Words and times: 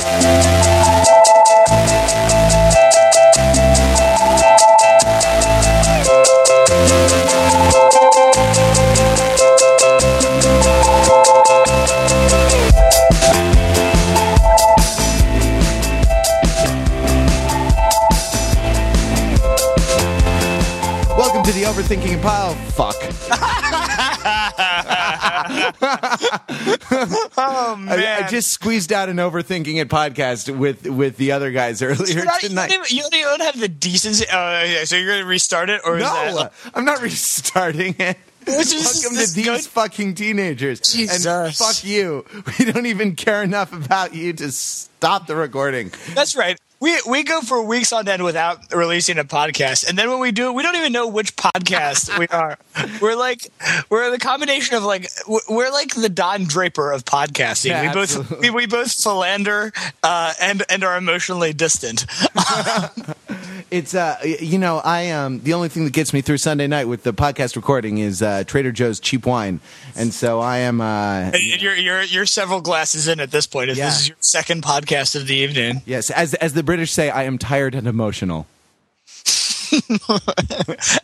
Welcome 0.00 0.37
squeezed 28.78 28.92
out 28.92 29.08
an 29.08 29.16
Overthinking 29.16 29.80
It 29.80 29.88
podcast 29.88 30.56
with 30.56 30.86
with 30.86 31.16
the 31.16 31.32
other 31.32 31.50
guys 31.50 31.82
earlier 31.82 32.24
not- 32.24 32.42
you, 32.42 32.48
tonight. 32.50 32.68
don't 32.70 32.84
even, 32.90 32.96
you 32.96 33.02
don't 33.02 33.14
even 33.14 33.40
have 33.40 33.58
the 33.58 33.66
decency. 33.68 34.24
Uh, 34.28 34.62
yeah, 34.62 34.84
so 34.84 34.94
you're 34.96 35.06
going 35.08 35.20
to 35.20 35.26
restart 35.26 35.68
it, 35.68 35.80
or 35.84 35.96
is 35.96 36.04
No, 36.04 36.36
that? 36.36 36.52
I'm 36.74 36.84
not 36.84 37.02
restarting 37.02 37.96
it. 37.98 38.16
This 38.48 38.72
Welcome 38.72 39.18
this 39.18 39.30
to 39.34 39.36
these 39.36 39.44
good. 39.44 39.60
fucking 39.66 40.14
teenagers. 40.14 40.78
And 40.78 40.86
Jesus. 41.10 41.58
fuck 41.58 41.84
you. 41.84 42.24
We 42.58 42.64
don't 42.72 42.86
even 42.86 43.14
care 43.14 43.42
enough 43.42 43.74
about 43.74 44.14
you 44.14 44.32
to 44.32 44.50
stop 44.50 45.26
the 45.26 45.36
recording. 45.36 45.92
That's 46.14 46.34
right. 46.34 46.58
We 46.80 46.96
we 47.08 47.24
go 47.24 47.40
for 47.40 47.60
weeks 47.62 47.92
on 47.92 48.06
end 48.06 48.22
without 48.22 48.72
releasing 48.72 49.18
a 49.18 49.24
podcast, 49.24 49.88
and 49.88 49.98
then 49.98 50.08
when 50.10 50.20
we 50.20 50.30
do, 50.30 50.52
we 50.52 50.62
don't 50.62 50.76
even 50.76 50.92
know 50.92 51.08
which 51.08 51.34
podcast 51.34 52.16
we 52.18 52.26
are. 52.30 52.56
We're 53.00 53.16
like 53.16 53.48
we're 53.90 54.10
the 54.12 54.18
combination 54.18 54.76
of 54.76 54.84
like 54.84 55.08
we're- 55.26 55.70
like 55.72 55.94
the 55.94 56.08
Don 56.08 56.44
Draper 56.44 56.92
of 56.92 57.04
podcasting. 57.04 57.70
Yeah, 57.70 57.82
we 57.82 57.88
both 57.88 58.16
absolutely. 58.16 58.50
we, 58.50 58.54
we 58.54 58.66
both 58.66 58.92
philander 58.92 59.72
uh, 60.04 60.34
and 60.40 60.62
and 60.70 60.84
are 60.84 60.96
emotionally 60.96 61.52
distant. 61.52 62.06
It's 63.70 63.94
uh, 63.94 64.16
you 64.24 64.56
know, 64.56 64.78
I 64.82 65.10
um, 65.10 65.40
the 65.40 65.52
only 65.52 65.68
thing 65.68 65.84
that 65.84 65.92
gets 65.92 66.14
me 66.14 66.22
through 66.22 66.38
Sunday 66.38 66.66
night 66.66 66.86
with 66.88 67.02
the 67.02 67.12
podcast 67.12 67.54
recording 67.54 67.98
is 67.98 68.22
uh, 68.22 68.42
Trader 68.46 68.72
Joe's 68.72 68.98
cheap 68.98 69.26
wine, 69.26 69.60
and 69.94 70.14
so 70.14 70.40
I 70.40 70.58
am. 70.58 70.80
Uh, 70.80 71.30
And 71.34 71.60
you're 71.60 71.74
you're 71.76 72.02
you're 72.02 72.24
several 72.24 72.62
glasses 72.62 73.08
in 73.08 73.20
at 73.20 73.30
this 73.30 73.46
point. 73.46 73.68
Yeah. 73.74 73.84
this 73.90 74.00
is 74.00 74.08
your 74.08 74.16
second 74.20 74.62
podcast 74.62 75.16
of 75.16 75.26
the 75.26 75.34
evening. 75.34 75.82
yes, 75.84 76.08
as 76.10 76.32
as 76.34 76.54
the 76.54 76.62
British 76.68 76.92
say, 76.92 77.08
I 77.08 77.22
am 77.22 77.38
tired 77.38 77.74
and 77.74 77.86
emotional. 77.86 78.46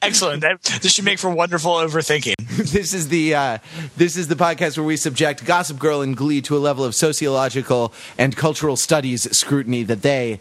Excellent. 0.03 0.43
That, 0.43 0.62
this 0.83 0.93
should 0.93 1.07
make 1.07 1.19
for 1.19 1.31
wonderful 1.31 1.73
overthinking. 1.73 2.34
this 2.70 2.93
is 2.93 3.09
the 3.09 3.34
uh, 3.34 3.59
this 3.97 4.19
is 4.19 4.29
the 4.29 4.35
podcast 4.35 4.77
where 4.77 4.85
we 4.85 4.98
subject 4.98 5.47
Gossip 5.47 5.79
Girl 5.79 6.03
and 6.03 6.15
Glee 6.15 6.42
to 6.42 6.55
a 6.55 6.59
level 6.59 6.85
of 6.85 6.95
sociological 6.95 7.95
and 8.19 8.37
cultural 8.37 8.77
studies 8.77 9.23
scrutiny 9.35 9.85
that 9.85 10.03
they 10.03 10.39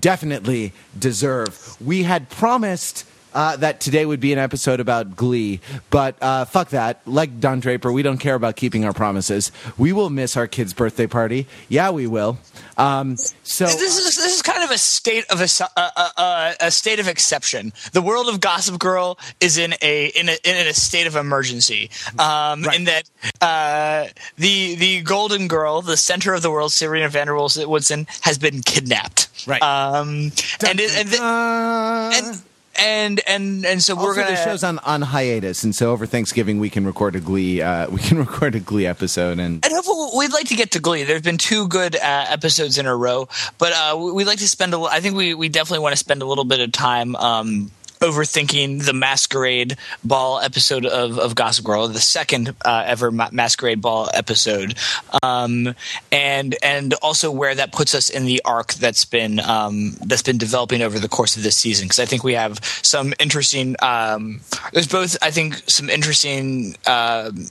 definitely 0.00 0.72
deserve. 0.98 1.76
We 1.78 2.04
had 2.04 2.30
promised. 2.30 3.04
Uh, 3.34 3.56
that 3.56 3.80
today 3.80 4.04
would 4.04 4.20
be 4.20 4.32
an 4.32 4.38
episode 4.38 4.80
about 4.80 5.16
Glee, 5.16 5.60
but 5.90 6.16
uh, 6.22 6.44
fuck 6.44 6.70
that. 6.70 7.00
Like 7.06 7.40
Don 7.40 7.60
Draper, 7.60 7.90
we 7.92 8.02
don't 8.02 8.18
care 8.18 8.34
about 8.34 8.56
keeping 8.56 8.84
our 8.84 8.92
promises. 8.92 9.52
We 9.78 9.92
will 9.92 10.10
miss 10.10 10.36
our 10.36 10.46
kid's 10.46 10.72
birthday 10.74 11.06
party. 11.06 11.46
Yeah, 11.68 11.90
we 11.90 12.06
will. 12.06 12.38
Um, 12.76 13.16
so 13.16 13.66
This 13.66 13.98
is 13.98 14.16
this 14.16 14.34
is 14.36 14.42
kind 14.42 14.62
of 14.62 14.70
a 14.70 14.78
state 14.78 15.24
of 15.30 15.40
a, 15.40 15.48
a, 15.80 16.10
a, 16.20 16.54
a 16.62 16.70
state 16.70 16.98
of 17.00 17.08
exception. 17.08 17.72
The 17.92 18.02
world 18.02 18.28
of 18.28 18.40
Gossip 18.40 18.78
Girl 18.78 19.18
is 19.40 19.58
in 19.58 19.74
a 19.82 20.06
in 20.08 20.28
a, 20.28 20.36
in 20.44 20.66
a 20.66 20.72
state 20.74 21.06
of 21.06 21.16
emergency. 21.16 21.90
Um, 22.18 22.62
Right. 22.62 22.76
In 22.78 22.84
that 22.84 23.04
uh, 23.40 24.06
the 24.36 24.74
the 24.76 25.02
Golden 25.02 25.48
Girl, 25.48 25.82
the 25.82 25.96
center 25.96 26.34
of 26.34 26.42
the 26.42 26.50
world, 26.50 26.72
Serena 26.72 27.08
van 27.08 27.26
der 27.26 27.34
Woodsen, 27.34 28.06
has 28.22 28.38
been 28.38 28.62
kidnapped. 28.62 29.28
Right. 29.46 29.62
Um, 29.62 30.32
and 30.66 30.80
it, 30.80 30.96
and, 30.96 31.14
Uh, 31.14 32.10
and 32.14 32.42
and 32.76 33.20
and 33.28 33.64
and 33.66 33.82
so 33.82 33.94
we're 33.94 34.14
gonna 34.14 34.30
the 34.30 34.36
show's 34.36 34.64
on, 34.64 34.78
on 34.80 35.02
hiatus, 35.02 35.64
and 35.64 35.74
so 35.74 35.92
over 35.92 36.06
Thanksgiving 36.06 36.58
we 36.58 36.70
can 36.70 36.84
record 36.86 37.16
a 37.16 37.20
Glee. 37.20 37.60
Uh, 37.60 37.88
we 37.90 37.98
can 38.00 38.18
record 38.26 38.54
a 38.54 38.60
Glee 38.60 38.86
episode, 38.86 39.38
and 39.38 39.64
And 39.64 39.72
hopefully 39.72 40.10
we'd 40.16 40.32
like 40.32 40.48
to 40.48 40.56
get 40.56 40.70
to 40.72 40.80
Glee. 40.80 41.04
There's 41.04 41.22
been 41.22 41.38
two 41.38 41.68
good 41.68 41.96
uh, 41.96 42.00
episodes 42.28 42.78
in 42.78 42.86
a 42.86 42.96
row, 42.96 43.28
but 43.58 43.72
uh, 43.72 43.96
we- 43.98 44.12
we'd 44.12 44.26
like 44.26 44.38
to 44.38 44.48
spend. 44.48 44.74
A, 44.74 44.80
I 44.80 45.00
think 45.00 45.16
we 45.16 45.34
we 45.34 45.48
definitely 45.48 45.82
want 45.82 45.92
to 45.92 45.98
spend 45.98 46.22
a 46.22 46.26
little 46.26 46.44
bit 46.44 46.60
of 46.60 46.72
time. 46.72 47.14
Um, 47.16 47.70
Overthinking 48.02 48.84
the 48.84 48.92
Masquerade 48.92 49.76
Ball 50.02 50.40
episode 50.40 50.84
of, 50.84 51.18
of 51.18 51.34
Gossip 51.36 51.64
Girl, 51.64 51.86
the 51.86 52.00
second 52.00 52.54
uh, 52.64 52.82
ever 52.84 53.12
ma- 53.12 53.28
Masquerade 53.30 53.80
Ball 53.80 54.10
episode, 54.12 54.74
um, 55.22 55.74
and 56.10 56.56
and 56.62 56.94
also 56.94 57.30
where 57.30 57.54
that 57.54 57.72
puts 57.72 57.94
us 57.94 58.10
in 58.10 58.24
the 58.24 58.42
arc 58.44 58.74
that's 58.74 59.04
been 59.04 59.38
um, 59.38 59.96
that's 60.04 60.22
been 60.22 60.38
developing 60.38 60.82
over 60.82 60.98
the 60.98 61.08
course 61.08 61.36
of 61.36 61.44
this 61.44 61.56
season. 61.56 61.86
Because 61.86 62.00
I 62.00 62.06
think 62.06 62.24
we 62.24 62.34
have 62.34 62.58
some 62.82 63.14
interesting. 63.20 63.76
Um, 63.80 64.40
there's 64.72 64.88
both, 64.88 65.16
I 65.22 65.30
think, 65.30 65.62
some 65.70 65.88
interesting. 65.88 66.76
um 66.86 67.46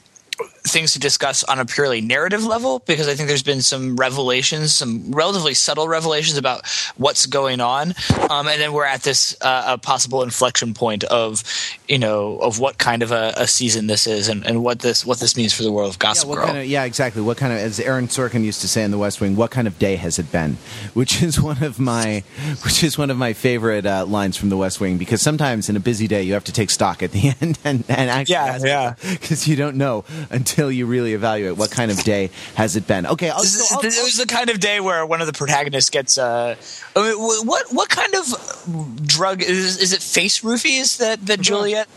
things 0.64 0.94
to 0.94 1.00
discuss 1.00 1.44
on 1.46 1.58
a 1.60 1.66
purely 1.66 2.02
narrative 2.02 2.44
level 2.46 2.80
because 2.86 3.08
I 3.08 3.16
think 3.16 3.28
there's 3.28 3.42
been 3.44 3.62
some 3.64 3.96
revelations, 3.96 4.74
some 4.76 5.12
relatively 5.12 5.54
subtle 5.56 5.88
revelations 5.88 6.38
about 6.38 6.68
what's 6.98 7.26
going 7.26 7.60
on, 7.60 7.94
um, 8.30 8.48
and 8.48 8.62
then 8.62 8.72
we're 8.74 8.86
at 8.86 9.02
this 9.04 9.36
uh, 9.42 9.64
a 9.68 9.78
possible 9.78 10.22
inflection 10.22 10.74
point 10.74 11.04
of 11.06 11.44
you 11.88 11.98
know 11.98 12.38
of 12.40 12.60
what 12.60 12.78
kind 12.78 13.02
of 13.02 13.12
a, 13.12 13.34
a 13.38 13.48
season 13.48 13.88
this 13.88 14.06
is 14.06 14.28
and, 14.30 14.46
and 14.46 14.64
what 14.64 14.80
this 14.80 15.04
what 15.06 15.20
this 15.20 15.36
means 15.36 15.52
for 15.54 15.64
the 15.64 15.72
world 15.72 15.90
of 15.90 15.96
Yeah, 15.96 16.08
Gossip 16.10 16.30
what 16.30 16.36
Girl. 16.36 16.46
kind 16.46 16.58
of 16.60 16.66
yeah, 16.66 16.84
exactly. 16.84 17.22
What 17.24 17.38
kind 17.38 17.52
of 17.54 17.58
as 17.60 17.80
Aaron 17.80 18.08
Sorkin 18.08 18.44
used 18.44 18.62
to 18.62 18.68
say 18.68 18.84
in 18.84 18.92
The 18.92 18.98
West 19.00 19.20
Wing, 19.20 19.36
what 19.36 19.50
kind 19.50 19.68
of 19.68 19.80
day 19.80 19.96
has 19.96 20.20
it 20.20 20.32
been? 20.32 20.58
Which 20.94 21.24
is 21.24 21.42
one 21.42 21.64
of 21.64 21.80
my 21.80 22.24
which 22.64 22.84
is 22.84 22.98
one 22.98 23.10
of 23.10 23.18
my 23.18 23.34
favorite 23.34 23.86
uh, 23.88 24.06
lines 24.06 24.38
from 24.38 24.50
The 24.50 24.58
West 24.58 24.80
Wing 24.80 24.98
because 25.00 25.22
sometimes 25.24 25.70
in 25.70 25.76
a 25.76 25.80
busy 25.80 26.08
day 26.08 26.22
you 26.22 26.34
have 26.34 26.44
to 26.44 26.54
take 26.54 26.70
stock 26.70 27.02
at 27.02 27.12
the 27.14 27.34
end 27.42 27.58
and, 27.64 27.84
and 27.90 28.10
actually 28.12 28.34
Yeah, 28.34 28.60
yeah. 28.64 28.94
because 29.10 29.48
you 29.48 29.56
don't 29.56 29.76
know 29.76 30.06
until 30.30 30.51
you 30.58 30.86
really 30.86 31.14
evaluate 31.14 31.58
what 31.58 31.72
kind 31.72 31.92
of 31.92 32.02
day 32.04 32.30
has 32.56 32.76
it 32.76 32.88
been. 32.88 33.06
Okay, 33.06 33.30
I'll, 33.30 33.44
so 33.44 33.76
I'll- 33.76 33.82
is- 33.86 33.96
this 33.96 34.04
was 34.04 34.18
the 34.18 34.26
kind 34.26 34.50
of 34.50 34.60
day 34.60 34.80
where 34.80 35.06
one 35.06 35.22
of 35.22 35.28
the 35.28 35.34
protagonists 35.34 35.90
gets. 35.90 36.18
Uh, 36.18 36.56
I 36.96 37.00
mean, 37.02 37.18
what 37.48 37.72
what 37.74 37.90
kind 37.90 38.14
of 38.16 39.02
drug 39.08 39.42
is 39.42 39.78
is 39.78 39.94
it? 39.94 40.02
Face 40.02 40.42
roofies 40.42 40.98
that 40.98 41.26
that 41.28 41.40
Juliet 41.42 41.88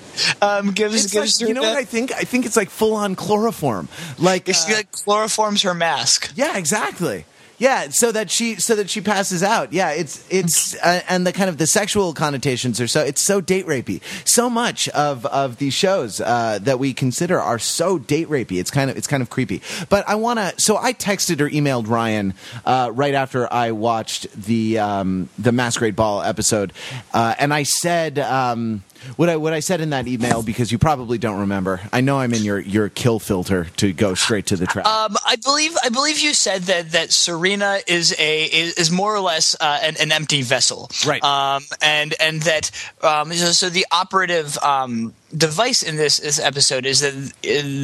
um, 0.40 0.70
gives 0.72 1.04
it's 1.04 1.12
gives 1.12 1.40
like, 1.40 1.48
you 1.48 1.54
know 1.54 1.62
what? 1.62 1.76
I 1.76 1.84
think? 1.84 2.12
I 2.12 2.22
think 2.22 2.46
it's 2.46 2.56
like 2.56 2.70
full 2.70 2.94
on 2.94 3.14
chloroform. 3.16 3.88
Like 4.18 4.46
She 4.46 4.72
uh, 4.72 4.76
like 4.76 4.92
chloroforms 4.92 5.64
her 5.64 5.74
mask. 5.74 6.32
Yeah, 6.36 6.56
exactly. 6.56 7.24
Yeah, 7.58 7.88
so 7.90 8.10
that 8.12 8.30
she 8.30 8.56
so 8.56 8.74
that 8.74 8.90
she 8.90 9.00
passes 9.00 9.42
out. 9.42 9.72
Yeah, 9.72 9.90
it's 9.90 10.24
it's 10.28 10.74
uh, 10.76 11.02
and 11.08 11.26
the 11.26 11.32
kind 11.32 11.48
of 11.48 11.58
the 11.58 11.66
sexual 11.66 12.12
connotations 12.12 12.80
are 12.80 12.88
so 12.88 13.02
it's 13.02 13.20
so 13.20 13.40
date 13.40 13.66
rapey. 13.66 14.00
So 14.26 14.50
much 14.50 14.88
of 14.88 15.24
of 15.26 15.58
these 15.58 15.74
shows 15.74 16.20
uh, 16.20 16.58
that 16.62 16.78
we 16.78 16.92
consider 16.92 17.40
are 17.40 17.58
so 17.58 17.98
date 17.98 18.28
rapey. 18.28 18.58
It's 18.58 18.70
kind 18.70 18.90
of 18.90 18.96
it's 18.96 19.06
kind 19.06 19.22
of 19.22 19.30
creepy. 19.30 19.62
But 19.88 20.08
I 20.08 20.16
want 20.16 20.40
to. 20.40 20.60
So 20.60 20.76
I 20.76 20.92
texted 20.92 21.40
or 21.40 21.48
emailed 21.48 21.88
Ryan 21.88 22.34
uh, 22.64 22.90
right 22.92 23.14
after 23.14 23.52
I 23.52 23.70
watched 23.70 24.30
the 24.32 24.78
um, 24.78 25.28
the 25.38 25.52
Masquerade 25.52 25.96
Ball 25.96 26.22
episode, 26.22 26.72
uh, 27.12 27.34
and 27.38 27.54
I 27.54 27.62
said. 27.62 28.18
Um, 28.18 28.82
what 29.16 29.28
I 29.28 29.36
what 29.36 29.52
I 29.52 29.60
said 29.60 29.80
in 29.80 29.90
that 29.90 30.06
email 30.06 30.42
because 30.42 30.72
you 30.72 30.78
probably 30.78 31.18
don't 31.18 31.40
remember. 31.40 31.80
I 31.92 32.00
know 32.00 32.18
I'm 32.18 32.34
in 32.34 32.42
your 32.42 32.58
your 32.60 32.88
kill 32.88 33.18
filter 33.18 33.64
to 33.76 33.92
go 33.92 34.14
straight 34.14 34.46
to 34.46 34.56
the 34.56 34.66
trap. 34.66 34.86
Um, 34.86 35.16
I 35.26 35.36
believe 35.36 35.76
I 35.82 35.88
believe 35.88 36.18
you 36.20 36.34
said 36.34 36.62
that 36.62 36.92
that 36.92 37.12
Serena 37.12 37.80
is 37.86 38.14
a 38.18 38.44
is, 38.44 38.74
is 38.74 38.90
more 38.90 39.14
or 39.14 39.20
less 39.20 39.56
uh, 39.60 39.78
an, 39.82 39.96
an 40.00 40.12
empty 40.12 40.42
vessel, 40.42 40.90
Right. 41.06 41.22
Um, 41.22 41.64
and 41.82 42.14
and 42.20 42.42
that 42.42 42.70
um, 43.02 43.32
so, 43.32 43.52
so 43.52 43.68
the 43.68 43.86
operative 43.90 44.56
um, 44.58 45.14
device 45.36 45.82
in 45.82 45.96
this, 45.96 46.18
this 46.18 46.38
episode 46.38 46.86
is 46.86 47.00
that 47.00 47.14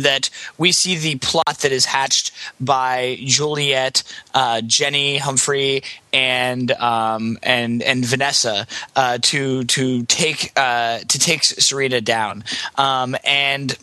that 0.03 0.31
we 0.59 0.73
see 0.73 0.97
the 0.97 1.17
plot 1.17 1.59
that 1.61 1.73
is 1.73 1.87
hatched 1.87 2.33
by 2.61 3.19
Juliet, 3.25 4.03
uh, 4.35 4.61
Jenny 4.63 5.19
Humphrey, 5.19 5.83
and 6.13 6.71
um, 6.73 7.39
and 7.43 7.83
and 7.83 8.05
Vanessa 8.05 8.67
uh, 8.97 9.19
to 9.23 9.65
to 9.65 10.05
take 10.05 10.53
uh, 10.57 10.99
to 11.01 11.19
take 11.19 11.45
Serena 11.45 12.01
down, 12.01 12.45
um, 12.77 13.17
and 13.25 13.77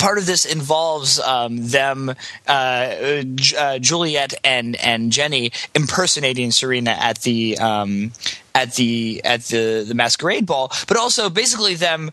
part 0.00 0.18
of 0.18 0.26
this 0.26 0.46
involves 0.46 1.20
um, 1.20 1.68
them, 1.68 2.14
uh, 2.48 3.22
uh, 3.58 3.78
Juliet 3.78 4.34
and 4.42 4.74
and 4.76 5.12
Jenny 5.12 5.52
impersonating 5.74 6.50
Serena 6.50 6.92
at 6.92 7.20
the 7.22 7.58
um, 7.58 8.12
at 8.54 8.74
the 8.74 9.20
at 9.24 9.42
the 9.44 9.84
the 9.86 9.94
masquerade 9.94 10.46
ball, 10.46 10.72
but 10.88 10.96
also 10.96 11.28
basically 11.28 11.74
them 11.74 12.10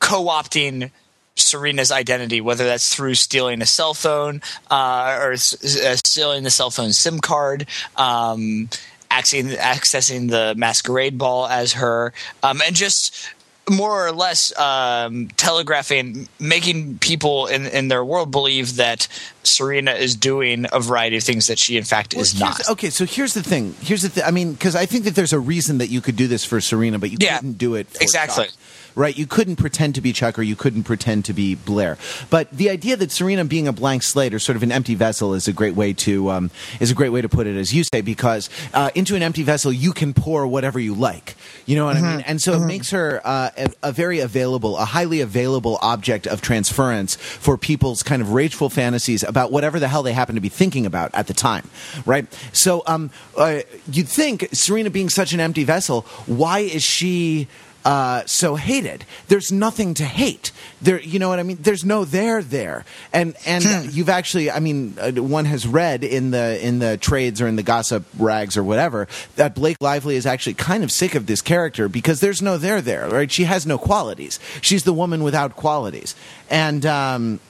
co-opting. 0.00 0.90
Serena's 1.36 1.90
identity, 1.90 2.42
whether 2.42 2.66
that's 2.66 2.94
through 2.94 3.14
stealing 3.14 3.62
a 3.62 3.66
cell 3.66 3.94
phone 3.94 4.42
uh, 4.70 5.18
or 5.22 5.32
uh, 5.32 5.36
stealing 5.36 6.42
the 6.42 6.50
cell 6.50 6.70
phone 6.70 6.92
SIM 6.92 7.18
card, 7.18 7.66
um, 7.96 8.68
accessing, 9.10 9.56
accessing 9.56 10.28
the 10.28 10.54
masquerade 10.56 11.16
ball 11.16 11.46
as 11.46 11.74
her, 11.74 12.12
um, 12.42 12.60
and 12.66 12.76
just 12.76 13.30
more 13.70 14.06
or 14.06 14.12
less 14.12 14.56
um, 14.58 15.28
telegraphing, 15.36 16.28
making 16.38 16.98
people 16.98 17.46
in, 17.46 17.66
in 17.66 17.88
their 17.88 18.04
world 18.04 18.30
believe 18.30 18.76
that 18.76 19.06
Serena 19.44 19.92
is 19.92 20.16
doing 20.16 20.66
a 20.72 20.80
variety 20.80 21.16
of 21.16 21.22
things 21.22 21.46
that 21.46 21.58
she, 21.58 21.76
in 21.76 21.84
fact, 21.84 22.14
Well, 22.14 22.22
is 22.22 22.38
not. 22.38 22.68
Okay, 22.68 22.90
so 22.90 23.06
here's 23.06 23.34
the 23.34 23.42
thing. 23.42 23.74
Here's 23.80 24.02
the 24.02 24.08
thing. 24.08 24.24
I 24.24 24.30
mean, 24.30 24.52
because 24.52 24.74
I 24.74 24.86
think 24.86 25.04
that 25.04 25.14
there's 25.14 25.32
a 25.32 25.38
reason 25.40 25.78
that 25.78 25.88
you 25.88 26.00
could 26.00 26.16
do 26.16 26.26
this 26.26 26.44
for 26.44 26.60
Serena, 26.60 26.98
but 26.98 27.10
you 27.10 27.18
Yeah, 27.20 27.36
couldn't 27.36 27.58
do 27.58 27.76
it 27.76 27.88
for 27.88 28.02
exactly. 28.02 28.48
Right, 28.94 29.16
you 29.16 29.26
couldn't 29.26 29.56
pretend 29.56 29.94
to 29.94 30.00
be 30.00 30.12
Chuck, 30.12 30.38
or 30.38 30.42
you 30.42 30.56
couldn't 30.56 30.84
pretend 30.84 31.24
to 31.26 31.32
be 31.32 31.54
Blair. 31.54 31.96
But 32.28 32.50
the 32.50 32.70
idea 32.70 32.96
that 32.96 33.10
Serena 33.10 33.44
being 33.44 33.68
a 33.68 33.72
blank 33.72 34.02
slate 34.02 34.34
or 34.34 34.38
sort 34.38 34.56
of 34.56 34.62
an 34.62 34.72
empty 34.72 34.94
vessel 34.94 35.34
is 35.34 35.48
a 35.48 35.52
great 35.52 35.74
way 35.74 35.92
to 35.94 36.30
um, 36.30 36.50
is 36.80 36.90
a 36.90 36.94
great 36.94 37.10
way 37.10 37.20
to 37.20 37.28
put 37.28 37.46
it, 37.46 37.56
as 37.56 37.72
you 37.72 37.84
say, 37.84 38.00
because 38.00 38.50
uh, 38.74 38.90
into 38.94 39.14
an 39.16 39.22
empty 39.22 39.42
vessel 39.42 39.72
you 39.72 39.92
can 39.92 40.12
pour 40.12 40.46
whatever 40.46 40.78
you 40.78 40.94
like. 40.94 41.36
You 41.66 41.76
know 41.76 41.84
what 41.84 41.96
I 41.96 42.00
mean? 42.00 42.20
And 42.26 42.40
so 42.40 42.54
it 42.54 42.66
makes 42.66 42.90
her 42.90 43.20
uh, 43.24 43.50
a, 43.56 43.72
a 43.84 43.92
very 43.92 44.18
available, 44.20 44.76
a 44.76 44.84
highly 44.84 45.20
available 45.20 45.78
object 45.82 46.26
of 46.26 46.42
transference 46.42 47.14
for 47.16 47.56
people's 47.56 48.02
kind 48.02 48.20
of 48.22 48.32
rageful 48.32 48.70
fantasies 48.70 49.22
about 49.22 49.52
whatever 49.52 49.78
the 49.78 49.88
hell 49.88 50.02
they 50.02 50.12
happen 50.12 50.34
to 50.34 50.40
be 50.40 50.48
thinking 50.48 50.86
about 50.86 51.14
at 51.14 51.26
the 51.26 51.34
time. 51.34 51.68
Right? 52.06 52.26
So 52.52 52.82
um, 52.86 53.10
uh, 53.36 53.60
you'd 53.90 54.08
think 54.08 54.48
Serena 54.52 54.90
being 54.90 55.08
such 55.08 55.32
an 55.32 55.40
empty 55.40 55.64
vessel, 55.64 56.02
why 56.26 56.60
is 56.60 56.82
she? 56.82 57.48
Uh, 57.84 58.22
so 58.26 58.56
hated. 58.56 59.04
There's 59.28 59.50
nothing 59.50 59.94
to 59.94 60.04
hate. 60.04 60.52
There, 60.82 61.00
you 61.00 61.18
know 61.18 61.28
what 61.28 61.38
I 61.38 61.42
mean. 61.42 61.58
There's 61.60 61.84
no 61.84 62.04
there 62.04 62.42
there, 62.42 62.84
and 63.12 63.34
and 63.46 63.92
you've 63.92 64.08
actually, 64.08 64.50
I 64.50 64.60
mean, 64.60 64.96
uh, 65.00 65.12
one 65.12 65.44
has 65.46 65.66
read 65.66 66.04
in 66.04 66.30
the 66.30 66.64
in 66.64 66.78
the 66.78 66.96
trades 66.96 67.40
or 67.40 67.48
in 67.48 67.56
the 67.56 67.62
gossip 67.62 68.04
rags 68.18 68.56
or 68.56 68.64
whatever 68.64 69.08
that 69.36 69.54
Blake 69.54 69.76
Lively 69.80 70.16
is 70.16 70.26
actually 70.26 70.54
kind 70.54 70.84
of 70.84 70.90
sick 70.90 71.14
of 71.14 71.26
this 71.26 71.40
character 71.42 71.88
because 71.88 72.20
there's 72.20 72.42
no 72.42 72.58
there 72.58 72.80
there. 72.80 73.08
Right? 73.08 73.30
She 73.30 73.44
has 73.44 73.66
no 73.66 73.78
qualities. 73.78 74.38
She's 74.60 74.84
the 74.84 74.94
woman 74.94 75.22
without 75.22 75.56
qualities, 75.56 76.14
and. 76.48 76.84
um 76.86 77.40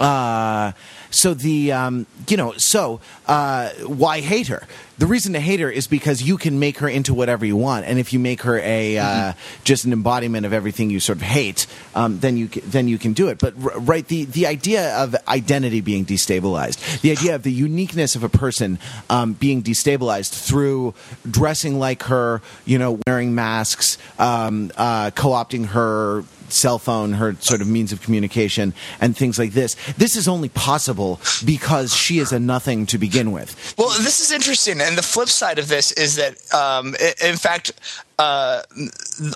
uh, 0.00 0.72
so 1.10 1.34
the 1.34 1.72
um, 1.72 2.06
you 2.28 2.36
know 2.36 2.52
so 2.52 3.00
uh, 3.26 3.70
why 3.84 4.20
hate 4.20 4.46
her? 4.48 4.62
The 4.98 5.06
reason 5.06 5.32
to 5.34 5.40
hate 5.40 5.60
her 5.60 5.70
is 5.70 5.86
because 5.86 6.22
you 6.22 6.36
can 6.36 6.58
make 6.58 6.78
her 6.78 6.88
into 6.88 7.14
whatever 7.14 7.46
you 7.46 7.56
want, 7.56 7.86
and 7.86 7.98
if 7.98 8.12
you 8.12 8.18
make 8.18 8.42
her 8.42 8.58
a 8.58 8.98
uh, 8.98 9.32
just 9.62 9.84
an 9.84 9.92
embodiment 9.92 10.44
of 10.44 10.52
everything 10.52 10.90
you 10.90 10.98
sort 10.98 11.18
of 11.18 11.22
hate, 11.22 11.66
um, 11.94 12.18
then 12.18 12.36
you 12.36 12.48
then 12.48 12.88
you 12.88 12.98
can 12.98 13.12
do 13.12 13.28
it. 13.28 13.38
But 13.38 13.54
r- 13.62 13.78
right, 13.78 14.06
the 14.06 14.24
the 14.24 14.46
idea 14.46 14.96
of 14.96 15.14
identity 15.28 15.80
being 15.80 16.04
destabilized, 16.04 17.00
the 17.00 17.12
idea 17.12 17.36
of 17.36 17.44
the 17.44 17.52
uniqueness 17.52 18.16
of 18.16 18.24
a 18.24 18.28
person 18.28 18.78
um, 19.08 19.34
being 19.34 19.62
destabilized 19.62 20.32
through 20.32 20.94
dressing 21.30 21.78
like 21.78 22.02
her, 22.04 22.42
you 22.66 22.78
know, 22.78 22.98
wearing 23.06 23.34
masks, 23.34 23.98
um, 24.18 24.72
uh, 24.76 25.10
co-opting 25.14 25.66
her 25.66 26.24
cell 26.50 26.78
phone, 26.78 27.12
her 27.12 27.34
sort 27.40 27.60
of 27.60 27.68
means 27.68 27.92
of 27.92 28.00
communication, 28.02 28.74
and 29.00 29.16
things 29.16 29.38
like 29.38 29.52
this. 29.52 29.76
This 29.96 30.16
is 30.16 30.28
only 30.28 30.48
possible 30.48 31.20
because 31.44 31.94
she 31.94 32.18
is 32.18 32.32
a 32.32 32.40
nothing 32.40 32.86
to 32.86 32.98
begin 32.98 33.32
with. 33.32 33.74
Well, 33.76 33.90
this 34.00 34.20
is 34.20 34.32
interesting, 34.32 34.80
and 34.88 34.96
the 34.96 35.02
flip 35.02 35.28
side 35.28 35.58
of 35.58 35.68
this 35.68 35.92
is 35.92 36.16
that, 36.16 36.34
um, 36.54 36.96
in 37.22 37.36
fact, 37.36 37.72
uh, 38.18 38.62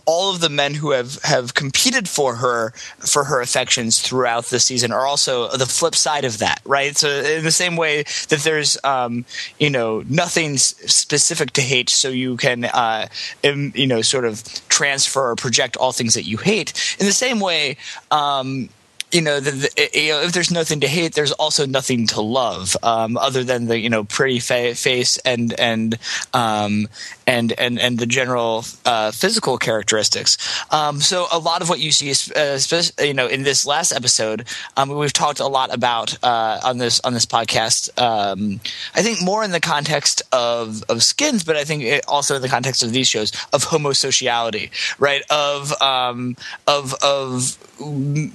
all 0.07 0.35
of 0.35 0.41
the 0.41 0.49
men 0.49 0.73
who 0.73 0.93
have, 0.93 1.23
have 1.25 1.53
competed 1.53 2.09
for 2.09 2.37
her 2.37 2.71
for 3.01 3.25
her 3.25 3.43
affections 3.43 4.01
throughout 4.01 4.47
the 4.47 4.59
season 4.59 4.93
are 4.93 5.07
also 5.07 5.51
the 5.51 5.67
flip 5.67 5.95
side 5.95 6.25
of 6.25 6.39
that, 6.39 6.63
right? 6.65 6.97
So, 6.97 7.11
in 7.11 7.45
the 7.45 7.53
same 7.53 7.77
way 7.77 8.05
that 8.31 8.41
there's, 8.45 8.83
um, 8.83 9.27
you 9.59 9.69
know, 9.69 10.03
nothing 10.09 10.57
specific 10.57 11.51
to 11.53 11.61
hate, 11.61 11.91
so 11.91 12.09
you 12.09 12.39
can, 12.39 12.65
uh, 12.65 13.09
you 13.43 13.87
know, 13.87 14.01
sort 14.01 14.25
of 14.25 14.43
transfer 14.71 15.33
or 15.33 15.37
project 15.37 15.77
all 15.77 15.93
things 15.93 16.15
that 16.15 16.25
you 16.25 16.39
hate. 16.39 16.97
In 16.99 17.05
the 17.05 17.13
same 17.13 17.41
way, 17.41 17.77
um, 18.11 18.71
you 19.13 19.21
know, 19.21 19.41
the, 19.41 19.51
the, 19.51 19.91
you 19.93 20.13
know, 20.13 20.23
if 20.23 20.33
there's 20.33 20.51
nothing 20.51 20.81
to 20.81 20.89
hate, 20.89 21.15
there's 21.15 21.33
also 21.33 21.67
nothing 21.67 22.07
to 22.09 22.23
love, 22.23 22.77
um, 22.83 23.19
other 23.19 23.45
than 23.45 23.67
the 23.67 23.79
you 23.79 23.91
know 23.91 24.05
pretty 24.05 24.41
fa- 24.41 24.75
face 24.75 25.19
and 25.19 25.53
and 25.61 25.99
um, 26.33 26.89
and 27.27 27.53
and 27.59 27.79
and 27.79 27.99
the 27.99 28.07
general 28.07 28.65
uh, 28.87 29.11
physical 29.11 29.59
characteristics. 29.59 30.39
Um, 30.73 31.01
so 31.01 31.27
a 31.31 31.39
lot 31.39 31.61
of 31.61 31.69
what 31.69 31.79
you 31.79 31.93
see, 31.93 32.09
is, 32.09 32.33
uh, 32.33 32.59
you 33.05 33.13
know, 33.13 33.27
in 33.27 33.43
this 33.43 33.67
last 33.67 33.93
episode, 33.93 34.47
um, 34.79 34.89
we've 34.89 35.13
talked 35.13 35.41
a 35.41 35.47
lot 35.47 35.73
about 35.75 36.17
uh, 36.25 36.61
on 36.65 36.79
this 36.79 36.99
on 37.01 37.13
this 37.13 37.27
podcast. 37.27 37.91
Um, 38.01 38.61
I 38.95 39.03
think 39.03 39.23
more 39.23 39.45
in 39.45 39.51
the 39.51 39.61
context 39.61 40.23
of 40.33 40.83
of 40.89 41.03
skins, 41.03 41.45
but 41.45 41.57
I 41.57 41.65
think 41.65 42.03
also 42.09 42.37
in 42.37 42.43
the 42.43 42.49
context 42.49 42.83
of 42.83 42.93
these 42.93 43.09
shows 43.09 43.31
of 43.53 43.67
homosociality, 43.67 44.71
right? 44.99 45.23
Of 45.29 45.81
um, 45.83 46.35
of 46.67 46.95
of 47.03 47.59
m- 47.79 48.33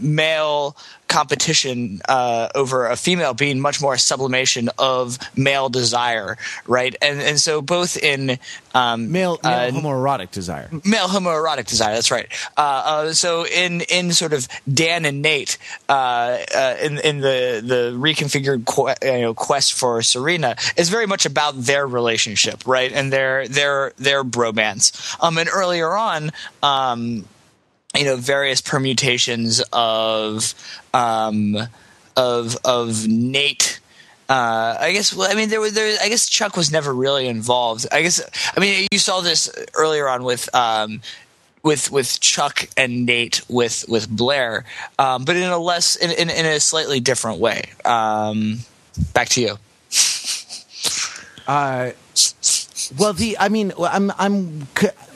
male 0.68 0.75
competition 1.08 2.02
uh, 2.10 2.50
over 2.54 2.88
a 2.88 2.96
female 2.98 3.34
being 3.34 3.60
much 3.62 3.81
more 3.81 3.94
a 3.94 4.00
sublimation 4.00 4.69
of 4.78 5.18
male 5.38 5.69
desire, 5.69 6.38
right? 6.68 6.96
And 7.02 7.22
and 7.22 7.40
so 7.40 7.62
both 7.62 7.96
in 7.98 8.38
um, 8.75 9.12
Male, 9.12 9.40
male 9.44 9.54
uh, 9.54 9.72
homoerotic 9.72 10.31
desire. 10.31 10.69
male 10.84 11.08
homoerotic 11.08 11.66
desire. 11.68 11.94
That's 11.94 12.12
right. 12.12 12.28
Uh, 12.58 12.62
uh, 12.86 13.14
so 13.14 13.46
in 13.48 13.81
in 13.90 14.12
sort 14.12 14.34
of 14.34 14.48
Dan 14.72 15.06
and 15.06 15.22
Nate, 15.22 15.58
uh, 15.90 16.38
uh, 16.54 16.75
in 16.81 16.98
in 17.00 17.22
the 17.22 17.62
the 17.66 17.94
reconfigured 17.98 18.66
que- 18.66 19.16
you 19.16 19.22
know, 19.22 19.34
quest 19.34 19.74
for 19.74 20.02
Serena 20.02 20.56
is 20.75 20.90
very 20.90 21.08
much 21.08 21.25
about 21.25 21.54
their 21.56 21.88
relationship, 21.88 22.63
right, 22.68 22.92
and 22.92 23.12
their 23.13 23.48
their 23.48 23.94
their 23.98 24.24
bromance. 24.24 24.92
Um, 25.24 25.38
and 25.38 25.50
earlier 25.52 25.96
on, 25.96 26.31
um, 26.62 27.25
you 27.98 28.06
know, 28.06 28.16
various 28.16 28.62
permutations 28.62 29.62
of 29.74 30.54
um, 30.94 31.58
of 32.16 32.58
of 32.64 33.08
Nate. 33.08 33.80
Uh, 34.30 34.76
I 34.80 34.92
guess. 34.92 35.14
Well, 35.14 35.32
I 35.32 35.36
mean, 35.36 35.50
there 35.50 35.62
was. 35.62 35.74
There. 35.74 35.98
I 36.02 36.10
guess 36.10 36.28
Chuck 36.28 36.58
was 36.58 36.72
never 36.72 36.94
really 36.94 37.28
involved. 37.28 37.88
I 37.92 38.02
guess. 38.02 38.22
I 38.56 38.60
mean, 38.60 38.88
you 38.92 39.00
saw 39.00 39.22
this 39.22 39.50
earlier 39.76 40.08
on 40.08 40.24
with. 40.24 40.54
Um, 40.56 41.02
with 41.64 41.92
with 41.92 42.22
Chuck 42.22 42.70
and 42.78 43.06
Nate 43.06 43.42
with 43.50 43.84
with 43.90 44.10
Blair, 44.10 44.64
um, 44.98 45.26
but 45.26 45.36
in 45.36 45.44
a 45.44 45.58
less 45.58 45.98
in, 45.98 46.12
in, 46.12 46.30
in 46.30 46.46
a 46.46 46.62
slightly 46.62 47.02
different 47.02 47.40
way. 47.40 47.64
Um, 47.84 48.60
back 49.14 49.28
to 49.30 49.42
you. 49.42 49.58
Uh, 51.46 51.92
well, 52.98 53.13
the 53.13 53.38
I 53.39 53.50
mean, 53.50 53.74
I'm 53.80 54.12
I'm 54.18 54.68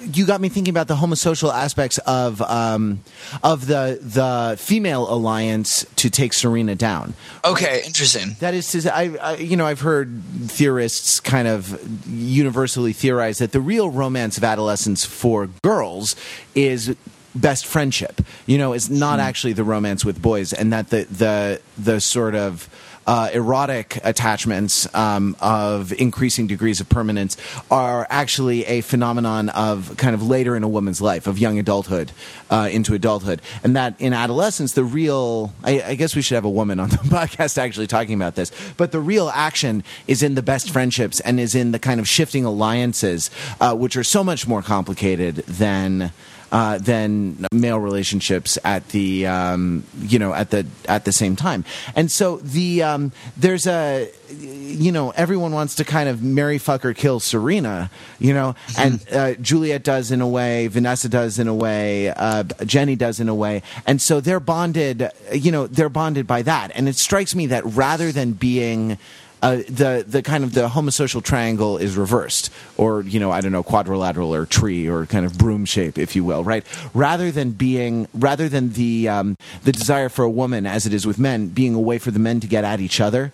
you 0.01 0.25
got 0.25 0.41
me 0.41 0.49
thinking 0.49 0.71
about 0.71 0.87
the 0.87 0.95
homosocial 0.95 1.53
aspects 1.53 1.97
of 1.99 2.41
um, 2.41 3.01
of 3.43 3.67
the 3.67 3.99
the 4.01 4.57
female 4.59 5.11
alliance 5.11 5.85
to 5.97 6.09
take 6.09 6.33
Serena 6.33 6.75
down. 6.75 7.13
Okay, 7.45 7.81
interesting. 7.85 8.35
That 8.39 8.53
is 8.53 8.69
to 8.71 8.81
say, 8.81 8.89
I, 8.89 9.15
I 9.15 9.35
you 9.37 9.55
know 9.55 9.65
I've 9.65 9.81
heard 9.81 10.21
theorists 10.47 11.19
kind 11.19 11.47
of 11.47 11.79
universally 12.07 12.93
theorize 12.93 13.37
that 13.39 13.51
the 13.51 13.61
real 13.61 13.89
romance 13.89 14.37
of 14.37 14.43
adolescence 14.43 15.05
for 15.05 15.47
girls 15.63 16.15
is 16.55 16.95
best 17.35 17.65
friendship. 17.65 18.21
You 18.45 18.57
know, 18.57 18.73
is 18.73 18.89
not 18.89 19.19
actually 19.19 19.53
the 19.53 19.63
romance 19.63 20.03
with 20.03 20.21
boys, 20.21 20.53
and 20.53 20.73
that 20.73 20.89
the 20.89 21.03
the 21.05 21.61
the 21.77 22.01
sort 22.01 22.35
of 22.35 22.69
uh, 23.07 23.29
erotic 23.33 23.99
attachments 24.03 24.93
um, 24.95 25.35
of 25.39 25.91
increasing 25.93 26.47
degrees 26.47 26.79
of 26.79 26.89
permanence 26.89 27.37
are 27.69 28.05
actually 28.09 28.65
a 28.65 28.81
phenomenon 28.81 29.49
of 29.49 29.95
kind 29.97 30.13
of 30.13 30.25
later 30.25 30.55
in 30.55 30.63
a 30.63 30.67
woman's 30.69 31.01
life, 31.01 31.27
of 31.27 31.37
young 31.39 31.57
adulthood 31.57 32.11
uh, 32.49 32.69
into 32.71 32.93
adulthood. 32.93 33.41
And 33.63 33.75
that 33.75 33.99
in 33.99 34.13
adolescence, 34.13 34.73
the 34.73 34.83
real, 34.83 35.53
I, 35.63 35.81
I 35.81 35.95
guess 35.95 36.15
we 36.15 36.21
should 36.21 36.35
have 36.35 36.45
a 36.45 36.49
woman 36.49 36.79
on 36.79 36.89
the 36.89 36.97
podcast 36.97 37.57
actually 37.57 37.87
talking 37.87 38.13
about 38.13 38.35
this, 38.35 38.51
but 38.77 38.91
the 38.91 38.99
real 38.99 39.29
action 39.29 39.83
is 40.07 40.23
in 40.23 40.35
the 40.35 40.43
best 40.43 40.69
friendships 40.69 41.19
and 41.21 41.39
is 41.39 41.55
in 41.55 41.71
the 41.71 41.79
kind 41.79 41.99
of 41.99 42.07
shifting 42.07 42.45
alliances, 42.45 43.31
uh, 43.59 43.75
which 43.75 43.95
are 43.95 44.03
so 44.03 44.23
much 44.23 44.47
more 44.47 44.61
complicated 44.61 45.37
than 45.47 46.11
uh, 46.51 46.77
than 46.77 47.45
male 47.51 47.79
relationships 47.79 48.57
at 48.63 48.87
the 48.89 49.25
um, 49.27 49.83
you 50.01 50.19
know 50.19 50.33
at 50.33 50.49
the 50.49 50.65
at 50.87 51.05
the 51.05 51.11
same 51.11 51.35
time. 51.35 51.63
And 51.95 52.11
so 52.11 52.37
the 52.37 52.83
um, 52.83 53.11
there's 53.37 53.67
a 53.67 54.11
you 54.29 54.91
know 54.91 55.11
everyone 55.11 55.51
wants 55.51 55.75
to 55.75 55.85
kind 55.85 56.09
of 56.09 56.21
marry 56.21 56.57
fuck 56.57 56.85
or 56.85 56.93
kill 56.93 57.19
Serena, 57.19 57.89
you 58.19 58.33
know, 58.33 58.55
and 58.77 59.05
uh, 59.11 59.33
Juliet 59.35 59.83
does 59.83 60.11
in 60.11 60.21
a 60.21 60.27
way, 60.27 60.67
Vanessa 60.67 61.09
does 61.09 61.39
in 61.39 61.47
a 61.47 61.55
way, 61.55 62.09
uh, 62.09 62.43
Jenny 62.65 62.95
does 62.95 63.19
in 63.19 63.29
a 63.29 63.35
way, 63.35 63.63
and 63.85 64.01
so 64.01 64.19
they're 64.19 64.39
bonded. 64.39 65.09
You 65.31 65.51
know, 65.51 65.67
they're 65.67 65.89
bonded 65.89 66.27
by 66.27 66.41
that. 66.43 66.71
And 66.75 66.87
it 66.89 66.95
strikes 66.95 67.35
me 67.35 67.47
that 67.47 67.65
rather 67.65 68.11
than 68.11 68.33
being 68.33 68.97
uh, 69.41 69.57
the 69.67 70.05
the 70.07 70.21
kind 70.21 70.43
of 70.43 70.53
the 70.53 70.67
homosocial 70.69 71.23
triangle 71.23 71.77
is 71.77 71.97
reversed, 71.97 72.51
or 72.77 73.01
you 73.01 73.19
know, 73.19 73.31
I 73.31 73.41
don't 73.41 73.51
know, 73.51 73.63
quadrilateral 73.63 74.33
or 74.33 74.45
tree 74.45 74.87
or 74.87 75.05
kind 75.05 75.25
of 75.25 75.37
broom 75.37 75.65
shape, 75.65 75.97
if 75.97 76.15
you 76.15 76.23
will, 76.23 76.43
right? 76.43 76.65
Rather 76.93 77.31
than 77.31 77.51
being, 77.51 78.07
rather 78.13 78.47
than 78.47 78.73
the 78.73 79.09
um, 79.09 79.37
the 79.63 79.71
desire 79.71 80.09
for 80.09 80.23
a 80.23 80.29
woman, 80.29 80.65
as 80.65 80.85
it 80.85 80.93
is 80.93 81.07
with 81.07 81.17
men, 81.17 81.47
being 81.47 81.73
a 81.73 81.79
way 81.79 81.97
for 81.97 82.11
the 82.11 82.19
men 82.19 82.39
to 82.39 82.47
get 82.47 82.63
at 82.63 82.79
each 82.79 83.01
other, 83.01 83.31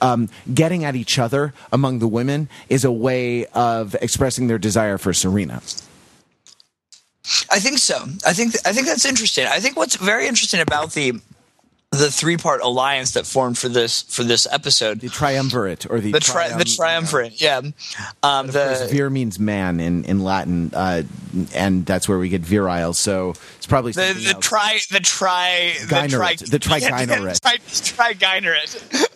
um, 0.00 0.28
getting 0.52 0.84
at 0.84 0.94
each 0.94 1.18
other 1.18 1.54
among 1.72 1.98
the 1.98 2.08
women 2.08 2.48
is 2.68 2.84
a 2.84 2.92
way 2.92 3.46
of 3.46 3.94
expressing 4.02 4.46
their 4.48 4.58
desire 4.58 4.98
for 4.98 5.12
Serena. 5.12 5.62
I 7.50 7.58
think 7.58 7.78
so. 7.78 7.96
I 8.24 8.32
think 8.32 8.54
I 8.64 8.72
think 8.72 8.86
that's 8.86 9.04
interesting. 9.04 9.46
I 9.46 9.58
think 9.58 9.76
what's 9.76 9.96
very 9.96 10.28
interesting 10.28 10.60
about 10.60 10.92
the 10.92 11.20
the 11.96 12.10
three 12.10 12.36
part 12.36 12.60
alliance 12.60 13.12
that 13.12 13.26
formed 13.26 13.58
for 13.58 13.68
this 13.68 14.02
for 14.02 14.24
this 14.24 14.46
episode. 14.50 15.00
The 15.00 15.08
triumvirate 15.08 15.88
or 15.90 16.00
the 16.00 16.12
The 16.12 16.20
tri- 16.20 16.56
the 16.56 16.64
triumvirate, 16.64 17.40
yeah. 17.40 17.62
Um, 18.22 18.48
the 18.48 18.88
vir 18.90 19.10
means 19.10 19.38
man 19.38 19.80
in 19.80 20.04
in 20.04 20.22
Latin, 20.22 20.70
uh, 20.74 21.02
and 21.54 21.86
that's 21.86 22.08
where 22.08 22.18
we 22.18 22.28
get 22.28 22.42
virile. 22.42 22.92
So 22.92 23.30
it's 23.56 23.66
probably 23.66 23.92
the 23.92 24.14
the 24.14 24.34
else. 24.34 24.46
tri 24.46 24.78
the 24.90 25.00
tri 25.00 25.74
Gynerate. 25.78 26.50
The 26.50 26.58
trigynorite. 26.58 27.40
tri, 27.40 27.56
trigynorite. 27.58 29.06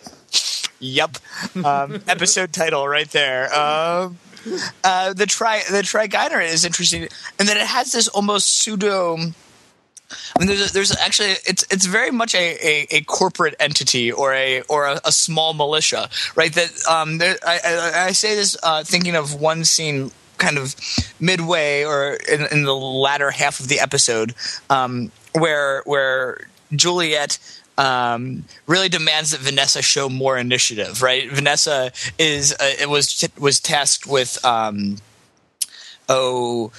yep. 0.79 1.17
Um, 1.65 2.01
episode 2.07 2.53
title 2.53 2.87
right 2.87 3.09
there. 3.11 3.53
Um, 3.53 4.17
uh, 4.83 5.13
the 5.13 5.25
tri 5.25 5.61
the 5.69 5.81
trigynorite 5.81 6.51
is 6.51 6.65
interesting, 6.65 7.07
and 7.37 7.47
then 7.47 7.57
it 7.57 7.67
has 7.67 7.91
this 7.91 8.07
almost 8.07 8.57
pseudo. 8.59 9.17
I 10.35 10.39
mean, 10.39 10.47
there's, 10.47 10.69
a, 10.69 10.73
there's 10.73 10.95
actually 10.97 11.35
it's 11.45 11.65
it's 11.69 11.85
very 11.85 12.11
much 12.11 12.35
a, 12.35 12.57
a, 12.61 12.87
a 12.91 13.01
corporate 13.01 13.55
entity 13.59 14.11
or 14.11 14.33
a 14.33 14.61
or 14.63 14.85
a, 14.85 15.01
a 15.05 15.11
small 15.11 15.53
militia, 15.53 16.09
right? 16.35 16.53
That 16.53 16.71
um, 16.89 17.17
there, 17.17 17.37
I, 17.45 17.59
I, 17.63 18.05
I 18.07 18.11
say 18.11 18.35
this 18.35 18.57
uh, 18.63 18.83
thinking 18.83 19.15
of 19.15 19.39
one 19.39 19.63
scene 19.65 20.11
kind 20.37 20.57
of 20.57 20.75
midway 21.19 21.83
or 21.83 22.17
in, 22.31 22.47
in 22.51 22.63
the 22.63 22.75
latter 22.75 23.31
half 23.31 23.59
of 23.59 23.67
the 23.67 23.79
episode, 23.79 24.33
um, 24.69 25.11
where 25.33 25.83
where 25.85 26.47
Juliet 26.71 27.37
um, 27.77 28.43
really 28.67 28.89
demands 28.89 29.31
that 29.31 29.39
Vanessa 29.39 29.81
show 29.81 30.09
more 30.09 30.37
initiative. 30.37 31.01
Right? 31.01 31.31
Vanessa 31.31 31.91
is 32.17 32.53
uh, 32.53 32.73
it 32.79 32.89
was 32.89 33.27
was 33.39 33.59
tasked 33.59 34.07
with 34.07 34.43
um, 34.43 34.97
oh 36.09 36.71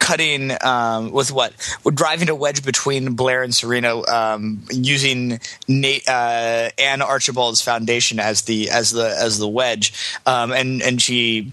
cutting 0.00 0.50
um, 0.62 1.12
with 1.12 1.30
what 1.30 1.52
driving 1.94 2.28
a 2.28 2.34
wedge 2.34 2.64
between 2.64 3.14
Blair 3.14 3.44
and 3.44 3.54
Serena 3.54 4.00
um, 4.08 4.62
using 4.72 5.38
Nate, 5.68 6.08
uh, 6.08 6.70
Anne 6.76 7.02
Archibald's 7.02 7.62
foundation 7.62 8.18
as 8.18 8.42
the 8.42 8.70
as 8.70 8.90
the 8.90 9.14
as 9.16 9.38
the 9.38 9.46
wedge, 9.46 9.92
um, 10.26 10.50
and 10.50 10.82
and 10.82 11.00
she. 11.00 11.52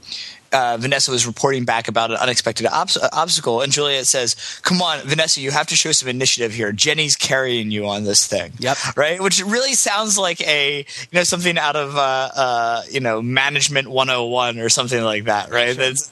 Uh, 0.49 0.77
Vanessa 0.79 1.11
was 1.11 1.27
reporting 1.27 1.65
back 1.65 1.89
about 1.89 2.09
an 2.09 2.15
unexpected 2.15 2.65
obs- 2.67 2.97
obstacle, 3.11 3.59
and 3.59 3.69
Juliet 3.69 4.07
says, 4.07 4.37
"Come 4.63 4.81
on, 4.81 5.01
Vanessa, 5.01 5.41
you 5.41 5.51
have 5.51 5.67
to 5.67 5.75
show 5.75 5.91
some 5.91 6.07
initiative 6.07 6.53
here. 6.53 6.71
Jenny's 6.71 7.17
carrying 7.17 7.69
you 7.69 7.85
on 7.85 8.05
this 8.05 8.25
thing." 8.25 8.53
Yep. 8.59 8.77
Right, 8.95 9.21
which 9.21 9.43
really 9.43 9.73
sounds 9.73 10.17
like 10.17 10.39
a 10.47 10.77
you 10.77 10.85
know 11.11 11.23
something 11.23 11.57
out 11.57 11.75
of 11.75 11.97
uh, 11.97 12.29
uh, 12.33 12.81
you 12.89 13.01
know 13.01 13.21
management 13.21 13.89
101 13.89 14.59
or 14.59 14.69
something 14.69 15.03
like 15.03 15.25
that, 15.25 15.51
right? 15.51 15.75
That's 15.75 16.09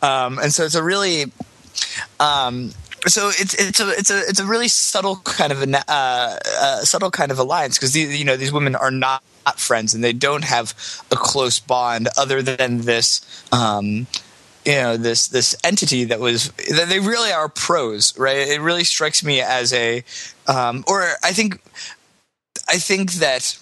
um, 0.00 0.38
and 0.38 0.54
so 0.54 0.64
it's 0.64 0.76
a 0.76 0.82
really 0.82 1.32
um, 2.20 2.72
so 3.06 3.28
it's 3.28 3.54
it's 3.54 3.80
a 3.80 3.90
it's 3.90 4.10
a 4.10 4.18
it's 4.28 4.40
a 4.40 4.46
really 4.46 4.68
subtle 4.68 5.16
kind 5.16 5.52
of 5.52 5.62
a 5.62 5.84
uh, 5.88 6.38
uh, 6.60 6.80
subtle 6.80 7.10
kind 7.10 7.32
of 7.32 7.38
alliance 7.38 7.78
because 7.78 7.96
you 7.96 8.24
know 8.24 8.36
these 8.36 8.52
women 8.52 8.76
are 8.76 8.90
not 8.90 9.22
friends 9.56 9.92
and 9.94 10.04
they 10.04 10.12
don't 10.12 10.44
have 10.44 10.74
a 11.10 11.16
close 11.16 11.58
bond 11.58 12.08
other 12.16 12.42
than 12.42 12.82
this 12.82 13.44
um, 13.52 14.06
you 14.64 14.74
know 14.74 14.96
this 14.96 15.26
this 15.28 15.56
entity 15.64 16.04
that 16.04 16.20
was 16.20 16.50
they 16.50 17.00
really 17.00 17.32
are 17.32 17.48
pros 17.48 18.16
right? 18.18 18.36
It 18.36 18.60
really 18.60 18.84
strikes 18.84 19.24
me 19.24 19.40
as 19.40 19.72
a 19.72 20.04
um, 20.46 20.84
or 20.86 21.02
I 21.22 21.32
think 21.32 21.60
I 22.68 22.78
think 22.78 23.14
that 23.14 23.58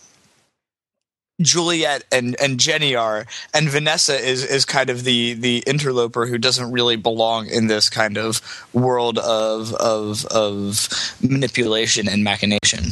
Juliet 1.41 2.05
and, 2.13 2.37
and 2.41 2.61
Jenny 2.61 2.95
are, 2.95 3.27
and 3.55 3.69
Vanessa 3.69 4.15
is 4.15 4.45
is 4.45 4.65
kind 4.65 4.91
of 4.91 5.05
the 5.05 5.35
the 5.35 5.63
interloper 5.67 6.27
who 6.27 6.39
doesn't 6.39 6.71
really 6.71 6.97
belong 6.97 7.47
in 7.47 7.67
this 7.67 7.89
kind 7.89 8.17
of 8.17 8.41
world 8.73 9.19
of 9.19 9.75
of 9.75 10.25
of 10.27 10.89
manipulation 11.23 12.09
and 12.09 12.23
machination. 12.25 12.85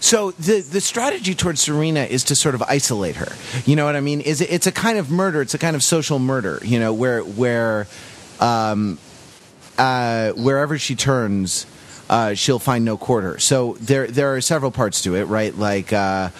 So 0.00 0.32
the 0.32 0.60
the 0.60 0.82
strategy 0.82 1.34
towards 1.34 1.62
Serena 1.62 2.00
is 2.00 2.24
to 2.24 2.36
sort 2.36 2.54
of 2.54 2.62
isolate 2.62 3.16
her. 3.16 3.32
You 3.64 3.74
know 3.74 3.86
what 3.86 3.96
I 3.96 4.00
mean? 4.00 4.20
Is 4.20 4.42
it, 4.42 4.50
it's 4.50 4.66
a 4.66 4.72
kind 4.72 4.98
of 4.98 5.10
murder. 5.10 5.40
It's 5.40 5.54
a 5.54 5.58
kind 5.58 5.74
of 5.74 5.82
social 5.82 6.18
murder. 6.18 6.60
You 6.62 6.78
know 6.78 6.92
where 6.92 7.22
where 7.22 7.86
um, 8.38 8.98
uh, 9.78 10.32
wherever 10.32 10.78
she 10.78 10.94
turns. 10.94 11.66
Uh, 12.08 12.34
she'll 12.34 12.58
find 12.58 12.84
no 12.84 12.96
quarter. 12.96 13.38
So 13.38 13.76
there, 13.80 14.06
there 14.06 14.34
are 14.34 14.40
several 14.40 14.70
parts 14.70 15.02
to 15.02 15.16
it, 15.16 15.24
right? 15.24 15.56
Like 15.56 15.92
uh, 15.92 16.30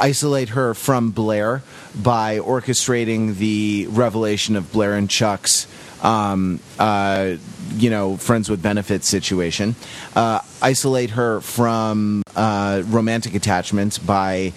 isolate 0.00 0.50
her 0.50 0.74
from 0.74 1.10
Blair 1.10 1.62
by 1.94 2.38
orchestrating 2.38 3.36
the 3.36 3.86
revelation 3.90 4.56
of 4.56 4.70
Blair 4.72 4.94
and 4.94 5.08
Chuck's, 5.08 5.66
um, 6.02 6.60
uh, 6.78 7.36
you 7.74 7.90
know, 7.90 8.16
friends 8.16 8.48
with 8.48 8.62
benefits 8.62 9.08
situation. 9.08 9.74
Uh, 10.14 10.40
isolate 10.62 11.10
her 11.10 11.40
from 11.40 12.22
uh, 12.34 12.82
romantic 12.86 13.34
attachments 13.34 13.98
by 13.98 14.52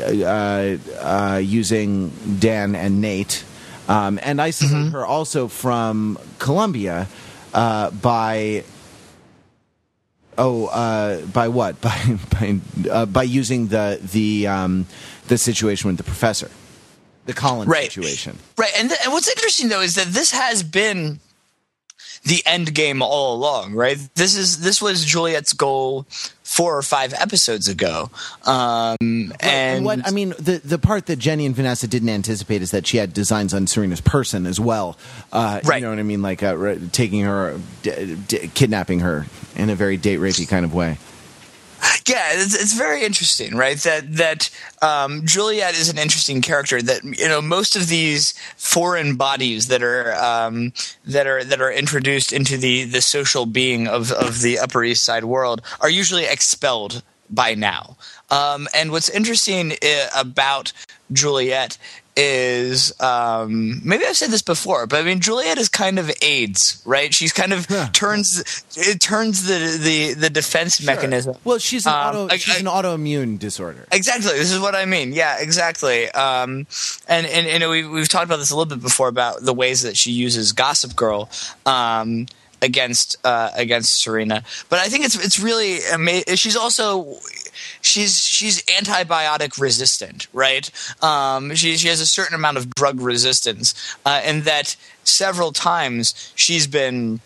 uh, 0.00 0.76
uh, 1.00 1.40
using 1.42 2.10
Dan 2.38 2.74
and 2.74 3.00
Nate, 3.00 3.44
um, 3.88 4.18
and 4.22 4.40
isolate 4.40 4.92
her 4.92 5.04
also 5.04 5.48
from 5.48 6.18
Columbia 6.38 7.08
uh, 7.52 7.90
by 7.90 8.64
Oh, 10.38 10.66
uh, 10.66 11.24
by 11.26 11.48
what? 11.48 11.80
By 11.80 12.18
by 12.30 12.58
uh, 12.90 13.06
by 13.06 13.22
using 13.22 13.68
the 13.68 14.00
the 14.02 14.46
um, 14.46 14.86
the 15.28 15.36
situation 15.38 15.88
with 15.88 15.98
the 15.98 16.04
professor, 16.04 16.50
the 17.26 17.34
Collins 17.34 17.68
Right. 17.68 17.84
situation. 17.92 18.38
Right, 18.56 18.72
and, 18.78 18.88
th- 18.88 19.00
and 19.04 19.12
what's 19.12 19.28
interesting 19.28 19.68
though 19.68 19.82
is 19.82 19.94
that 19.96 20.06
this 20.08 20.30
has 20.32 20.62
been 20.62 21.20
the 22.24 22.42
end 22.46 22.74
game 22.74 23.02
all 23.02 23.34
along, 23.34 23.74
right? 23.74 23.98
This 24.14 24.36
is 24.36 24.60
this 24.60 24.80
was 24.80 25.04
Juliet's 25.04 25.52
goal 25.52 26.06
four 26.42 26.76
or 26.76 26.82
five 26.82 27.14
episodes 27.14 27.66
ago, 27.66 28.10
um, 28.44 29.32
and 29.40 29.84
what 29.84 30.06
I 30.06 30.10
mean, 30.10 30.30
the 30.38 30.60
the 30.64 30.78
part 30.78 31.06
that 31.06 31.18
Jenny 31.18 31.46
and 31.46 31.54
Vanessa 31.56 31.88
didn't 31.88 32.10
anticipate 32.10 32.62
is 32.62 32.70
that 32.72 32.86
she 32.86 32.98
had 32.98 33.12
designs 33.12 33.54
on 33.54 33.66
Serena's 33.66 34.00
person 34.00 34.46
as 34.46 34.60
well. 34.60 34.96
Uh, 35.32 35.60
Right. 35.64 35.76
You 35.80 35.86
know 35.86 35.90
what 35.90 35.98
I 35.98 36.02
mean? 36.02 36.22
Like 36.22 36.42
uh, 36.42 36.76
taking 36.92 37.22
her, 37.22 37.58
d- 37.82 38.16
d- 38.28 38.50
kidnapping 38.54 39.00
her 39.00 39.26
in 39.56 39.70
a 39.70 39.74
very 39.74 39.96
date 39.96 40.18
rapey 40.20 40.46
kind 40.48 40.64
of 40.64 40.74
way. 40.74 40.98
yeah, 42.06 42.28
it's, 42.32 42.54
it's 42.54 42.74
very 42.74 43.04
interesting, 43.04 43.56
right? 43.56 43.76
That 43.78 44.16
that 44.16 44.50
um, 44.82 45.22
Juliet 45.24 45.74
is 45.74 45.88
an 45.88 45.98
interesting 45.98 46.40
character. 46.40 46.80
That 46.80 47.02
you 47.02 47.28
know, 47.28 47.42
most 47.42 47.74
of 47.74 47.88
these 47.88 48.34
foreign 48.56 49.16
bodies 49.16 49.66
that 49.68 49.82
are 49.82 50.14
um, 50.14 50.72
that 51.04 51.26
are 51.26 51.42
that 51.42 51.60
are 51.60 51.72
introduced 51.72 52.32
into 52.32 52.56
the 52.56 52.84
the 52.84 53.00
social 53.00 53.46
being 53.46 53.88
of 53.88 54.12
of 54.12 54.42
the 54.42 54.58
Upper 54.58 54.84
East 54.84 55.04
Side 55.04 55.24
world 55.24 55.60
are 55.80 55.90
usually 55.90 56.24
expelled 56.24 57.02
by 57.28 57.54
now. 57.54 57.96
Um, 58.30 58.68
and 58.74 58.92
what's 58.92 59.08
interesting 59.08 59.72
uh, 59.72 60.08
about 60.16 60.72
Juliet 61.12 61.78
is 62.16 62.92
um, 63.00 63.80
maybe 63.84 64.04
I've 64.04 64.16
said 64.16 64.30
this 64.30 64.42
before, 64.42 64.86
but 64.86 65.00
I 65.00 65.02
mean 65.02 65.20
Juliet 65.20 65.56
is 65.58 65.68
kind 65.68 65.98
of 65.98 66.10
AIDS, 66.20 66.82
right? 66.84 67.12
She's 67.14 67.32
kind 67.32 67.52
of 67.52 67.66
turns 67.92 68.64
it 68.76 69.00
turns 69.00 69.44
the 69.46 69.78
the 69.80 70.14
the 70.14 70.30
defense 70.30 70.82
mechanism. 70.84 71.36
Well, 71.44 71.58
she's 71.58 71.86
an 71.86 71.92
Um, 71.94 71.98
auto, 72.08 72.28
I- 72.30 72.36
she's 72.36 72.56
I- 72.56 72.58
an 72.58 72.66
autoimmune 72.66 73.38
disorder. 73.38 73.86
Exactly. 73.90 74.32
This 74.34 74.50
is 74.52 74.58
what 74.60 74.74
I 74.74 74.84
mean. 74.84 75.12
Yeah, 75.12 75.38
exactly. 75.40 76.10
Um, 76.10 76.66
and 77.08 77.26
and 77.26 77.46
you 77.46 77.58
know 77.58 77.70
we 77.70 77.86
we've 77.86 78.08
talked 78.08 78.26
about 78.26 78.38
this 78.38 78.50
a 78.50 78.56
little 78.56 78.68
bit 78.76 78.82
before 78.82 79.08
about 79.08 79.42
the 79.42 79.54
ways 79.54 79.82
that 79.82 79.96
she 79.96 80.10
uses 80.10 80.52
Gossip 80.52 80.94
Girl 80.94 81.30
um, 81.64 82.26
against 82.60 83.16
uh, 83.24 83.50
against 83.56 84.02
Serena. 84.02 84.42
But 84.68 84.80
I 84.80 84.88
think 84.88 85.04
it's 85.06 85.16
it's 85.24 85.40
really 85.40 85.78
amazing. 85.92 86.36
She's 86.36 86.56
also 86.56 87.16
she's 87.80 88.20
she's 88.24 88.62
antibiotic 88.62 89.60
resistant, 89.60 90.26
right? 90.32 90.70
Um, 91.02 91.54
she 91.54 91.76
she 91.76 91.88
has 91.88 92.00
a 92.00 92.06
certain 92.06 92.34
amount 92.34 92.56
of 92.56 92.74
drug 92.74 93.00
resistance, 93.00 93.74
uh, 94.04 94.20
and 94.24 94.44
that 94.44 94.76
several 95.04 95.52
times 95.52 96.32
she's 96.34 96.66
been 96.66 97.20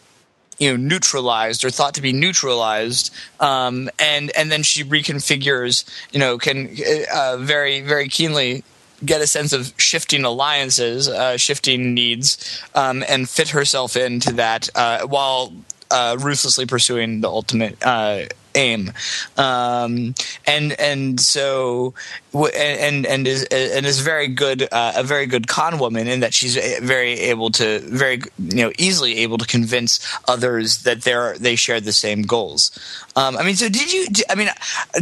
you 0.59 0.71
know 0.71 0.77
neutralized 0.77 1.65
or 1.65 1.71
thought 1.71 1.95
to 1.95 2.03
be 2.03 2.13
neutralized 2.13 3.13
um, 3.41 3.91
and 3.99 4.31
and 4.37 4.51
then 4.51 4.63
she 4.63 4.85
reconfigures 4.85 5.85
you 6.13 6.19
know 6.19 6.39
can 6.39 6.75
uh, 7.15 7.37
very 7.39 7.81
very 7.81 8.09
keenly 8.09 8.65
get 9.05 9.21
a 9.21 9.27
sense 9.27 9.53
of 9.53 9.75
shifting 9.77 10.25
alliances 10.25 11.09
uh, 11.09 11.37
shifting 11.37 11.95
needs 11.95 12.63
um, 12.75 13.05
and 13.09 13.29
fit 13.29 13.51
herself 13.51 13.97
into 13.97 14.33
that 14.33 14.69
uh, 14.75 15.07
while 15.07 15.53
uh, 15.91 16.17
ruthlessly 16.21 16.67
pursuing 16.67 17.21
the 17.21 17.29
ultimate 17.29 17.77
uh, 17.85 18.25
aim 18.57 18.93
um, 19.37 20.15
and 20.47 20.73
and 20.81 21.21
so 21.21 21.95
and 22.35 23.07
and 23.07 23.27
is 23.27 23.45
and 23.45 23.87
is 23.87 24.01
very 24.01 24.29
good 24.29 24.69
uh, 24.73 24.93
a 24.97 25.03
very 25.03 25.27
good 25.27 25.47
con 25.49 25.79
woman 25.79 26.07
in 26.09 26.21
that 26.21 26.35
she's 26.35 26.57
very 26.83 27.13
able 27.21 27.51
to 27.51 27.79
very 27.81 28.21
you 28.39 28.57
know 28.57 28.73
easily 28.79 29.19
able 29.19 29.39
to 29.39 29.47
convince 29.47 30.01
others 30.29 30.83
that 30.83 31.03
they're 31.03 31.37
they 31.39 31.57
share 31.57 31.81
the 31.81 31.93
same 31.93 32.23
goals 32.23 32.71
um, 33.17 33.37
I 33.37 33.43
mean 33.45 33.55
so 33.57 33.69
did 33.69 33.93
you 33.93 34.07
I 34.29 34.35
mean 34.35 34.49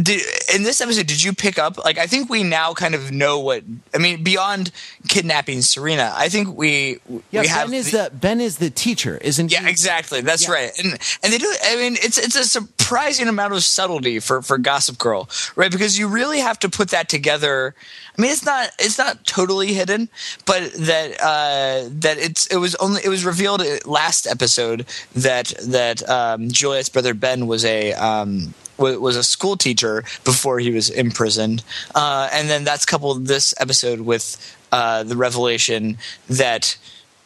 did, 0.01 0.21
in 0.53 0.63
this 0.63 0.81
episode 0.81 1.07
did 1.07 1.23
you 1.23 1.33
pick 1.33 1.57
up 1.57 1.83
like 1.83 1.97
I 1.97 2.07
think 2.07 2.29
we 2.29 2.43
now 2.43 2.73
kind 2.73 2.95
of 2.95 3.11
know 3.11 3.39
what 3.39 3.63
I 3.93 3.97
mean 3.97 4.23
beyond 4.23 4.71
kidnapping 5.07 5.61
Serena 5.61 6.13
I 6.15 6.29
think 6.29 6.55
we 6.57 6.99
Yeah, 7.31 7.41
we 7.41 7.47
Ben 7.47 7.73
is 7.73 7.91
the- 7.91 7.95
the 7.95 8.09
Ben 8.15 8.41
is 8.41 8.57
the 8.57 8.69
teacher, 8.69 9.17
isn't 9.17 9.49
he? 9.49 9.55
yeah, 9.55 9.63
he? 9.63 9.69
exactly. 9.69 10.21
That's 10.21 10.47
Yeah. 10.47 10.53
right. 10.53 10.71
And 10.79 10.91
and 11.23 11.31
they 11.33 11.37
do. 11.37 11.51
I 11.63 11.75
mean, 11.77 11.95
it's 12.01 12.17
it's 12.17 12.35
a 12.55 12.61
surprising 12.85 13.27
amount 13.27 13.51
of 13.53 13.63
subtlety 13.63 14.19
for 14.19 14.41
for 14.41 14.57
Gossip 14.57 14.97
Girl, 14.97 15.27
right? 15.55 15.71
Because 15.71 15.97
you 15.97 16.07
really 16.07 16.39
have 16.39 16.59
to 16.59 16.69
put 16.69 16.89
that 16.89 17.09
together. 17.09 17.73
I 18.17 18.21
mean, 18.21 18.31
it's 18.31 18.45
not 18.45 18.69
it's 18.77 18.97
not 18.97 19.25
totally 19.25 19.73
hidden, 19.73 20.07
but 20.45 20.71
that 20.73 21.19
uh, 21.19 21.89
that 21.89 22.17
it's 22.19 22.45
it 22.47 22.57
was 22.57 22.75
only 22.75 23.01
it 23.03 23.09
was 23.09 23.25
revealed 23.25 23.63
last 23.85 24.27
episode 24.27 24.85
that 25.15 25.53
that 25.65 26.07
um, 26.07 26.49
Juliet's 26.49 26.89
brother 26.89 27.15
Ben 27.15 27.47
was 27.47 27.65
a 27.65 27.93
um, 27.93 28.53
was 28.77 29.15
a 29.15 29.23
school 29.23 29.57
teacher 29.57 30.03
before 30.23 30.59
he 30.59 30.69
was 30.69 30.91
imprisoned, 30.91 31.63
uh, 31.95 32.29
and 32.31 32.49
then 32.49 32.63
that's 32.63 32.85
coupled 32.85 33.25
this 33.25 33.53
episode 33.59 34.01
with 34.01 34.37
uh, 34.71 35.01
the 35.03 35.15
revelation 35.15 35.97
that 36.29 36.77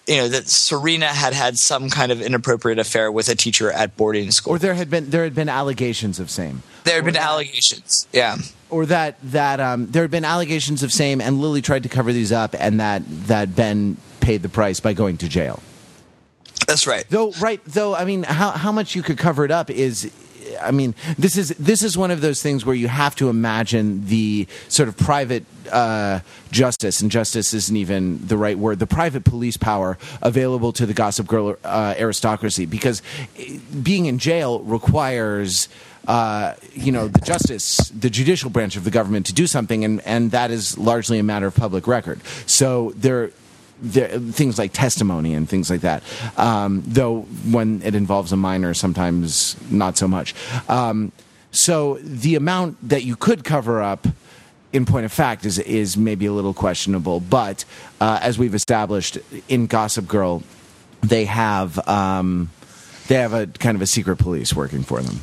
you 0.09 0.17
know 0.17 0.27
that 0.27 0.49
Serena 0.49 1.05
had 1.05 1.33
had 1.33 1.59
some 1.59 1.89
kind 1.89 2.11
of 2.11 2.19
inappropriate 2.19 2.79
affair 2.79 3.11
with 3.11 3.29
a 3.29 3.35
teacher 3.35 3.71
at 3.71 3.95
boarding 3.95 4.31
school, 4.31 4.55
or 4.55 4.59
there 4.59 4.73
had 4.73 4.89
been 4.89 5.11
there 5.11 5.23
had 5.23 5.35
been 5.35 5.49
allegations 5.49 6.19
of 6.19 6.31
same. 6.31 6.63
There 6.83 6.95
had 6.95 7.05
been 7.05 7.13
that, 7.13 7.23
allegations, 7.23 8.07
yeah, 8.11 8.37
or 8.71 8.87
that 8.87 9.17
that 9.23 9.59
um, 9.59 9.85
there 9.91 10.01
had 10.01 10.09
been 10.09 10.25
allegations 10.25 10.81
of 10.81 10.91
same, 10.91 11.21
and 11.21 11.39
Lily 11.39 11.61
tried 11.61 11.83
to 11.83 11.89
cover 11.89 12.11
these 12.11 12.31
up, 12.31 12.55
and 12.57 12.79
that 12.79 13.03
that 13.27 13.55
Ben 13.55 13.97
paid 14.19 14.41
the 14.41 14.49
price 14.49 14.79
by 14.79 14.93
going 14.93 15.17
to 15.17 15.29
jail. 15.29 15.61
That's 16.67 16.87
right. 16.87 17.05
Though, 17.09 17.31
right, 17.39 17.61
though, 17.65 17.95
I 17.95 18.05
mean, 18.05 18.23
how 18.23 18.51
how 18.51 18.71
much 18.71 18.95
you 18.95 19.03
could 19.03 19.19
cover 19.19 19.45
it 19.45 19.51
up 19.51 19.69
is 19.69 20.11
I 20.61 20.71
mean, 20.71 20.95
this 21.17 21.37
is 21.37 21.49
this 21.49 21.83
is 21.83 21.97
one 21.97 22.11
of 22.11 22.21
those 22.21 22.41
things 22.41 22.65
where 22.65 22.75
you 22.75 22.87
have 22.87 23.15
to 23.17 23.29
imagine 23.29 24.05
the 24.05 24.47
sort 24.67 24.89
of 24.89 24.97
private 24.97 25.45
uh, 25.71 26.19
justice, 26.51 27.01
and 27.01 27.11
justice 27.11 27.53
isn't 27.53 27.75
even 27.75 28.25
the 28.25 28.37
right 28.37 28.57
word. 28.57 28.79
The 28.79 28.87
private 28.87 29.23
police 29.23 29.57
power 29.57 29.97
available 30.21 30.71
to 30.73 30.85
the 30.85 30.93
Gossip 30.93 31.27
Girl 31.27 31.57
uh, 31.63 31.95
aristocracy, 31.97 32.65
because 32.65 33.01
being 33.83 34.05
in 34.05 34.19
jail 34.19 34.61
requires. 34.61 35.69
Uh, 36.07 36.55
you 36.73 36.91
know 36.91 37.07
the 37.07 37.21
justice, 37.21 37.77
the 37.89 38.09
judicial 38.09 38.49
branch 38.49 38.75
of 38.75 38.83
the 38.83 38.89
government 38.89 39.27
to 39.27 39.33
do 39.33 39.45
something, 39.45 39.85
and, 39.85 40.01
and 40.07 40.31
that 40.31 40.49
is 40.49 40.75
largely 40.75 41.19
a 41.19 41.23
matter 41.23 41.45
of 41.45 41.53
public 41.53 41.85
record. 41.85 42.19
So 42.47 42.93
there, 42.95 43.31
there, 43.81 44.19
things 44.19 44.57
like 44.57 44.73
testimony 44.73 45.33
and 45.33 45.47
things 45.47 45.69
like 45.69 45.81
that. 45.81 46.03
Um, 46.37 46.83
though 46.85 47.21
when 47.49 47.81
it 47.83 47.95
involves 47.95 48.31
a 48.31 48.37
minor, 48.37 48.73
sometimes 48.73 49.55
not 49.71 49.97
so 49.97 50.07
much. 50.07 50.35
Um, 50.69 51.11
so 51.51 51.95
the 52.01 52.35
amount 52.35 52.89
that 52.89 53.03
you 53.03 53.15
could 53.15 53.43
cover 53.43 53.81
up, 53.81 54.07
in 54.71 54.85
point 54.85 55.05
of 55.05 55.11
fact, 55.11 55.45
is 55.45 55.57
is 55.59 55.97
maybe 55.97 56.25
a 56.25 56.33
little 56.33 56.53
questionable. 56.53 57.19
But 57.19 57.65
uh, 57.99 58.19
as 58.21 58.37
we've 58.37 58.55
established 58.55 59.17
in 59.47 59.67
Gossip 59.67 60.07
Girl, 60.07 60.43
they 61.01 61.25
have 61.25 61.79
um, 61.87 62.51
they 63.07 63.15
have 63.15 63.33
a 63.33 63.47
kind 63.47 63.75
of 63.75 63.81
a 63.81 63.87
secret 63.87 64.17
police 64.17 64.53
working 64.53 64.83
for 64.83 65.01
them. 65.01 65.21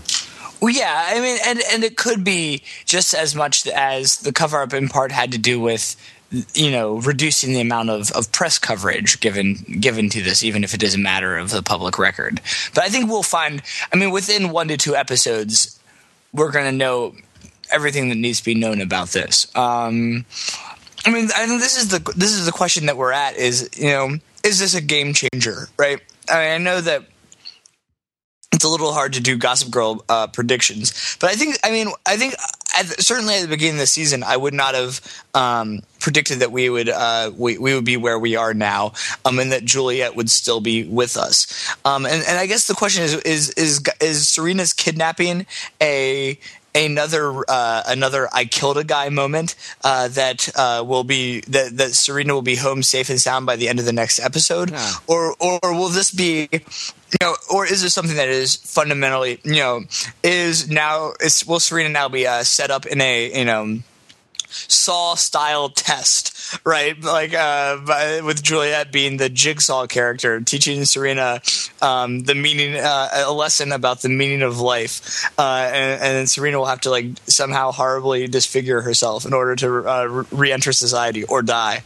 Well, 0.60 0.74
yeah, 0.74 1.06
I 1.08 1.20
mean, 1.20 1.38
and 1.46 1.60
and 1.72 1.84
it 1.84 1.96
could 1.96 2.24
be 2.24 2.62
just 2.86 3.14
as 3.14 3.34
much 3.34 3.66
as 3.68 4.18
the 4.18 4.32
cover 4.32 4.62
up 4.62 4.72
in 4.72 4.88
part 4.88 5.12
had 5.12 5.32
to 5.32 5.38
do 5.38 5.60
with 5.60 5.96
you 6.54 6.70
know 6.70 6.96
reducing 6.96 7.52
the 7.52 7.60
amount 7.60 7.90
of, 7.90 8.10
of 8.12 8.30
press 8.32 8.58
coverage 8.58 9.20
given 9.20 9.54
given 9.80 10.08
to 10.10 10.22
this 10.22 10.42
even 10.42 10.64
if 10.64 10.74
it 10.74 10.82
is 10.82 10.94
a 10.94 10.98
matter 10.98 11.36
of 11.36 11.50
the 11.50 11.62
public 11.62 11.98
record. 11.98 12.40
But 12.74 12.84
i 12.84 12.88
think 12.88 13.08
we'll 13.08 13.22
find 13.22 13.62
i 13.92 13.96
mean 13.96 14.10
within 14.10 14.50
one 14.50 14.68
to 14.68 14.76
two 14.76 14.96
episodes 14.96 15.78
we're 16.32 16.50
going 16.50 16.66
to 16.66 16.72
know 16.72 17.14
everything 17.72 18.08
that 18.08 18.16
needs 18.16 18.38
to 18.38 18.44
be 18.44 18.54
known 18.54 18.80
about 18.80 19.08
this. 19.08 19.46
Um, 19.56 20.24
i 21.04 21.10
mean 21.10 21.28
i 21.36 21.46
think 21.46 21.60
this 21.60 21.76
is 21.76 21.88
the 21.88 22.00
this 22.16 22.32
is 22.32 22.46
the 22.46 22.52
question 22.52 22.86
that 22.86 22.96
we're 22.96 23.12
at 23.12 23.36
is 23.36 23.70
you 23.76 23.90
know 23.90 24.16
is 24.44 24.58
this 24.58 24.74
a 24.74 24.80
game 24.80 25.12
changer 25.12 25.68
right? 25.78 26.00
I 26.28 26.34
mean 26.34 26.52
i 26.52 26.58
know 26.58 26.80
that 26.80 27.04
it's 28.56 28.64
a 28.64 28.68
little 28.68 28.92
hard 28.92 29.12
to 29.12 29.20
do 29.20 29.36
Gossip 29.36 29.70
Girl 29.70 30.02
uh, 30.08 30.26
predictions, 30.28 31.16
but 31.20 31.30
I 31.30 31.34
think 31.34 31.58
I 31.62 31.70
mean 31.70 31.88
I 32.06 32.16
think 32.16 32.34
at, 32.76 33.00
certainly 33.00 33.36
at 33.36 33.42
the 33.42 33.48
beginning 33.48 33.76
of 33.76 33.80
the 33.80 33.86
season 33.86 34.22
I 34.22 34.36
would 34.36 34.54
not 34.54 34.74
have 34.74 35.00
um, 35.34 35.80
predicted 35.98 36.40
that 36.40 36.52
we 36.52 36.68
would 36.68 36.88
uh, 36.88 37.30
we, 37.36 37.58
we 37.58 37.74
would 37.74 37.84
be 37.84 37.96
where 37.96 38.18
we 38.18 38.36
are 38.36 38.54
now, 38.54 38.92
um, 39.24 39.38
and 39.38 39.52
that 39.52 39.64
Juliet 39.64 40.16
would 40.16 40.30
still 40.30 40.60
be 40.60 40.84
with 40.84 41.16
us. 41.16 41.74
Um, 41.84 42.06
and, 42.06 42.22
and 42.26 42.38
I 42.38 42.46
guess 42.46 42.66
the 42.66 42.74
question 42.74 43.02
is 43.02 43.14
is 43.14 43.50
is 43.50 43.82
is 44.00 44.26
Serena's 44.26 44.72
kidnapping 44.72 45.46
a 45.80 46.38
another 46.84 47.44
uh, 47.48 47.82
another 47.86 48.28
I 48.32 48.44
killed 48.44 48.76
a 48.78 48.84
guy 48.84 49.08
moment 49.08 49.54
uh, 49.82 50.08
that 50.08 50.48
uh, 50.56 50.84
will 50.86 51.04
be 51.04 51.40
that, 51.48 51.76
that 51.76 51.94
Serena 51.94 52.34
will 52.34 52.42
be 52.42 52.56
home 52.56 52.82
safe 52.82 53.10
and 53.10 53.20
sound 53.20 53.46
by 53.46 53.56
the 53.56 53.68
end 53.68 53.78
of 53.78 53.84
the 53.84 53.92
next 53.92 54.18
episode, 54.20 54.70
yeah. 54.70 54.92
or 55.06 55.34
or 55.40 55.60
will 55.62 55.88
this 55.88 56.10
be 56.10 56.48
you 56.52 57.18
know, 57.20 57.36
or 57.50 57.66
is 57.66 57.82
this 57.82 57.94
something 57.94 58.16
that 58.16 58.28
is 58.28 58.56
fundamentally 58.56 59.40
you 59.44 59.56
know 59.56 59.84
is 60.22 60.68
now 60.68 61.12
is 61.20 61.46
will 61.46 61.60
Serena 61.60 61.88
now 61.88 62.08
be 62.08 62.26
uh, 62.26 62.42
set 62.42 62.70
up 62.70 62.86
in 62.86 63.00
a 63.00 63.38
you 63.38 63.44
know 63.44 63.78
Saw 64.68 65.14
style 65.14 65.68
test, 65.68 66.58
right? 66.64 67.00
Like 67.02 67.34
uh, 67.34 68.22
with 68.24 68.42
Juliet 68.42 68.92
being 68.92 69.16
the 69.16 69.28
jigsaw 69.28 69.86
character, 69.86 70.40
teaching 70.40 70.84
Serena 70.84 71.40
um, 71.82 72.20
the 72.20 72.34
meaning, 72.34 72.76
uh, 72.76 73.08
a 73.26 73.32
lesson 73.32 73.72
about 73.72 74.02
the 74.02 74.08
meaning 74.08 74.42
of 74.42 74.60
life, 74.60 75.30
uh, 75.38 75.70
and, 75.72 76.02
and 76.02 76.30
Serena 76.30 76.58
will 76.58 76.66
have 76.66 76.80
to 76.82 76.90
like 76.90 77.06
somehow 77.26 77.72
horribly 77.72 78.26
disfigure 78.26 78.80
herself 78.80 79.24
in 79.26 79.32
order 79.32 79.56
to 79.56 79.88
uh, 79.88 80.24
re-enter 80.30 80.72
society 80.72 81.24
or 81.24 81.42
die. 81.42 81.82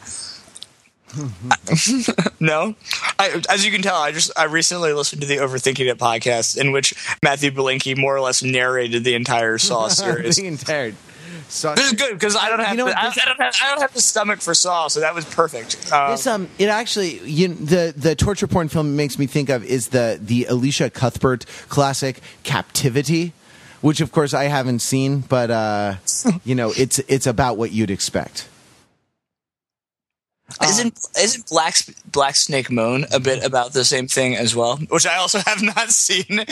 no, 2.41 2.75
I, 3.19 3.43
as 3.49 3.65
you 3.65 3.73
can 3.73 3.83
tell, 3.83 3.97
I 3.97 4.13
just 4.13 4.31
I 4.39 4.45
recently 4.45 4.93
listened 4.93 5.23
to 5.23 5.27
the 5.27 5.39
Overthinking 5.39 5.91
It 5.91 5.99
podcast, 5.99 6.57
in 6.57 6.71
which 6.73 6.95
Matthew 7.23 7.51
Belinkie 7.51 7.97
more 7.97 8.15
or 8.15 8.21
less 8.21 8.43
narrated 8.43 9.03
the 9.03 9.15
entire 9.15 9.59
Saw 9.59 9.89
series. 9.89 10.37
the 10.37 10.47
entire 10.47 10.95
This 11.51 11.87
is 11.87 11.93
good 11.95 12.13
because 12.13 12.37
I 12.37 12.49
don't 12.49 12.61
have, 12.61 12.71
you 12.71 12.85
know, 12.85 12.91
I, 12.91 13.09
I, 13.09 13.25
don't 13.25 13.41
have 13.41 13.55
I 13.63 13.71
don't 13.71 13.81
have 13.81 13.93
the 13.93 14.01
stomach 14.01 14.41
for 14.41 14.55
Saw, 14.55 14.89
so 14.89 15.01
that 15.01 15.15
was 15.15 15.25
perfect. 15.25 15.93
Um, 15.93 16.13
this, 16.13 16.27
um, 16.27 16.49
it 16.59 16.69
actually 16.69 17.19
you, 17.29 17.49
the 17.49 17.93
the 17.97 18.15
torture 18.15 18.47
porn 18.47 18.69
film 18.69 18.97
makes 18.97 19.19
me 19.19 19.27
think 19.27 19.49
of 19.49 19.65
is 19.65 19.89
the 19.89 20.19
the 20.23 20.47
Elisha 20.47 20.91
Cuthbert 20.91 21.45
classic 21.69 22.21
Captivity, 22.45 23.33
which 23.81 24.01
of 24.01 24.13
course 24.13 24.33
I 24.33 24.45
haven't 24.45 24.79
seen, 24.79 25.21
but 25.21 25.51
uh, 25.51 25.95
you 26.45 26.55
know 26.55 26.73
it's 26.77 27.01
it's 27.01 27.27
about 27.27 27.57
what 27.57 27.73
you'd 27.73 27.91
expect. 27.91 28.49
Isn't 30.63 30.87
um, 30.87 31.23
isn't 31.23 31.49
Black 31.49 31.75
Black 32.07 32.37
Snake 32.37 32.71
Moan 32.71 33.07
a 33.13 33.21
bit 33.21 33.45
about 33.45 33.73
the 33.73 33.85
same 33.85 34.09
thing 34.09 34.37
as 34.37 34.55
well? 34.55 34.77
Which 34.89 35.07
I 35.07 35.17
also 35.17 35.39
have 35.47 35.63
not 35.63 35.91
seen. 35.91 36.27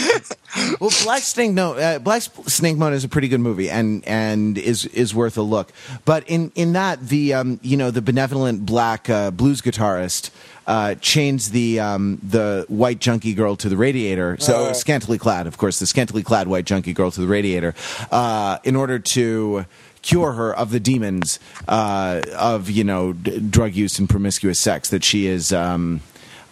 well, 0.81 0.91
Black 1.05 1.23
Snake 1.23 1.53
no 1.53 1.75
uh, 1.75 1.99
Black 1.99 2.23
Snake 2.23 2.77
Moan 2.77 2.93
is 2.93 3.05
a 3.05 3.09
pretty 3.09 3.29
good 3.29 3.41
movie 3.41 3.71
and 3.71 4.07
and 4.07 4.59
is 4.59 4.87
is 4.87 5.15
worth 5.15 5.37
a 5.37 5.43
look. 5.43 5.73
But 6.05 6.29
in 6.29 6.53
in 6.55 6.73
that 6.73 7.09
the 7.09 7.35
um, 7.35 7.61
you 7.63 7.77
know 7.77 7.91
the 7.91 8.03
benevolent 8.03 8.67
black 8.67 9.11
uh, 9.11 9.31
blues 9.31 9.61
guitarist 9.61 10.31
uh, 10.69 10.95
chains 10.97 11.51
the 11.51 11.81
um, 11.81 12.21
the 12.23 12.67
white 12.69 13.01
junkie 13.01 13.35
girl 13.35 13.57
to 13.57 13.69
the 13.69 13.77
radiator. 13.77 14.37
So 14.39 14.67
uh. 14.67 14.73
scantily 14.75 15.19
clad, 15.19 15.47
of 15.47 15.57
course, 15.57 15.79
the 15.79 15.87
scantily 15.87 16.23
clad 16.23 16.47
white 16.47 16.67
junkie 16.67 16.93
girl 16.93 17.11
to 17.11 17.21
the 17.21 17.27
radiator 17.27 17.75
uh, 18.13 18.59
in 18.65 18.77
order 18.77 18.99
to 18.99 19.65
cure 20.03 20.33
her 20.33 20.55
of 20.55 20.71
the 20.71 20.81
demons 20.81 21.39
uh, 21.67 22.23
of 22.37 22.71
you 22.71 22.85
know 22.85 23.13
d- 23.13 23.41
drug 23.41 23.75
use 23.75 23.99
and 23.99 24.09
promiscuous 24.09 24.59
sex 24.59 24.91
that 24.91 25.05
she 25.05 25.27
is 25.27 25.53
um, 25.53 26.01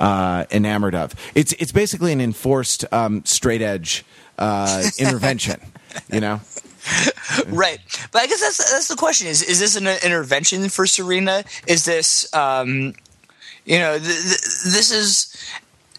uh, 0.00 0.44
enamored 0.50 0.94
of. 0.94 1.14
It's 1.34 1.52
it's 1.54 1.72
basically 1.72 2.12
an 2.12 2.20
enforced 2.20 2.84
um, 2.92 3.24
straight 3.24 3.62
edge 3.62 4.04
uh, 4.38 4.84
intervention. 4.98 5.60
you 6.12 6.20
know. 6.20 6.40
right, 7.48 7.78
but 8.12 8.22
I 8.22 8.26
guess 8.26 8.40
that's 8.40 8.72
that's 8.72 8.88
the 8.88 8.96
question: 8.96 9.26
is 9.26 9.42
is 9.42 9.58
this 9.58 9.76
an 9.76 9.86
intervention 10.04 10.68
for 10.68 10.86
Serena? 10.86 11.44
Is 11.66 11.84
this 11.84 12.32
um, 12.34 12.94
you 13.64 13.78
know 13.78 13.98
th- 13.98 14.04
th- 14.04 14.40
this 14.64 14.92
is 14.92 15.36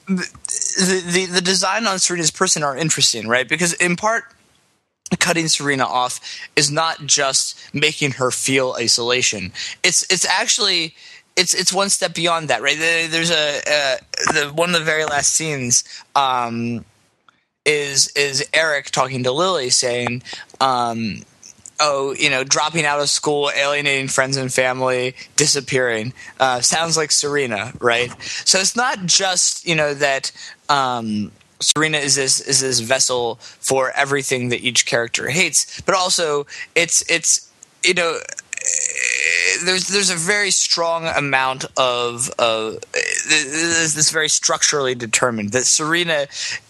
the, 0.07 1.03
the 1.05 1.25
the 1.25 1.41
design 1.41 1.88
on 1.88 1.99
Serena's 1.99 2.31
person 2.31 2.63
are 2.63 2.77
interesting, 2.77 3.27
right? 3.27 3.47
Because 3.47 3.73
in 3.73 3.95
part 3.95 4.23
cutting 5.15 5.47
Serena 5.47 5.85
off 5.85 6.19
is 6.55 6.71
not 6.71 7.05
just 7.05 7.57
making 7.73 8.11
her 8.11 8.31
feel 8.31 8.75
isolation. 8.77 9.51
It's 9.83 10.03
it's 10.11 10.25
actually 10.25 10.95
it's 11.35 11.53
it's 11.53 11.71
one 11.71 11.89
step 11.89 12.13
beyond 12.13 12.49
that, 12.49 12.61
right? 12.61 12.77
There's 12.77 13.31
a 13.31 13.59
uh, 13.59 13.97
the 14.33 14.51
one 14.53 14.69
of 14.69 14.79
the 14.79 14.85
very 14.85 15.05
last 15.05 15.31
scenes 15.31 15.83
um, 16.15 16.83
is 17.65 18.07
is 18.15 18.47
Eric 18.53 18.87
talking 18.91 19.23
to 19.23 19.31
Lily 19.31 19.69
saying. 19.69 20.23
Um, 20.59 21.21
oh, 21.79 22.15
you 22.17 22.31
know, 22.31 22.43
dropping 22.43 22.85
out 22.85 22.99
of 22.99 23.07
school, 23.07 23.51
alienating 23.55 24.07
friends 24.07 24.35
and 24.35 24.51
family, 24.51 25.15
disappearing. 25.35 26.11
Uh, 26.39 26.59
sounds 26.59 26.97
like 26.97 27.11
Serena, 27.11 27.71
right? 27.79 28.11
So 28.21 28.57
it's 28.59 28.75
not 28.75 29.05
just 29.05 29.65
you 29.67 29.75
know 29.75 29.93
that 29.93 30.31
um, 30.69 31.31
Serena 31.59 31.97
is 31.97 32.15
this 32.15 32.39
is 32.41 32.61
this 32.61 32.79
vessel 32.79 33.35
for 33.41 33.91
everything 33.91 34.49
that 34.49 34.61
each 34.61 34.85
character 34.85 35.29
hates, 35.29 35.81
but 35.81 35.95
also 35.95 36.45
it's 36.75 37.03
it's 37.09 37.51
you 37.83 37.93
know 37.93 38.19
there's 39.63 39.87
there's 39.87 40.09
a 40.09 40.15
very 40.15 40.51
strong 40.51 41.07
amount 41.07 41.65
of 41.77 42.29
of 42.37 42.77
there's 43.27 43.93
this 43.93 44.11
very 44.11 44.29
structurally 44.29 44.95
determined 44.95 45.51
that 45.51 45.65
Serena 45.65 46.27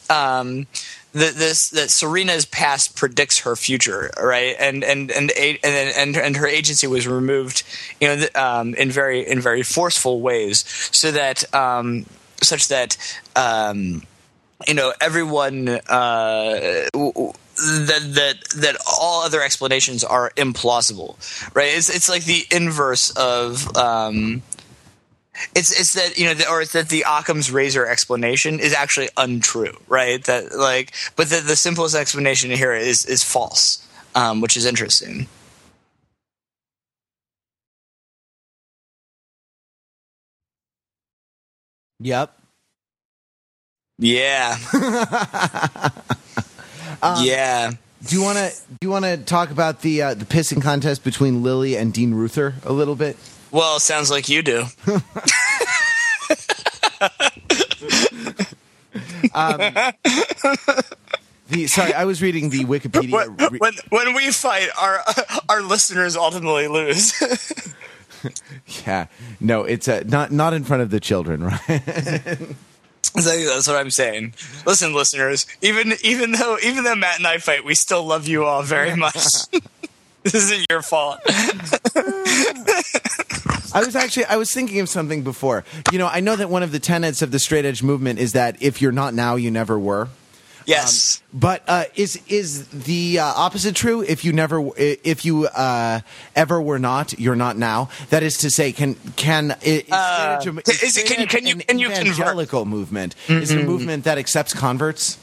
um, 0.10 0.68
that 1.14 1.36
this 1.36 1.70
that 1.70 1.90
Serena's 1.90 2.46
past 2.46 2.96
predicts 2.96 3.40
her 3.40 3.56
future, 3.56 4.12
right? 4.22 4.56
And 4.60 4.84
and 4.84 5.12
and 5.12 5.32
and 5.32 5.58
and, 5.64 6.18
and 6.18 6.38
her 6.38 6.48
agency 6.48 6.88
was 6.88 7.08
removed, 7.08 7.64
you 8.00 8.08
know, 8.08 8.26
um, 8.36 8.74
in 8.76 8.92
very 8.92 9.28
in 9.28 9.42
very 9.42 9.64
forceful 9.64 10.22
ways, 10.22 10.64
so 10.92 11.12
that 11.12 11.54
um, 11.54 12.06
such 12.42 12.68
that 12.68 12.98
um, 13.36 14.04
you 14.68 14.74
know 14.74 14.94
everyone. 15.02 15.68
Uh, 15.70 16.88
that 17.58 18.02
that 18.14 18.36
that 18.62 18.78
all 19.00 19.24
other 19.24 19.42
explanations 19.42 20.04
are 20.04 20.32
implausible, 20.38 21.16
right? 21.56 21.76
It's 21.76 21.90
it's 21.90 22.08
like 22.08 22.24
the 22.26 22.46
inverse 22.52 23.10
of 23.18 23.76
um, 23.76 24.44
it's 25.56 25.80
it's 25.80 25.94
that 25.94 26.18
you 26.18 26.26
know, 26.26 26.34
the, 26.34 26.50
or 26.50 26.62
it's 26.62 26.74
that 26.74 26.90
the 26.90 27.04
Occam's 27.08 27.52
razor 27.52 27.86
explanation 27.86 28.60
is 28.60 28.74
actually 28.74 29.10
untrue, 29.18 29.76
right? 29.88 30.24
That 30.26 30.56
like, 30.56 30.94
but 31.16 31.30
the 31.30 31.42
the 31.42 31.56
simplest 31.56 31.96
explanation 31.96 32.52
here 32.52 32.74
is 32.74 33.06
is 33.06 33.24
false, 33.24 33.86
um, 34.16 34.42
which 34.42 34.58
is 34.58 34.66
interesting. 34.66 35.28
Yep. 42.00 42.47
Yeah. 44.00 44.58
um, 47.02 47.24
yeah. 47.24 47.72
Do 48.06 48.16
you 48.16 48.22
want 48.22 48.38
to 48.38 48.54
do 48.70 48.78
you 48.82 48.90
want 48.90 49.06
to 49.06 49.18
talk 49.18 49.50
about 49.50 49.82
the 49.82 50.02
uh, 50.04 50.14
the 50.14 50.26
pissing 50.26 50.62
contest 50.62 51.04
between 51.04 51.42
Lily 51.42 51.76
and 51.76 51.92
Dean 51.92 52.14
Ruther 52.14 52.56
a 52.64 52.72
little 52.72 52.96
bit? 52.96 53.18
Well, 53.52 53.80
sounds 53.80 54.12
like 54.12 54.30
you 54.30 54.44
do. 54.44 54.60
um, 59.34 59.58
the, 61.50 61.66
sorry, 61.68 61.94
I 61.94 62.06
was 62.06 62.22
reading 62.22 62.50
the 62.50 62.66
Wikipedia. 62.66 63.12
When, 63.12 63.58
when, 63.58 63.74
when 63.90 64.14
we 64.14 64.32
fight, 64.32 64.70
our 64.80 65.00
our 65.50 65.62
listeners 65.64 66.16
ultimately 66.16 66.68
lose. 66.68 67.14
yeah, 68.86 69.08
no, 69.40 69.64
it's 69.64 69.88
uh, 69.88 70.04
not 70.06 70.32
not 70.32 70.54
in 70.54 70.64
front 70.64 70.84
of 70.84 70.92
the 70.92 71.00
children, 71.00 71.44
right? 71.44 72.40
That's 73.16 73.68
what 73.68 73.78
I'm 73.78 73.90
saying. 73.92 74.34
Listen, 74.66 74.94
listeners, 74.94 75.48
even 75.62 75.94
even 76.04 76.34
though 76.34 76.58
even 76.64 76.84
though 76.84 76.96
Matt 76.96 77.18
and 77.18 77.28
I 77.28 77.38
fight, 77.38 77.66
we 77.66 77.74
still 77.76 78.04
love 78.06 78.28
you 78.28 78.46
all 78.46 78.62
very 78.62 78.96
much. 78.96 79.16
this 80.24 80.34
isn't 80.36 80.66
your 80.70 80.82
fault. 80.82 81.20
I 83.74 83.84
was 83.84 83.96
actually 83.96 84.26
I 84.26 84.36
was 84.36 84.52
thinking 84.54 84.80
of 84.80 84.90
something 84.90 85.24
before. 85.24 85.64
You 85.92 85.98
know, 85.98 86.08
I 86.08 86.20
know 86.20 86.36
that 86.36 86.50
one 86.50 86.64
of 86.64 86.72
the 86.72 86.80
tenets 86.80 87.22
of 87.22 87.32
the 87.32 87.40
straight 87.40 87.66
edge 87.66 87.82
movement 87.82 88.20
is 88.20 88.34
that 88.34 88.62
if 88.62 88.82
you're 88.82 88.92
not 88.92 89.14
now, 89.14 89.36
you 89.36 89.52
never 89.52 89.80
were. 89.80 90.10
Yes, 90.68 91.22
um, 91.34 91.40
but 91.40 91.64
uh, 91.66 91.86
is 91.96 92.22
is 92.28 92.68
the 92.68 93.20
uh, 93.20 93.24
opposite 93.24 93.74
true? 93.74 94.02
If 94.02 94.26
you 94.26 94.34
never, 94.34 94.70
if 94.76 95.24
you 95.24 95.48
uh, 95.48 96.02
ever 96.36 96.62
were 96.62 96.78
not, 96.78 97.18
you're 97.18 97.38
not 97.38 97.58
now. 97.58 97.90
That 98.10 98.22
is 98.22 98.40
to 98.40 98.52
say, 98.52 98.74
can 98.74 98.96
can 99.16 99.56
is, 99.62 99.90
uh, 99.90 100.42
is 100.44 100.98
it, 100.98 101.08
can, 101.08 101.26
can 101.28 101.48
you 101.48 101.56
can 101.56 101.80
you 101.80 101.90
evangelical 101.90 102.66
movement 102.66 103.16
mm-hmm. 103.28 103.42
is 103.42 103.52
it 103.52 103.62
a 103.62 103.64
movement 103.64 104.04
that 104.04 104.18
accepts 104.18 104.54
converts? 104.54 105.18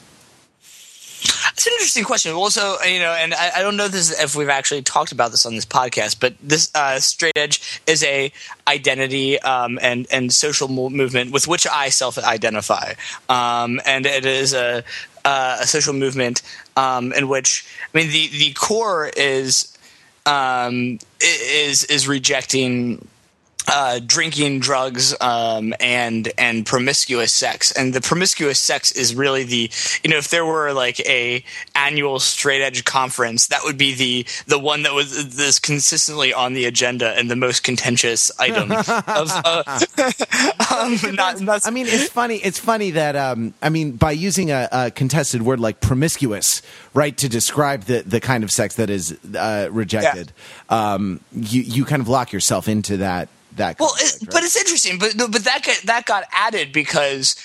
It's 1.25 1.65
an 1.65 1.73
interesting 1.73 2.03
question. 2.03 2.33
Also, 2.33 2.79
you 2.81 2.99
know, 2.99 3.11
and 3.11 3.33
I, 3.33 3.51
I, 3.57 3.61
don't 3.61 3.77
know 3.77 3.87
this 3.87 4.19
if 4.21 4.35
we've 4.35 4.49
actually 4.49 4.81
talked 4.81 5.11
about 5.11 5.31
this 5.31 5.45
on 5.45 5.55
this 5.55 5.65
podcast, 5.65 6.19
but 6.19 6.33
this 6.41 6.69
uh, 6.75 6.99
straight 6.99 7.37
edge 7.37 7.81
is 7.87 8.03
a 8.03 8.31
identity 8.67 9.39
um, 9.39 9.79
and 9.81 10.07
and 10.11 10.33
social 10.33 10.67
movement 10.67 11.31
with 11.31 11.47
which 11.47 11.65
I 11.71 11.89
self 11.89 12.17
identify, 12.17 12.93
um, 13.29 13.79
and 13.85 14.05
it 14.05 14.25
is 14.25 14.53
a 14.53 14.83
uh, 15.23 15.57
a 15.61 15.67
social 15.67 15.93
movement 15.93 16.41
um, 16.77 17.13
in 17.13 17.27
which 17.27 17.65
I 17.93 17.97
mean 17.97 18.11
the 18.11 18.27
the 18.27 18.53
core 18.53 19.09
is 19.15 19.75
um, 20.25 20.99
is 21.21 21.83
is 21.85 22.07
rejecting 22.07 23.07
uh, 23.67 23.99
drinking, 24.05 24.59
drugs, 24.59 25.15
um, 25.21 25.73
and 25.79 26.31
and 26.37 26.65
promiscuous 26.65 27.33
sex. 27.33 27.71
And 27.71 27.93
the 27.93 28.01
promiscuous 28.01 28.59
sex 28.59 28.91
is 28.91 29.15
really 29.15 29.43
the 29.43 29.71
you 30.03 30.09
know 30.09 30.17
if 30.17 30.29
there 30.29 30.45
were 30.45 30.73
like 30.73 30.99
a 31.01 31.43
annual 31.75 32.19
straight 32.19 32.61
edge 32.61 32.85
conference, 32.85 33.47
that 33.47 33.61
would 33.63 33.77
be 33.77 33.93
the 33.93 34.25
the 34.47 34.59
one 34.59 34.83
that 34.83 34.93
was 34.93 35.35
this 35.35 35.59
consistently 35.59 36.33
on 36.33 36.53
the 36.53 36.65
agenda 36.65 37.17
and 37.17 37.29
the 37.29 37.35
most 37.35 37.63
contentious 37.63 38.31
item. 38.39 38.71
of, 39.07 39.31
uh, 39.45 39.63
um, 40.75 41.15
not, 41.15 41.41
not, 41.41 41.61
I 41.65 41.71
mean, 41.71 41.85
it's 41.87 42.09
funny. 42.09 42.37
It's 42.37 42.59
funny 42.59 42.91
that 42.91 43.15
um, 43.15 43.53
I 43.61 43.69
mean 43.69 43.93
by 43.93 44.11
using 44.11 44.51
a, 44.51 44.67
a, 44.71 44.91
contested 44.91 45.41
word 45.41 45.59
like 45.59 45.81
promiscuous, 45.81 46.61
right, 46.93 47.15
to 47.17 47.29
describe 47.29 47.83
the 47.83 48.01
the 48.01 48.19
kind 48.19 48.43
of 48.43 48.51
sex 48.51 48.75
that 48.75 48.89
is 48.89 49.17
uh, 49.35 49.69
rejected, 49.71 50.31
yeah. 50.69 50.93
um, 50.93 51.19
you 51.33 51.61
you 51.61 51.85
kind 51.85 52.01
of 52.01 52.07
lock 52.07 52.31
yourself 52.31 52.67
into 52.67 52.97
that 52.97 53.29
that. 53.57 53.79
Well, 53.79 53.93
it, 53.97 54.21
right? 54.21 54.29
but 54.31 54.43
it's 54.43 54.55
interesting, 54.55 54.99
but 54.99 55.15
but 55.17 55.43
that 55.43 55.63
got, 55.65 55.81
that 55.85 56.05
got 56.05 56.25
added 56.31 56.71
because 56.71 57.35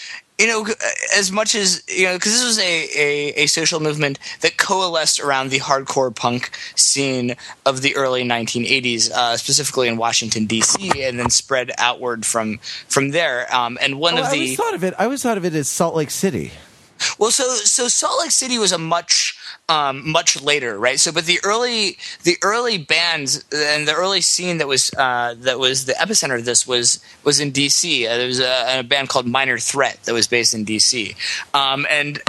you 0.40 0.46
know, 0.46 0.66
as 1.14 1.30
much 1.30 1.54
as 1.54 1.82
you 1.86 2.06
know, 2.06 2.14
because 2.14 2.32
this 2.32 2.44
was 2.44 2.58
a, 2.58 2.62
a, 2.62 3.42
a, 3.42 3.46
social 3.46 3.78
movement 3.78 4.18
that 4.40 4.56
coalesced 4.56 5.20
around 5.20 5.50
the 5.50 5.58
hardcore 5.58 6.14
punk 6.14 6.50
scene 6.76 7.36
of 7.66 7.82
the 7.82 7.94
early 7.94 8.24
1980s, 8.24 9.10
uh, 9.10 9.36
specifically 9.36 9.86
in 9.86 9.98
Washington 9.98 10.46
D.C., 10.46 11.04
and 11.04 11.18
then 11.18 11.28
spread 11.28 11.72
outward 11.76 12.24
from 12.24 12.56
from 12.88 13.10
there. 13.10 13.54
Um, 13.54 13.76
and 13.82 13.98
one 13.98 14.14
oh, 14.14 14.22
of 14.22 14.30
the 14.30 14.36
I 14.36 14.40
always 14.40 14.56
thought 14.56 14.74
of 14.74 14.84
it, 14.84 14.94
I 14.98 15.04
always 15.04 15.22
thought 15.22 15.36
of 15.36 15.44
it 15.44 15.54
as 15.54 15.68
Salt 15.68 15.94
Lake 15.94 16.10
City. 16.10 16.52
Well, 17.18 17.30
so 17.30 17.54
so 17.56 17.88
Salt 17.88 18.20
Lake 18.20 18.30
City 18.30 18.58
was 18.58 18.72
a 18.72 18.78
much 18.78 19.38
um, 19.70 20.10
much 20.10 20.42
later, 20.42 20.76
right? 20.76 20.98
So, 20.98 21.12
but 21.12 21.26
the 21.26 21.38
early 21.44 21.96
the 22.24 22.36
early 22.42 22.76
bands 22.76 23.44
and 23.54 23.86
the 23.86 23.94
early 23.94 24.20
scene 24.20 24.58
that 24.58 24.66
was 24.66 24.92
uh, 24.94 25.36
that 25.38 25.60
was 25.60 25.84
the 25.84 25.92
epicenter 25.92 26.36
of 26.36 26.44
this 26.44 26.66
was 26.66 26.98
was 27.22 27.38
in 27.38 27.52
D.C. 27.52 28.06
Uh, 28.06 28.16
there 28.16 28.26
was 28.26 28.40
a, 28.40 28.80
a, 28.80 28.82
band 28.82 29.08
called 29.08 29.26
Minor 29.28 29.58
Threat 29.58 30.02
that 30.04 30.12
was 30.12 30.26
based 30.26 30.54
in 30.54 30.64
D.C. 30.64 31.14
Um, 31.54 31.86
and 31.88 32.20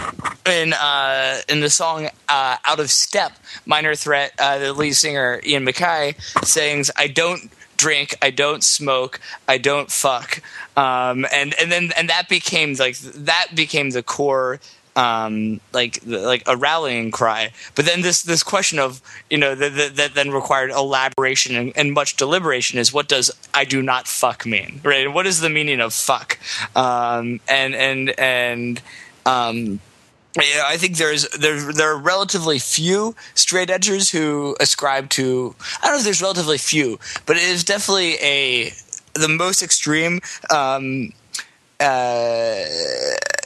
in 0.46 0.74
uh, 0.74 1.40
in 1.50 1.62
the 1.62 1.72
song 1.72 2.10
uh, 2.30 2.58
"Out 2.64 2.80
of 2.80 2.92
Step," 2.92 3.32
Minor 3.66 3.96
Threat, 3.96 4.34
uh, 4.38 4.60
the 4.60 4.72
lead 4.72 4.94
singer 4.94 5.42
Ian 5.44 5.66
MacKaye 5.66 6.16
sings, 6.46 6.92
"I 6.96 7.08
don't." 7.08 7.52
drink, 7.78 8.16
I 8.22 8.30
don't 8.30 8.64
smoke, 8.64 9.20
I 9.48 9.58
don't 9.58 9.90
fuck, 9.90 10.44
um, 10.78 11.26
and 11.34 11.56
and 11.60 11.72
then 11.72 11.92
and 11.98 12.10
that 12.10 12.30
became 12.30 12.76
like 12.76 12.96
that 13.00 13.56
became 13.56 13.90
the 13.90 14.04
core 14.04 14.60
um, 14.96 15.60
like 15.74 16.00
like 16.06 16.44
a 16.48 16.58
rallying 16.58 17.12
cry. 17.12 17.52
But 17.76 17.86
then 17.86 18.02
this 18.02 18.24
this 18.24 18.44
question 18.44 18.80
of 18.80 19.02
you 19.30 19.38
know 19.38 19.56
that, 19.56 19.96
that, 19.96 20.14
then 20.16 20.32
required 20.32 20.72
elaboration 20.72 21.56
and, 21.56 21.74
and, 21.76 21.94
much 21.94 22.18
deliberation 22.18 22.80
is 22.80 22.94
what 22.94 23.08
does 23.08 23.32
I 23.54 23.66
do 23.66 23.82
not 23.82 24.08
fuck 24.08 24.46
mean, 24.46 24.82
right? 24.84 25.12
What 25.12 25.26
is 25.26 25.40
the 25.40 25.50
meaning 25.50 25.80
of 25.80 25.94
fuck? 25.94 26.40
Um, 26.76 27.40
and 27.48 27.74
and 27.76 28.20
and 28.20 28.82
um, 29.26 29.80
yeah, 30.36 30.64
I 30.66 30.78
think 30.78 30.98
there's 30.98 31.28
there 31.30 31.74
there 31.74 31.92
are 31.92 31.98
relatively 31.98 32.60
few 32.60 33.16
straight 33.34 33.70
edgers 33.70 34.12
who 34.12 34.56
ascribe 34.60 35.10
to. 35.12 35.56
I 35.82 35.88
don't 35.88 35.96
know 35.96 36.00
if 36.00 36.04
there's 36.04 36.22
relatively 36.22 36.58
few, 36.58 37.00
but 37.26 37.38
it 37.38 37.44
is 37.44 37.64
definitely 37.64 38.16
a 38.22 38.72
the 39.14 39.28
most 39.28 39.62
extreme 39.62 40.22
um, 40.50 41.12
uh, 41.82 42.66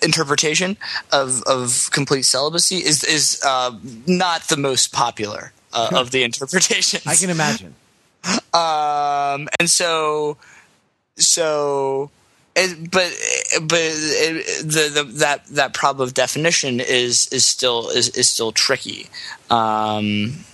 interpretation 0.04 0.78
of 1.12 1.41
of 1.43 1.89
complete 1.91 2.24
celibacy 2.24 2.78
is 2.78 3.04
is 3.04 3.41
uh, 3.45 3.71
not 4.06 4.43
the 4.43 4.58
most 4.58 4.91
popular 4.91 5.52
uh, 5.74 5.89
of 5.93 6.12
the 6.12 6.24
interpretations. 6.24 7.06
I 7.08 7.15
can 7.15 7.30
imagine. 7.30 7.76
Um, 8.56 9.50
and 9.60 9.69
so 9.69 10.38
so 11.17 12.10
it, 12.56 12.89
but 12.89 13.13
but 13.62 13.80
it, 13.80 14.67
the, 14.67 14.89
the 14.93 15.04
that 15.19 15.45
that 15.48 15.74
problem 15.74 16.08
of 16.08 16.13
definition 16.13 16.80
is 16.80 17.28
is 17.28 17.45
still 17.45 17.89
is, 17.89 18.10
is 18.10 18.30
still 18.30 18.52
tricky. 18.52 19.08
Um, 19.50 20.45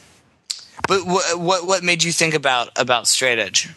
but 0.88 1.06
what 1.06 1.40
what 1.40 1.68
what 1.68 1.84
made 1.84 2.04
you 2.04 2.12
think 2.12 2.34
about 2.34 2.70
about 2.78 3.08
straight 3.08 3.40
edge? 3.40 3.70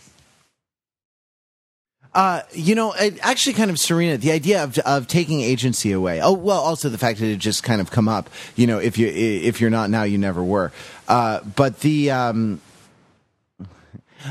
Uh, 2.15 2.43
you 2.53 2.77
know, 2.77 2.93
it 2.93 3.19
actually 3.23 3.55
kind 3.55 3.71
of 3.71 3.79
Serena, 3.79 4.17
the 4.17 4.31
idea 4.31 4.63
of 4.63 4.79
of 4.79 5.09
taking 5.09 5.41
agency 5.41 5.91
away. 5.91 6.21
Oh, 6.21 6.33
well, 6.33 6.61
also 6.61 6.89
the 6.89 6.99
fact 6.99 7.19
that 7.19 7.27
it 7.27 7.39
just 7.39 7.65
kind 7.65 7.81
of 7.81 7.91
come 7.91 8.09
up. 8.09 8.31
You 8.55 8.69
know, 8.69 8.79
if 8.79 8.97
you 8.99 9.09
if 9.09 9.61
you're 9.61 9.71
not 9.71 9.91
now, 9.91 10.05
you 10.05 10.17
never 10.17 10.43
were. 10.43 10.71
Uh, 11.09 11.41
but 11.57 11.81
the 11.81 12.13
um, 12.13 12.61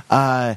uh, 0.09 0.55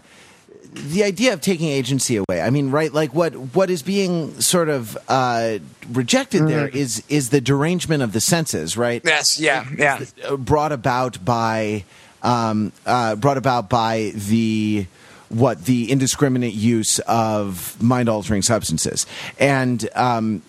the 0.73 1.03
idea 1.03 1.33
of 1.33 1.41
taking 1.41 1.69
agency 1.69 2.17
away. 2.17 2.41
I 2.41 2.51
mean, 2.51 2.71
right? 2.71 2.93
Like 2.93 3.13
what 3.13 3.35
what 3.35 3.71
is 3.71 3.83
being 3.83 4.41
sort 4.41 4.69
of 4.69 4.97
uh, 5.09 5.59
rejected 5.91 6.43
mm-hmm. 6.43 6.49
there 6.49 6.69
is 6.69 7.03
is 7.09 7.31
the 7.31 7.41
derangement 7.41 8.03
of 8.03 8.13
the 8.13 8.21
senses, 8.21 8.77
right? 8.77 9.03
Yes. 9.05 9.41
Yeah. 9.41 9.67
Yeah. 9.77 10.05
Brought 10.39 10.73
about 10.73 11.25
by 11.25 11.85
um, 12.23 12.73
uh, 12.85 13.17
brought 13.17 13.37
about 13.37 13.69
by 13.69 14.13
the 14.15 14.87
what 15.29 15.65
the 15.65 15.91
indiscriminate 15.91 16.55
use 16.55 16.99
of 17.01 17.81
mind 17.83 18.09
altering 18.09 18.43
substances 18.43 19.07
and. 19.39 19.89
Um, 19.95 20.43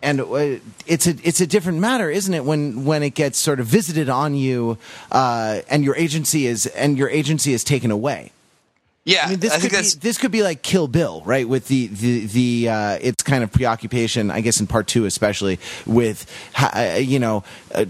and 0.00 0.20
uh, 0.20 0.60
it's 0.86 1.08
a 1.08 1.16
it's 1.24 1.40
a 1.40 1.46
different 1.46 1.80
matter, 1.80 2.08
isn't 2.08 2.32
it? 2.32 2.44
When 2.44 2.84
when 2.84 3.02
it 3.02 3.16
gets 3.16 3.36
sort 3.36 3.58
of 3.58 3.66
visited 3.66 4.08
on 4.08 4.36
you, 4.36 4.78
uh, 5.10 5.62
and 5.68 5.82
your 5.82 5.96
agency 5.96 6.46
is 6.46 6.66
and 6.66 6.96
your 6.96 7.08
agency 7.10 7.52
is 7.52 7.64
taken 7.64 7.90
away. 7.90 8.30
Yeah, 9.08 9.24
I 9.24 9.30
mean, 9.30 9.38
this 9.38 9.54
I 9.54 9.60
could 9.60 9.70
be, 9.70 9.88
this 10.00 10.18
could 10.18 10.30
be 10.30 10.42
like 10.42 10.60
Kill 10.60 10.86
Bill, 10.86 11.22
right? 11.24 11.48
With 11.48 11.66
the 11.68 11.86
the 11.86 12.26
the 12.26 12.68
uh, 12.68 12.98
its 13.00 13.22
kind 13.22 13.42
of 13.42 13.50
preoccupation, 13.50 14.30
I 14.30 14.42
guess 14.42 14.60
in 14.60 14.66
part 14.66 14.86
two, 14.86 15.06
especially 15.06 15.58
with 15.86 16.30
uh, 16.56 16.98
you 17.00 17.18
know. 17.18 17.42
Uh, 17.74 17.86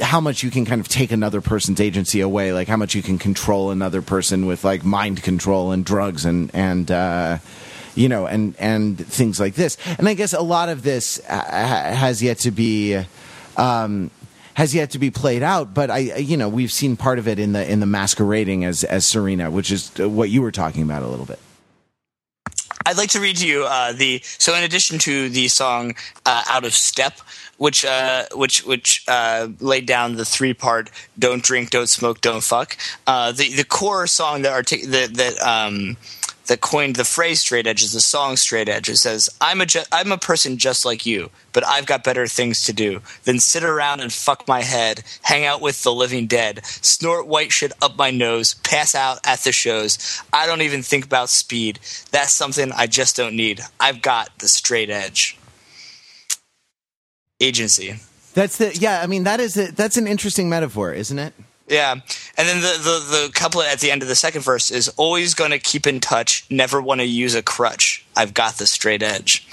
how 0.00 0.20
much 0.20 0.44
you 0.44 0.50
can 0.52 0.64
kind 0.64 0.80
of 0.80 0.86
take 0.86 1.10
another 1.10 1.40
person's 1.40 1.80
agency 1.80 2.20
away, 2.20 2.52
like 2.52 2.68
how 2.68 2.76
much 2.76 2.94
you 2.94 3.02
can 3.02 3.18
control 3.18 3.72
another 3.72 4.00
person 4.00 4.46
with 4.46 4.62
like 4.62 4.84
mind 4.84 5.24
control 5.24 5.72
and 5.72 5.84
drugs 5.84 6.24
and 6.24 6.54
and 6.54 6.88
uh, 6.92 7.38
you 7.96 8.08
know 8.08 8.26
and 8.26 8.54
and 8.60 8.96
things 8.98 9.40
like 9.40 9.54
this. 9.54 9.76
And 9.98 10.08
I 10.08 10.14
guess 10.14 10.34
a 10.34 10.42
lot 10.42 10.68
of 10.68 10.82
this 10.82 11.18
uh, 11.28 11.42
has 11.42 12.22
yet 12.22 12.38
to 12.40 12.50
be. 12.50 13.02
Um, 13.56 14.12
has 14.58 14.74
yet 14.74 14.90
to 14.90 14.98
be 14.98 15.08
played 15.08 15.44
out, 15.44 15.72
but 15.72 15.88
I, 15.88 15.98
you 16.16 16.36
know, 16.36 16.48
we've 16.48 16.72
seen 16.72 16.96
part 16.96 17.20
of 17.20 17.28
it 17.28 17.38
in 17.38 17.52
the 17.52 17.70
in 17.70 17.78
the 17.78 17.86
masquerading 17.86 18.64
as 18.64 18.82
as 18.82 19.06
Serena, 19.06 19.52
which 19.52 19.70
is 19.70 19.96
what 19.96 20.30
you 20.30 20.42
were 20.42 20.50
talking 20.50 20.82
about 20.82 21.04
a 21.04 21.06
little 21.06 21.26
bit. 21.26 21.38
I'd 22.84 22.96
like 22.96 23.10
to 23.10 23.20
read 23.20 23.38
you 23.38 23.66
uh, 23.66 23.92
the 23.92 24.20
so 24.24 24.56
in 24.56 24.64
addition 24.64 24.98
to 24.98 25.28
the 25.28 25.46
song 25.46 25.94
uh, 26.26 26.42
"Out 26.48 26.64
of 26.64 26.74
Step," 26.74 27.20
which 27.58 27.84
uh, 27.84 28.24
which 28.34 28.64
which 28.66 29.04
uh, 29.06 29.46
laid 29.60 29.86
down 29.86 30.16
the 30.16 30.24
three 30.24 30.54
part 30.54 30.90
"Don't 31.16 31.40
drink, 31.40 31.70
don't 31.70 31.88
smoke, 31.88 32.20
don't 32.20 32.42
fuck." 32.42 32.76
Uh, 33.06 33.30
the 33.30 33.54
the 33.54 33.64
core 33.64 34.08
song 34.08 34.42
that 34.42 34.52
artic- 34.52 34.86
that 34.86 35.14
that 35.14 35.38
um, 35.38 35.96
that 36.48 36.60
coined 36.60 36.96
the 36.96 37.04
phrase 37.04 37.40
"straight 37.40 37.66
edge" 37.66 37.82
is 37.82 37.92
the 37.92 38.00
song 38.00 38.36
"Straight 38.36 38.68
Edge." 38.68 38.88
It 38.88 38.96
says, 38.96 39.30
"I'm 39.40 39.60
a 39.60 39.66
ju- 39.66 39.84
I'm 39.92 40.10
a 40.10 40.18
person 40.18 40.58
just 40.58 40.84
like 40.84 41.06
you, 41.06 41.30
but 41.52 41.64
I've 41.66 41.86
got 41.86 42.04
better 42.04 42.26
things 42.26 42.64
to 42.64 42.72
do 42.72 43.00
than 43.24 43.38
sit 43.38 43.62
around 43.62 44.00
and 44.00 44.12
fuck 44.12 44.48
my 44.48 44.62
head, 44.62 45.04
hang 45.22 45.44
out 45.44 45.60
with 45.60 45.82
the 45.82 45.92
living 45.92 46.26
dead, 46.26 46.64
snort 46.66 47.26
white 47.26 47.52
shit 47.52 47.72
up 47.80 47.96
my 47.96 48.10
nose, 48.10 48.54
pass 48.54 48.94
out 48.94 49.20
at 49.24 49.40
the 49.40 49.52
shows. 49.52 50.20
I 50.32 50.46
don't 50.46 50.62
even 50.62 50.82
think 50.82 51.04
about 51.04 51.28
speed. 51.28 51.78
That's 52.10 52.32
something 52.32 52.72
I 52.72 52.86
just 52.86 53.16
don't 53.16 53.36
need. 53.36 53.60
I've 53.78 54.02
got 54.02 54.38
the 54.38 54.48
straight 54.48 54.90
edge." 54.90 55.38
Agency. 57.40 58.00
That's 58.34 58.58
the 58.58 58.76
yeah. 58.76 59.00
I 59.02 59.06
mean, 59.06 59.24
that 59.24 59.40
is 59.40 59.56
a, 59.56 59.70
that's 59.70 59.96
an 59.96 60.06
interesting 60.06 60.48
metaphor, 60.48 60.92
isn't 60.92 61.18
it? 61.18 61.34
Yeah, 61.68 61.92
and 61.92 62.48
then 62.48 62.60
the, 62.60 62.78
the 62.78 63.26
the 63.26 63.32
couplet 63.34 63.66
at 63.68 63.80
the 63.80 63.90
end 63.90 64.02
of 64.02 64.08
the 64.08 64.14
second 64.14 64.40
verse 64.40 64.70
is 64.70 64.88
always 64.96 65.34
going 65.34 65.50
to 65.50 65.58
keep 65.58 65.86
in 65.86 66.00
touch, 66.00 66.46
never 66.50 66.80
want 66.80 67.00
to 67.00 67.06
use 67.06 67.34
a 67.34 67.42
crutch. 67.42 68.04
I've 68.16 68.32
got 68.32 68.54
the 68.54 68.66
straight 68.66 69.02
edge. 69.02 69.46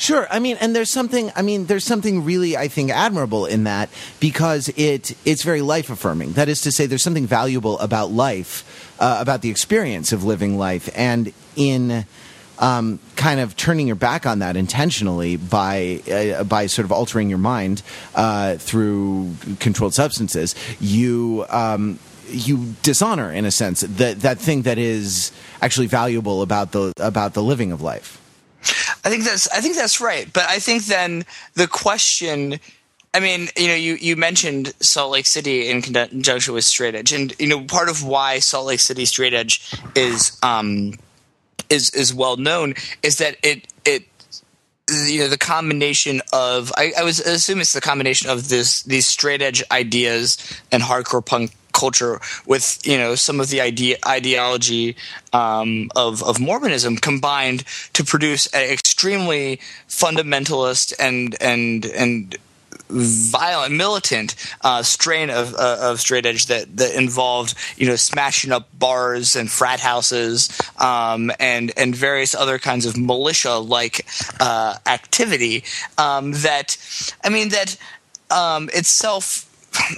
Sure. 0.00 0.26
I 0.30 0.38
mean, 0.38 0.56
and 0.62 0.74
there's 0.74 0.88
something. 0.88 1.30
I 1.36 1.42
mean, 1.42 1.66
there's 1.66 1.84
something 1.84 2.24
really, 2.24 2.56
I 2.56 2.68
think, 2.68 2.90
admirable 2.90 3.44
in 3.44 3.64
that 3.64 3.90
because 4.18 4.70
it 4.70 5.14
it's 5.26 5.42
very 5.42 5.60
life 5.60 5.90
affirming. 5.90 6.32
That 6.32 6.48
is 6.48 6.62
to 6.62 6.72
say, 6.72 6.86
there's 6.86 7.02
something 7.02 7.26
valuable 7.26 7.78
about 7.80 8.10
life, 8.10 8.94
uh, 8.98 9.18
about 9.20 9.42
the 9.42 9.50
experience 9.50 10.10
of 10.10 10.24
living 10.24 10.56
life, 10.56 10.88
and 10.94 11.34
in 11.54 12.06
um, 12.60 13.00
kind 13.16 13.40
of 13.40 13.56
turning 13.56 13.86
your 13.86 13.96
back 13.96 14.26
on 14.26 14.38
that 14.38 14.56
intentionally 14.56 15.36
by 15.36 16.00
uh, 16.10 16.44
by 16.44 16.66
sort 16.66 16.84
of 16.84 16.92
altering 16.92 17.28
your 17.28 17.38
mind 17.38 17.82
uh, 18.14 18.56
through 18.56 19.34
controlled 19.58 19.94
substances, 19.94 20.54
you. 20.80 21.44
Um, 21.48 21.98
you 22.32 22.76
dishonor, 22.82 23.32
in 23.32 23.44
a 23.44 23.50
sense, 23.50 23.80
that 23.80 24.20
that 24.20 24.38
thing 24.38 24.62
that 24.62 24.78
is 24.78 25.32
actually 25.60 25.88
valuable 25.88 26.42
about 26.42 26.70
the 26.70 26.92
about 26.98 27.34
the 27.34 27.42
living 27.42 27.72
of 27.72 27.82
life. 27.82 28.20
I 29.04 29.10
think 29.10 29.24
that's 29.24 29.48
I 29.48 29.60
think 29.60 29.74
that's 29.74 30.00
right, 30.00 30.32
but 30.32 30.44
I 30.44 30.58
think 30.58 30.84
then 30.84 31.24
the 31.54 31.66
question. 31.66 32.60
I 33.12 33.18
mean, 33.18 33.48
you 33.56 33.66
know, 33.66 33.74
you, 33.74 33.94
you 33.94 34.14
mentioned 34.14 34.72
Salt 34.78 35.10
Lake 35.10 35.26
City 35.26 35.68
in 35.68 35.82
conjunction 35.82 36.54
with 36.54 36.64
Straight 36.64 36.94
Edge, 36.94 37.12
and 37.12 37.34
you 37.40 37.48
know, 37.48 37.64
part 37.64 37.88
of 37.88 38.04
why 38.04 38.38
Salt 38.38 38.66
Lake 38.66 38.78
City 38.78 39.04
Straight 39.04 39.34
Edge 39.34 39.74
is 39.96 40.38
um, 40.44 40.92
is 41.70 41.90
is 41.90 42.12
well 42.12 42.36
known 42.36 42.74
is 43.02 43.18
that 43.18 43.36
it 43.42 43.66
it 43.84 44.04
you 44.90 45.20
know 45.20 45.28
the 45.28 45.38
combination 45.38 46.20
of 46.32 46.72
I, 46.76 46.92
I 46.98 47.02
was 47.04 47.20
assume 47.20 47.60
it's 47.60 47.72
the 47.72 47.80
combination 47.80 48.28
of 48.28 48.48
this 48.48 48.82
these 48.82 49.06
straight 49.06 49.40
edge 49.40 49.62
ideas 49.70 50.36
and 50.72 50.82
hardcore 50.82 51.24
punk 51.24 51.52
culture 51.72 52.20
with 52.46 52.84
you 52.84 52.98
know 52.98 53.14
some 53.14 53.40
of 53.40 53.48
the 53.48 53.60
idea 53.60 53.96
ideology 54.06 54.96
um, 55.32 55.90
of 55.96 56.22
of 56.22 56.40
Mormonism 56.40 56.96
combined 56.96 57.64
to 57.92 58.04
produce 58.04 58.46
an 58.48 58.68
extremely 58.70 59.60
fundamentalist 59.88 60.92
and 60.98 61.36
and 61.40 61.86
and 61.86 62.36
violent, 62.90 63.74
militant 63.74 64.34
uh, 64.62 64.82
strain 64.82 65.30
of 65.30 65.54
uh, 65.54 65.78
of 65.80 66.00
straight 66.00 66.26
edge 66.26 66.46
that 66.46 66.76
that 66.76 66.94
involved 66.94 67.54
you 67.76 67.86
know 67.86 67.96
smashing 67.96 68.52
up 68.52 68.68
bars 68.78 69.36
and 69.36 69.50
frat 69.50 69.80
houses 69.80 70.48
um, 70.78 71.30
and 71.38 71.72
and 71.76 71.94
various 71.94 72.34
other 72.34 72.58
kinds 72.58 72.86
of 72.86 72.96
militia 72.96 73.54
like 73.54 74.06
uh, 74.40 74.76
activity. 74.86 75.64
Um, 75.98 76.32
that 76.32 76.76
I 77.24 77.28
mean 77.28 77.50
that 77.50 77.76
um, 78.30 78.70
itself. 78.72 79.46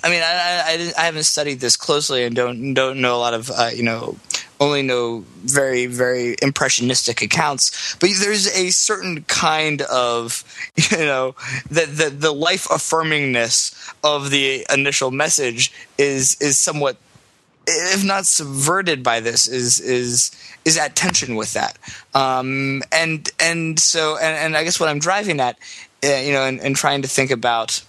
I 0.04 0.10
mean, 0.10 0.20
I, 0.22 0.62
I, 0.66 0.92
I, 0.98 1.04
haven't 1.06 1.22
studied 1.22 1.60
this 1.60 1.78
closely 1.78 2.24
and 2.24 2.36
don't 2.36 2.74
don't 2.74 3.00
know 3.00 3.16
a 3.16 3.20
lot 3.20 3.32
of 3.32 3.50
uh, 3.50 3.70
you 3.74 3.82
know 3.82 4.16
only 4.62 4.82
know 4.82 5.24
very 5.44 5.86
very 5.86 6.36
impressionistic 6.42 7.22
accounts 7.22 7.96
but 7.96 8.10
there's 8.20 8.46
a 8.56 8.70
certain 8.70 9.22
kind 9.24 9.82
of 9.82 10.44
you 10.90 10.98
know 10.98 11.34
the 11.68 11.86
the, 11.86 12.10
the 12.10 12.32
life 12.32 12.66
affirmingness 12.68 13.92
of 14.04 14.30
the 14.30 14.66
initial 14.72 15.10
message 15.10 15.72
is 15.98 16.36
is 16.40 16.58
somewhat 16.58 16.96
if 17.66 18.04
not 18.04 18.26
subverted 18.26 19.02
by 19.02 19.20
this 19.20 19.46
is 19.46 19.80
is 19.80 20.30
is 20.64 20.76
at 20.76 20.96
tension 20.96 21.36
with 21.36 21.52
that. 21.52 21.78
Um, 22.14 22.82
and 22.90 23.28
and 23.40 23.78
so 23.78 24.16
and, 24.16 24.36
and 24.36 24.56
i 24.56 24.64
guess 24.64 24.80
what 24.80 24.88
i'm 24.88 24.98
driving 24.98 25.40
at 25.40 25.58
uh, 26.04 26.08
you 26.16 26.32
know 26.32 26.44
and, 26.44 26.60
and 26.60 26.76
trying 26.76 27.02
to 27.02 27.08
think 27.08 27.30
about 27.30 27.82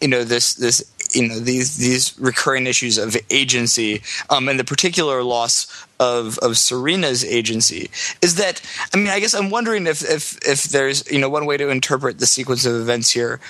you 0.00 0.08
know 0.08 0.24
this 0.24 0.54
this 0.54 0.84
you 1.14 1.28
know 1.28 1.38
these 1.38 1.76
these 1.76 2.18
recurring 2.18 2.66
issues 2.66 2.98
of 2.98 3.16
agency 3.30 4.02
um, 4.30 4.48
and 4.48 4.58
the 4.58 4.64
particular 4.64 5.22
loss 5.22 5.66
of 6.00 6.38
of 6.38 6.58
Serena's 6.58 7.24
agency 7.24 7.90
is 8.22 8.36
that 8.36 8.60
I 8.92 8.96
mean 8.96 9.08
I 9.08 9.20
guess 9.20 9.34
I'm 9.34 9.50
wondering 9.50 9.86
if 9.86 10.02
if 10.02 10.38
if 10.46 10.64
there's 10.64 11.10
you 11.10 11.18
know 11.18 11.28
one 11.28 11.46
way 11.46 11.56
to 11.56 11.68
interpret 11.68 12.18
the 12.18 12.26
sequence 12.26 12.64
of 12.66 12.74
events 12.74 13.10
here 13.10 13.40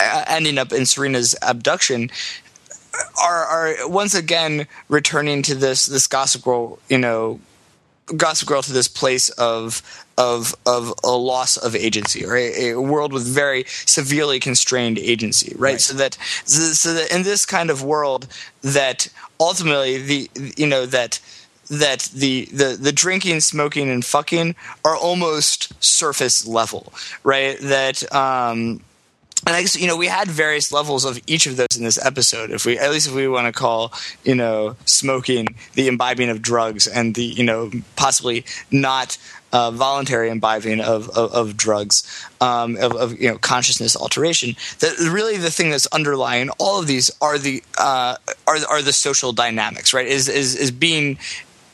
uh, 0.00 0.24
ending 0.26 0.58
up 0.58 0.72
in 0.72 0.86
Serena's 0.86 1.34
abduction 1.42 2.10
are 3.22 3.44
are 3.44 3.88
once 3.88 4.14
again 4.14 4.66
returning 4.88 5.42
to 5.42 5.54
this 5.54 5.86
this 5.86 6.06
gossip 6.06 6.42
girl 6.42 6.78
you 6.88 6.98
know 6.98 7.40
gossip 8.16 8.48
girl 8.48 8.62
to 8.62 8.72
this 8.72 8.88
place 8.88 9.28
of 9.30 10.01
of 10.18 10.54
of 10.66 10.92
a 11.04 11.10
loss 11.10 11.56
of 11.56 11.74
agency 11.74 12.24
or 12.24 12.36
a, 12.36 12.70
a, 12.70 12.80
world 12.80 13.12
with 13.12 13.26
very 13.26 13.64
severely 13.66 14.38
constrained 14.38 14.98
agency 14.98 15.52
right? 15.56 15.72
right, 15.72 15.80
so 15.80 15.94
that 15.94 16.14
so 16.44 16.92
that 16.92 17.12
in 17.12 17.22
this 17.22 17.46
kind 17.46 17.70
of 17.70 17.82
world 17.82 18.26
that 18.62 19.08
ultimately 19.40 19.98
the 19.98 20.30
you 20.56 20.66
know 20.66 20.86
that 20.86 21.20
that 21.70 22.10
the, 22.14 22.46
the 22.52 22.76
the 22.78 22.92
drinking 22.92 23.40
smoking 23.40 23.88
and 23.88 24.04
fucking 24.04 24.54
are 24.84 24.96
almost 24.96 25.72
surface 25.82 26.46
level 26.46 26.92
right 27.24 27.58
that 27.60 28.12
um 28.14 28.82
and 29.46 29.56
I 29.56 29.62
guess 29.62 29.76
you 29.76 29.86
know 29.86 29.96
we 29.96 30.06
had 30.06 30.28
various 30.28 30.70
levels 30.72 31.04
of 31.04 31.20
each 31.26 31.46
of 31.46 31.56
those 31.56 31.76
in 31.76 31.84
this 31.84 32.04
episode. 32.04 32.50
If 32.50 32.64
we, 32.64 32.78
at 32.78 32.90
least 32.90 33.08
if 33.08 33.14
we 33.14 33.26
want 33.26 33.46
to 33.46 33.52
call 33.52 33.92
you 34.24 34.34
know 34.34 34.76
smoking 34.84 35.56
the 35.74 35.88
imbibing 35.88 36.28
of 36.28 36.42
drugs 36.42 36.86
and 36.86 37.14
the 37.14 37.24
you 37.24 37.42
know 37.42 37.70
possibly 37.96 38.44
not 38.70 39.18
uh, 39.52 39.70
voluntary 39.70 40.30
imbibing 40.30 40.80
of, 40.80 41.08
of, 41.10 41.32
of 41.32 41.56
drugs, 41.56 42.26
um, 42.40 42.76
of, 42.76 42.94
of, 42.94 43.20
you 43.20 43.28
know 43.28 43.38
consciousness 43.38 43.96
alteration. 43.96 44.56
That 44.80 44.98
really 44.98 45.36
the 45.36 45.50
thing 45.50 45.70
that's 45.70 45.86
underlying 45.88 46.50
all 46.58 46.80
of 46.80 46.86
these 46.86 47.10
are 47.20 47.38
the 47.38 47.62
uh, 47.78 48.16
are 48.46 48.56
are 48.68 48.82
the 48.82 48.92
social 48.92 49.32
dynamics, 49.32 49.92
right? 49.92 50.06
Is 50.06 50.28
is 50.28 50.54
is 50.56 50.70
being 50.70 51.18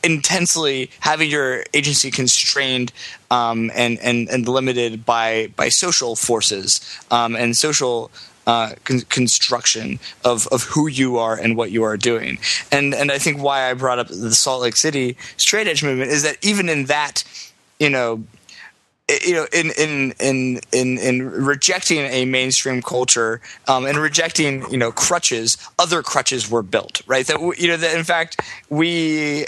intensely 0.03 0.89
having 1.01 1.29
your 1.29 1.63
agency 1.73 2.09
constrained 2.09 2.91
um, 3.31 3.71
and, 3.75 3.99
and 3.99 4.29
and 4.29 4.47
limited 4.47 5.05
by 5.05 5.51
by 5.55 5.69
social 5.69 6.15
forces 6.15 6.81
um, 7.11 7.35
and 7.35 7.55
social 7.55 8.11
uh, 8.47 8.73
con- 8.83 9.01
construction 9.09 9.99
of, 10.25 10.47
of 10.47 10.63
who 10.63 10.87
you 10.87 11.17
are 11.17 11.35
and 11.35 11.55
what 11.55 11.69
you 11.69 11.83
are 11.83 11.97
doing. 11.97 12.39
And 12.71 12.95
and 12.95 13.11
I 13.11 13.19
think 13.19 13.41
why 13.41 13.69
I 13.69 13.73
brought 13.73 13.99
up 13.99 14.07
the 14.07 14.33
Salt 14.33 14.63
Lake 14.63 14.75
City 14.75 15.17
straight 15.37 15.67
edge 15.67 15.83
movement 15.83 16.09
is 16.09 16.23
that 16.23 16.37
even 16.41 16.67
in 16.67 16.85
that 16.85 17.23
you 17.79 17.89
know 17.89 18.23
you 19.23 19.33
know 19.33 19.47
in 19.51 19.71
in 19.77 20.13
in 20.19 20.59
in 20.71 20.97
in 20.97 21.29
rejecting 21.29 21.99
a 21.99 22.25
mainstream 22.25 22.81
culture 22.81 23.41
um, 23.67 23.85
and 23.85 23.97
rejecting 23.97 24.69
you 24.69 24.77
know 24.77 24.91
crutches 24.91 25.57
other 25.79 26.03
crutches 26.03 26.49
were 26.49 26.61
built 26.61 27.01
right 27.07 27.25
that 27.27 27.39
you 27.57 27.67
know 27.67 27.77
that 27.77 27.97
in 27.97 28.03
fact 28.03 28.39
we 28.69 29.45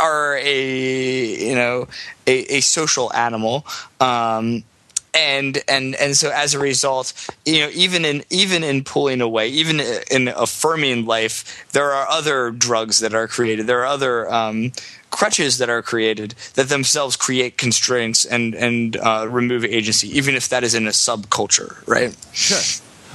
are 0.00 0.36
a 0.38 1.48
you 1.48 1.54
know 1.54 1.86
a, 2.26 2.56
a 2.56 2.60
social 2.60 3.12
animal 3.12 3.64
um, 4.00 4.64
and 5.14 5.62
and 5.68 5.94
and 5.96 6.16
so 6.16 6.30
as 6.30 6.54
a 6.54 6.58
result, 6.58 7.12
you 7.44 7.60
know, 7.60 7.70
even 7.72 8.04
in 8.04 8.22
even 8.30 8.62
in 8.62 8.84
pulling 8.84 9.20
away, 9.20 9.48
even 9.48 9.80
in 10.10 10.28
affirming 10.28 11.06
life, 11.06 11.66
there 11.72 11.90
are 11.90 12.08
other 12.08 12.50
drugs 12.50 13.00
that 13.00 13.14
are 13.14 13.26
created. 13.26 13.66
There 13.66 13.80
are 13.80 13.86
other 13.86 14.32
um, 14.32 14.72
crutches 15.10 15.58
that 15.58 15.68
are 15.68 15.82
created 15.82 16.34
that 16.54 16.68
themselves 16.68 17.16
create 17.16 17.58
constraints 17.58 18.24
and 18.24 18.54
and 18.54 18.96
uh, 18.96 19.26
remove 19.28 19.64
agency, 19.64 20.08
even 20.16 20.34
if 20.34 20.48
that 20.48 20.64
is 20.64 20.74
in 20.74 20.86
a 20.86 20.90
subculture, 20.90 21.86
right? 21.86 22.16
Sure. 22.32 22.60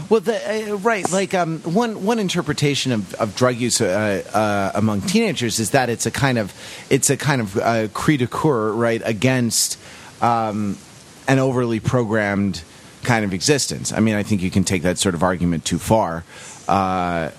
Well, 0.09 0.19
the, 0.19 0.73
uh, 0.73 0.75
right, 0.75 1.09
like 1.11 1.33
um, 1.33 1.59
one 1.61 2.03
one 2.03 2.19
interpretation 2.19 2.91
of, 2.91 3.13
of 3.15 3.35
drug 3.35 3.55
use 3.55 3.79
uh, 3.79 4.23
uh, 4.33 4.77
among 4.77 5.01
teenagers 5.01 5.59
is 5.59 5.71
that 5.71 5.89
it's 5.89 6.05
a 6.05 6.11
kind 6.11 6.37
of 6.37 6.53
it's 6.89 7.09
a 7.09 7.17
kind 7.17 7.41
of 7.41 7.57
uh, 7.57 7.87
cri 7.93 8.17
de 8.17 8.27
coeur, 8.27 8.73
right, 8.73 9.01
against 9.05 9.79
um, 10.21 10.77
an 11.27 11.39
overly 11.39 11.79
programmed 11.79 12.61
kind 13.03 13.23
of 13.23 13.33
existence. 13.33 13.93
I 13.93 14.01
mean, 14.01 14.15
I 14.15 14.23
think 14.23 14.41
you 14.41 14.51
can 14.51 14.65
take 14.65 14.81
that 14.81 14.97
sort 14.97 15.15
of 15.15 15.23
argument 15.23 15.63
too 15.63 15.79
far, 15.79 16.25
uh, 16.67 17.29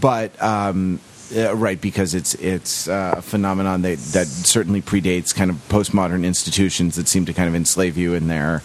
but 0.00 0.42
um, 0.42 1.00
uh, 1.34 1.54
right 1.54 1.80
because 1.80 2.14
it's 2.14 2.34
it's 2.34 2.88
uh, 2.88 3.14
a 3.18 3.22
phenomenon 3.22 3.82
that 3.82 3.98
that 3.98 4.26
certainly 4.26 4.82
predates 4.82 5.34
kind 5.34 5.50
of 5.50 5.56
postmodern 5.68 6.24
institutions 6.24 6.96
that 6.96 7.08
seem 7.08 7.24
to 7.26 7.32
kind 7.32 7.48
of 7.48 7.54
enslave 7.54 7.96
you 7.96 8.14
in 8.14 8.28
their 8.28 8.62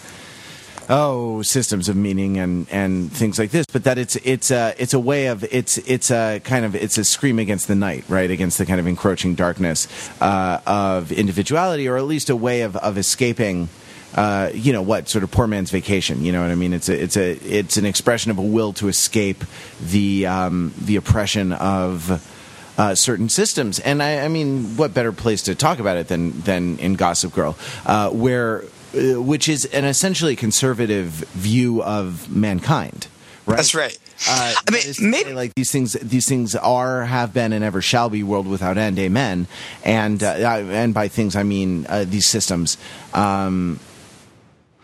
oh 0.88 1.40
systems 1.42 1.88
of 1.88 1.96
meaning 1.96 2.38
and 2.38 2.66
and 2.70 3.12
things 3.12 3.38
like 3.38 3.50
this. 3.50 3.66
But 3.66 3.84
that 3.84 3.98
it's 3.98 4.16
it's 4.16 4.50
a 4.50 4.74
it's 4.78 4.94
a 4.94 5.00
way 5.00 5.26
of 5.26 5.44
it's 5.44 5.78
it's 5.78 6.10
a 6.10 6.40
kind 6.44 6.64
of 6.64 6.74
it's 6.74 6.98
a 6.98 7.04
scream 7.04 7.38
against 7.38 7.68
the 7.68 7.74
night 7.74 8.04
right? 8.08 8.30
Against 8.30 8.58
the 8.58 8.66
kind 8.66 8.80
of 8.80 8.86
encroaching 8.86 9.34
darkness 9.34 9.88
uh, 10.20 10.60
of 10.66 11.12
individuality 11.12 11.88
or 11.88 11.96
at 11.96 12.04
least 12.04 12.30
a 12.30 12.36
way 12.36 12.62
of 12.62 12.76
of 12.76 12.98
escaping 12.98 13.68
uh, 14.14 14.50
you 14.54 14.72
know 14.72 14.82
what 14.82 15.08
sort 15.08 15.24
of 15.24 15.30
poor 15.30 15.46
man's 15.46 15.70
vacation 15.70 16.24
you 16.24 16.30
know 16.32 16.40
what 16.40 16.50
i 16.50 16.54
mean? 16.54 16.72
It's 16.72 16.88
a 16.88 17.02
it's 17.02 17.16
a 17.16 17.32
it's 17.32 17.76
an 17.76 17.84
expression 17.84 18.30
of 18.30 18.38
a 18.38 18.42
will 18.42 18.72
to 18.74 18.88
escape 18.88 19.44
the 19.80 20.26
um, 20.26 20.72
the 20.78 20.96
oppression 20.96 21.52
of 21.52 22.30
uh, 22.78 22.94
certain 22.94 23.28
systems. 23.28 23.78
And 23.78 24.02
I, 24.02 24.24
I, 24.24 24.28
mean, 24.28 24.76
what 24.76 24.94
better 24.94 25.12
place 25.12 25.42
to 25.42 25.54
talk 25.54 25.78
about 25.78 25.96
it 25.96 26.08
than 26.08 26.40
than 26.42 26.78
in 26.78 26.94
Gossip 26.94 27.32
Girl, 27.32 27.56
uh, 27.86 28.10
where 28.10 28.64
uh, 28.94 29.20
which 29.20 29.48
is 29.48 29.64
an 29.66 29.84
essentially 29.84 30.36
conservative 30.36 31.08
view 31.08 31.82
of 31.82 32.30
mankind. 32.34 33.06
Right? 33.46 33.56
That's 33.56 33.74
right. 33.74 33.98
Uh, 34.28 34.54
I 34.68 34.70
mean, 34.70 35.10
maybe 35.10 35.32
like 35.32 35.54
these 35.54 35.70
things. 35.70 35.92
These 35.94 36.28
things 36.28 36.54
are, 36.54 37.04
have 37.04 37.34
been, 37.34 37.52
and 37.52 37.64
ever 37.64 37.82
shall 37.82 38.08
be. 38.08 38.22
World 38.22 38.46
without 38.46 38.78
end. 38.78 38.98
Amen. 38.98 39.46
And 39.84 40.22
uh, 40.22 40.28
and 40.28 40.94
by 40.94 41.08
things, 41.08 41.36
I 41.36 41.42
mean 41.42 41.86
uh, 41.88 42.04
these 42.06 42.26
systems. 42.26 42.78
Um, 43.12 43.80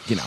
you 0.07 0.17
know, 0.17 0.27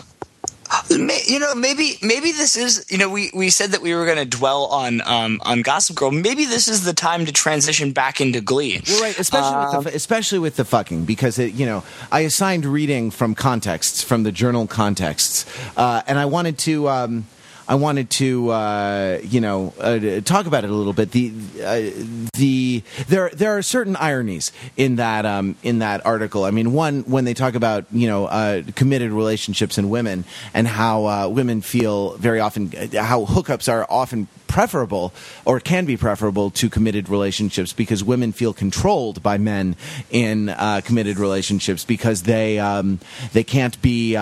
you 0.90 1.40
know, 1.40 1.56
maybe 1.56 1.98
maybe 2.02 2.32
this 2.32 2.56
is 2.56 2.86
you 2.90 2.98
know 2.98 3.10
we, 3.10 3.32
we 3.34 3.50
said 3.50 3.72
that 3.72 3.82
we 3.82 3.94
were 3.94 4.06
going 4.06 4.18
to 4.18 4.26
dwell 4.26 4.66
on 4.66 5.02
um, 5.02 5.42
on 5.44 5.62
Gossip 5.62 5.96
Girl. 5.96 6.12
Maybe 6.12 6.46
this 6.46 6.68
is 6.68 6.84
the 6.84 6.94
time 6.94 7.26
to 7.26 7.32
transition 7.32 7.92
back 7.92 8.22
into 8.22 8.42
Glee. 8.42 8.82
Well, 8.88 9.02
right, 9.02 9.18
especially 9.18 9.58
with 9.58 9.72
the, 9.72 9.78
um, 9.78 9.96
especially 9.96 10.40
with 10.40 10.56
the 10.56 10.66
fucking 10.66 11.06
because 11.06 11.40
it, 11.40 11.54
you 11.54 11.66
know 11.66 11.84
I 12.12 12.22
assigned 12.22 12.66
reading 12.66 13.12
from 13.12 13.36
contexts 13.36 14.04
from 14.04 14.24
the 14.24 14.32
journal 14.32 14.68
contexts, 14.68 15.46
uh, 15.78 16.02
and 16.08 16.20
I 16.20 16.26
wanted 16.26 16.58
to. 16.60 16.90
Um, 16.90 17.26
I 17.68 17.76
wanted 17.76 18.10
to, 18.12 18.50
uh, 18.52 19.20
you 19.24 19.40
know, 19.40 19.74
uh, 19.80 20.22
talk 20.22 20.48
about 20.48 20.64
it 20.66 20.70
a 20.70 20.74
little 20.74 20.94
bit. 20.94 21.12
The 21.12 21.34
uh, 21.64 22.06
the 22.34 22.84
there 23.08 23.30
there 23.30 23.58
are 23.58 23.62
certain 23.62 23.96
ironies 23.96 24.52
in 24.76 24.98
that 24.98 25.26
um, 25.26 25.56
in 25.64 25.80
that 25.80 26.06
article. 26.06 26.44
I 26.44 26.52
mean, 26.52 26.74
one 26.74 27.04
when 27.04 27.24
they 27.26 27.34
talk 27.34 27.56
about 27.56 27.86
you 27.92 28.08
know 28.08 28.26
uh, 28.26 28.64
committed 28.76 29.12
relationships 29.12 29.78
and 29.78 29.90
women 29.90 30.26
and 30.54 30.68
how 30.68 31.06
uh, 31.06 31.28
women 31.30 31.62
feel 31.62 32.18
very 32.18 32.40
often 32.40 32.72
how 32.94 33.26
hookups 33.26 33.72
are 33.72 33.88
often 33.90 34.28
preferable 34.48 35.14
or 35.46 35.60
can 35.60 35.86
be 35.86 35.98
preferable 35.98 36.52
to 36.52 36.70
committed 36.70 37.10
relationships 37.10 37.74
because 37.74 38.04
women 38.04 38.32
feel 38.32 38.54
controlled 38.54 39.24
by 39.24 39.38
men 39.38 39.76
in 40.12 40.50
uh, 40.50 40.82
committed 40.84 41.18
relationships 41.18 41.84
because 41.86 42.24
they 42.24 42.60
um, 42.60 43.00
they 43.32 43.44
can't 43.44 43.82
be 43.82 44.16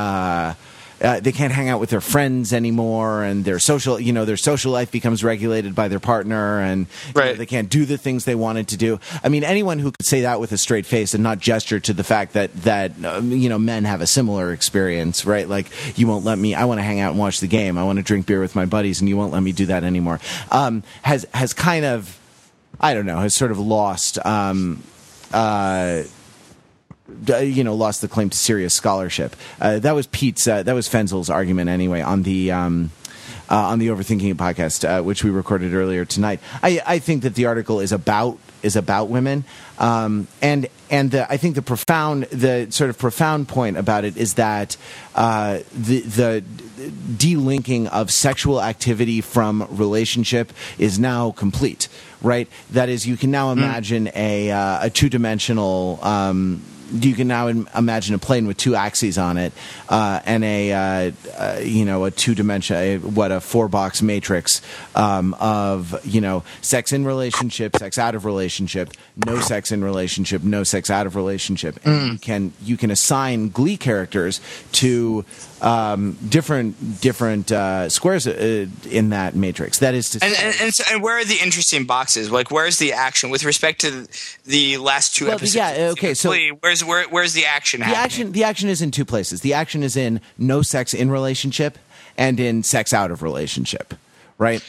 uh, 1.01 1.19
they 1.19 1.31
can't 1.31 1.51
hang 1.51 1.67
out 1.67 1.79
with 1.79 1.89
their 1.89 2.01
friends 2.01 2.53
anymore, 2.53 3.23
and 3.23 3.43
their 3.43 3.59
social, 3.59 3.99
you 3.99 4.13
know, 4.13 4.25
their 4.25 4.37
social 4.37 4.71
life 4.71 4.91
becomes 4.91 5.23
regulated 5.23 5.73
by 5.73 5.87
their 5.87 5.99
partner, 5.99 6.59
and 6.59 6.87
right. 7.15 7.25
know, 7.25 7.33
they 7.33 7.45
can't 7.45 7.69
do 7.69 7.85
the 7.85 7.97
things 7.97 8.25
they 8.25 8.35
wanted 8.35 8.67
to 8.69 8.77
do. 8.77 8.99
I 9.23 9.29
mean, 9.29 9.43
anyone 9.43 9.79
who 9.79 9.91
could 9.91 10.05
say 10.05 10.21
that 10.21 10.39
with 10.39 10.51
a 10.51 10.57
straight 10.57 10.85
face 10.85 11.13
and 11.13 11.23
not 11.23 11.39
gesture 11.39 11.79
to 11.79 11.93
the 11.93 12.03
fact 12.03 12.33
that 12.33 12.53
that 12.63 12.91
um, 13.03 13.31
you 13.31 13.49
know 13.49 13.57
men 13.57 13.85
have 13.85 14.01
a 14.01 14.07
similar 14.07 14.53
experience, 14.53 15.25
right? 15.25 15.47
Like 15.47 15.67
you 15.97 16.07
won't 16.07 16.23
let 16.23 16.37
me. 16.37 16.53
I 16.53 16.65
want 16.65 16.77
to 16.79 16.83
hang 16.83 16.99
out 16.99 17.11
and 17.11 17.19
watch 17.19 17.39
the 17.39 17.47
game. 17.47 17.77
I 17.77 17.83
want 17.83 17.97
to 17.97 18.03
drink 18.03 18.25
beer 18.25 18.39
with 18.39 18.55
my 18.55 18.65
buddies, 18.65 19.01
and 19.01 19.09
you 19.09 19.17
won't 19.17 19.33
let 19.33 19.41
me 19.41 19.51
do 19.51 19.65
that 19.67 19.83
anymore. 19.83 20.19
Um, 20.51 20.83
has 21.01 21.25
has 21.33 21.53
kind 21.53 21.85
of, 21.85 22.19
I 22.79 22.93
don't 22.93 23.05
know, 23.05 23.17
has 23.17 23.33
sort 23.33 23.51
of 23.51 23.59
lost. 23.59 24.23
Um, 24.25 24.83
uh, 25.33 26.03
you 27.27 27.63
know 27.63 27.75
lost 27.75 28.01
the 28.01 28.07
claim 28.07 28.29
to 28.29 28.37
serious 28.37 28.73
scholarship. 28.73 29.35
Uh, 29.59 29.79
that 29.79 29.93
was 29.93 30.07
Pete's. 30.07 30.47
Uh, 30.47 30.63
that 30.63 30.73
was 30.73 30.87
Fenzel's 30.87 31.29
argument 31.29 31.69
anyway 31.69 32.01
on 32.01 32.23
the. 32.23 32.51
Um, 32.51 32.91
uh, 33.51 33.55
on 33.55 33.79
the 33.79 33.87
Overthinking 33.89 34.35
podcast, 34.35 34.85
uh, 34.85 35.03
which 35.03 35.25
we 35.25 35.29
recorded 35.29 35.73
earlier 35.73 36.05
tonight, 36.05 36.39
I, 36.63 36.81
I, 36.87 36.99
think 36.99 37.23
that 37.23 37.35
the 37.35 37.47
article 37.47 37.81
is 37.81 37.91
about 37.91 38.39
is 38.63 38.77
about 38.77 39.09
women, 39.09 39.43
um, 39.77 40.27
and 40.41 40.69
and 40.89 41.11
the, 41.11 41.29
I 41.29 41.35
think 41.35 41.55
the 41.55 41.61
profound 41.61 42.23
the 42.25 42.67
sort 42.69 42.89
of 42.89 42.97
profound 42.97 43.49
point 43.49 43.75
about 43.75 44.05
it 44.05 44.15
is 44.15 44.35
that 44.35 44.77
uh, 45.15 45.59
the 45.73 45.99
the 45.99 46.43
delinking 47.17 47.87
of 47.87 48.09
sexual 48.09 48.61
activity 48.61 49.19
from 49.19 49.67
relationship 49.69 50.53
is 50.77 50.97
now 50.97 51.31
complete. 51.31 51.89
Right, 52.21 52.47
that 52.69 52.87
is, 52.87 53.07
you 53.07 53.17
can 53.17 53.31
now 53.31 53.51
hmm. 53.51 53.59
imagine 53.59 54.05
mm. 54.05 54.15
a 54.15 54.51
uh, 54.51 54.85
a 54.85 54.89
two 54.89 55.09
dimensional. 55.09 55.99
Um, 56.01 56.61
you 56.91 57.15
can 57.15 57.27
now 57.27 57.47
imagine 57.47 58.15
a 58.15 58.17
plane 58.17 58.47
with 58.47 58.57
two 58.57 58.75
axes 58.75 59.17
on 59.17 59.37
it 59.37 59.53
uh, 59.89 60.19
and 60.25 60.43
a 60.43 60.71
uh, 60.71 61.11
uh, 61.37 61.59
you 61.61 61.85
know 61.85 62.05
a 62.05 62.11
two 62.11 62.35
dimension 62.35 63.15
what 63.15 63.31
a 63.31 63.39
four 63.39 63.67
box 63.67 64.01
matrix 64.01 64.61
um, 64.95 65.33
of 65.39 65.99
you 66.05 66.21
know 66.21 66.43
sex 66.61 66.91
in 66.91 67.05
relationship, 67.05 67.75
sex 67.77 67.97
out 67.97 68.15
of 68.15 68.25
relationship, 68.25 68.91
no 69.25 69.39
sex 69.39 69.71
in 69.71 69.83
relationship, 69.83 70.43
no 70.43 70.63
sex 70.63 70.89
out 70.89 71.05
of 71.05 71.15
relationship, 71.15 71.79
and 71.85 71.99
mm. 71.99 72.11
you 72.13 72.19
can 72.19 72.53
you 72.63 72.77
can 72.77 72.91
assign 72.91 73.49
Glee 73.49 73.77
characters 73.77 74.41
to 74.73 75.25
um, 75.61 76.17
different 76.27 77.01
different 77.01 77.51
uh, 77.51 77.87
squares 77.87 78.27
uh, 78.27 78.65
in 78.89 79.09
that 79.09 79.35
matrix. 79.35 79.79
That 79.79 79.93
is 79.93 80.09
to 80.11 80.23
and, 80.23 80.33
and, 80.33 80.55
and, 80.59 80.73
so, 80.73 80.83
and, 80.91 81.03
where 81.03 81.19
are 81.19 81.23
the 81.25 81.37
interesting 81.41 81.85
boxes? 81.85 82.31
Like 82.31 82.51
where's 82.51 82.79
the 82.79 82.93
action 82.93 83.29
with 83.29 83.43
respect 83.43 83.81
to 83.81 84.07
the 84.45 84.77
last 84.77 85.15
two 85.15 85.25
well, 85.25 85.35
episodes? 85.35 85.55
Yeah, 85.55 85.89
okay. 85.91 86.13
So 86.15 86.35
where's 86.59 86.83
where, 86.83 87.07
where's 87.09 87.33
the 87.33 87.45
action? 87.45 87.81
The 87.81 87.85
happening? 87.85 88.03
action 88.03 88.31
the 88.31 88.43
action 88.43 88.69
is 88.69 88.81
in 88.81 88.91
two 88.91 89.05
places. 89.05 89.41
The 89.41 89.53
action 89.53 89.83
is 89.83 89.95
in 89.95 90.19
no 90.37 90.63
sex 90.63 90.93
in 90.93 91.11
relationship 91.11 91.77
and 92.17 92.39
in 92.39 92.63
sex 92.63 92.93
out 92.93 93.11
of 93.11 93.21
relationship. 93.21 93.93
Right. 94.37 94.63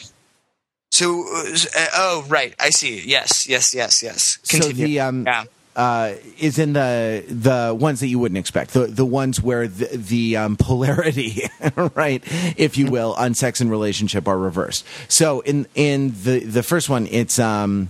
So, 0.91 1.25
uh, 1.35 1.87
oh, 1.95 2.27
right. 2.29 2.55
I 2.61 2.69
see. 2.69 3.01
Yes, 3.01 3.49
yes, 3.49 3.75
yes, 3.75 4.03
yes. 4.03 4.37
Continue. 4.37 4.77
So 4.77 4.83
the 4.83 5.01
um, 5.01 5.25
yeah 5.27 5.45
uh, 5.75 6.15
is 6.39 6.59
in 6.59 6.75
the 6.75 7.25
the 7.29 7.75
ones 7.75 8.01
that 8.01 8.09
you 8.09 8.19
wouldn't 8.19 8.39
expect, 8.39 8.73
the 8.73 8.87
the 8.87 9.07
ones 9.07 9.43
where 9.43 9.67
the, 9.67 9.89
the 9.97 10.37
um, 10.37 10.57
polarity, 10.57 11.49
right, 11.95 12.23
if 12.57 12.77
you 12.77 12.91
will, 12.91 13.15
on 13.15 13.35
sex 13.35 13.61
and 13.61 13.71
relationship 13.71 14.29
are 14.29 14.39
reversed. 14.39 14.85
So 15.09 15.41
in 15.41 15.67
in 15.75 16.15
the 16.25 16.41
the 16.41 16.63
first 16.63 16.89
one, 16.89 17.07
it's 17.07 17.39
um. 17.39 17.89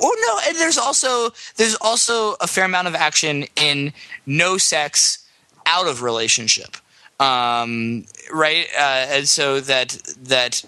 Oh 0.00 0.16
no, 0.26 0.48
and 0.48 0.56
there's 0.56 0.78
also 0.78 1.30
there's 1.56 1.74
also 1.76 2.34
a 2.40 2.46
fair 2.46 2.64
amount 2.64 2.88
of 2.88 2.94
action 2.94 3.46
in 3.56 3.92
no 4.24 4.58
sex 4.58 5.26
out 5.66 5.88
of 5.88 6.02
relationship, 6.02 6.76
um, 7.18 8.06
right? 8.32 8.66
Uh, 8.78 9.06
and 9.08 9.28
so 9.28 9.60
that 9.60 9.98
that 10.22 10.64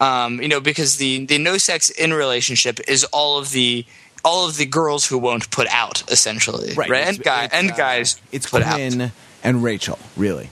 um, 0.00 0.42
you 0.42 0.48
know 0.48 0.60
because 0.60 0.98
the 0.98 1.24
the 1.24 1.38
no 1.38 1.56
sex 1.56 1.88
in 1.88 2.12
relationship 2.12 2.78
is 2.86 3.04
all 3.04 3.38
of 3.38 3.52
the 3.52 3.86
all 4.24 4.48
of 4.48 4.56
the 4.56 4.66
girls 4.66 5.06
who 5.06 5.18
won't 5.18 5.50
put 5.50 5.66
out, 5.68 6.02
essentially, 6.10 6.74
right? 6.74 6.88
right? 6.88 7.08
And, 7.08 7.22
guy, 7.22 7.48
and 7.52 7.70
uh, 7.70 7.76
guys, 7.76 8.20
it's 8.30 8.48
put 8.48 8.62
Quinn 8.62 9.00
out. 9.00 9.10
and 9.42 9.62
Rachel, 9.62 9.98
really. 10.16 10.50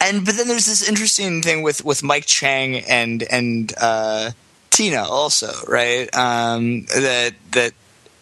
And 0.00 0.24
but 0.24 0.36
then 0.36 0.48
there's 0.48 0.66
this 0.66 0.88
interesting 0.88 1.42
thing 1.42 1.62
with 1.62 1.84
with 1.84 2.02
Mike 2.02 2.26
Chang 2.26 2.76
and 2.76 3.22
and 3.24 3.72
uh, 3.78 4.30
Tina 4.70 5.04
also, 5.04 5.52
right? 5.68 6.08
Um, 6.16 6.86
that 6.86 7.34
that 7.52 7.72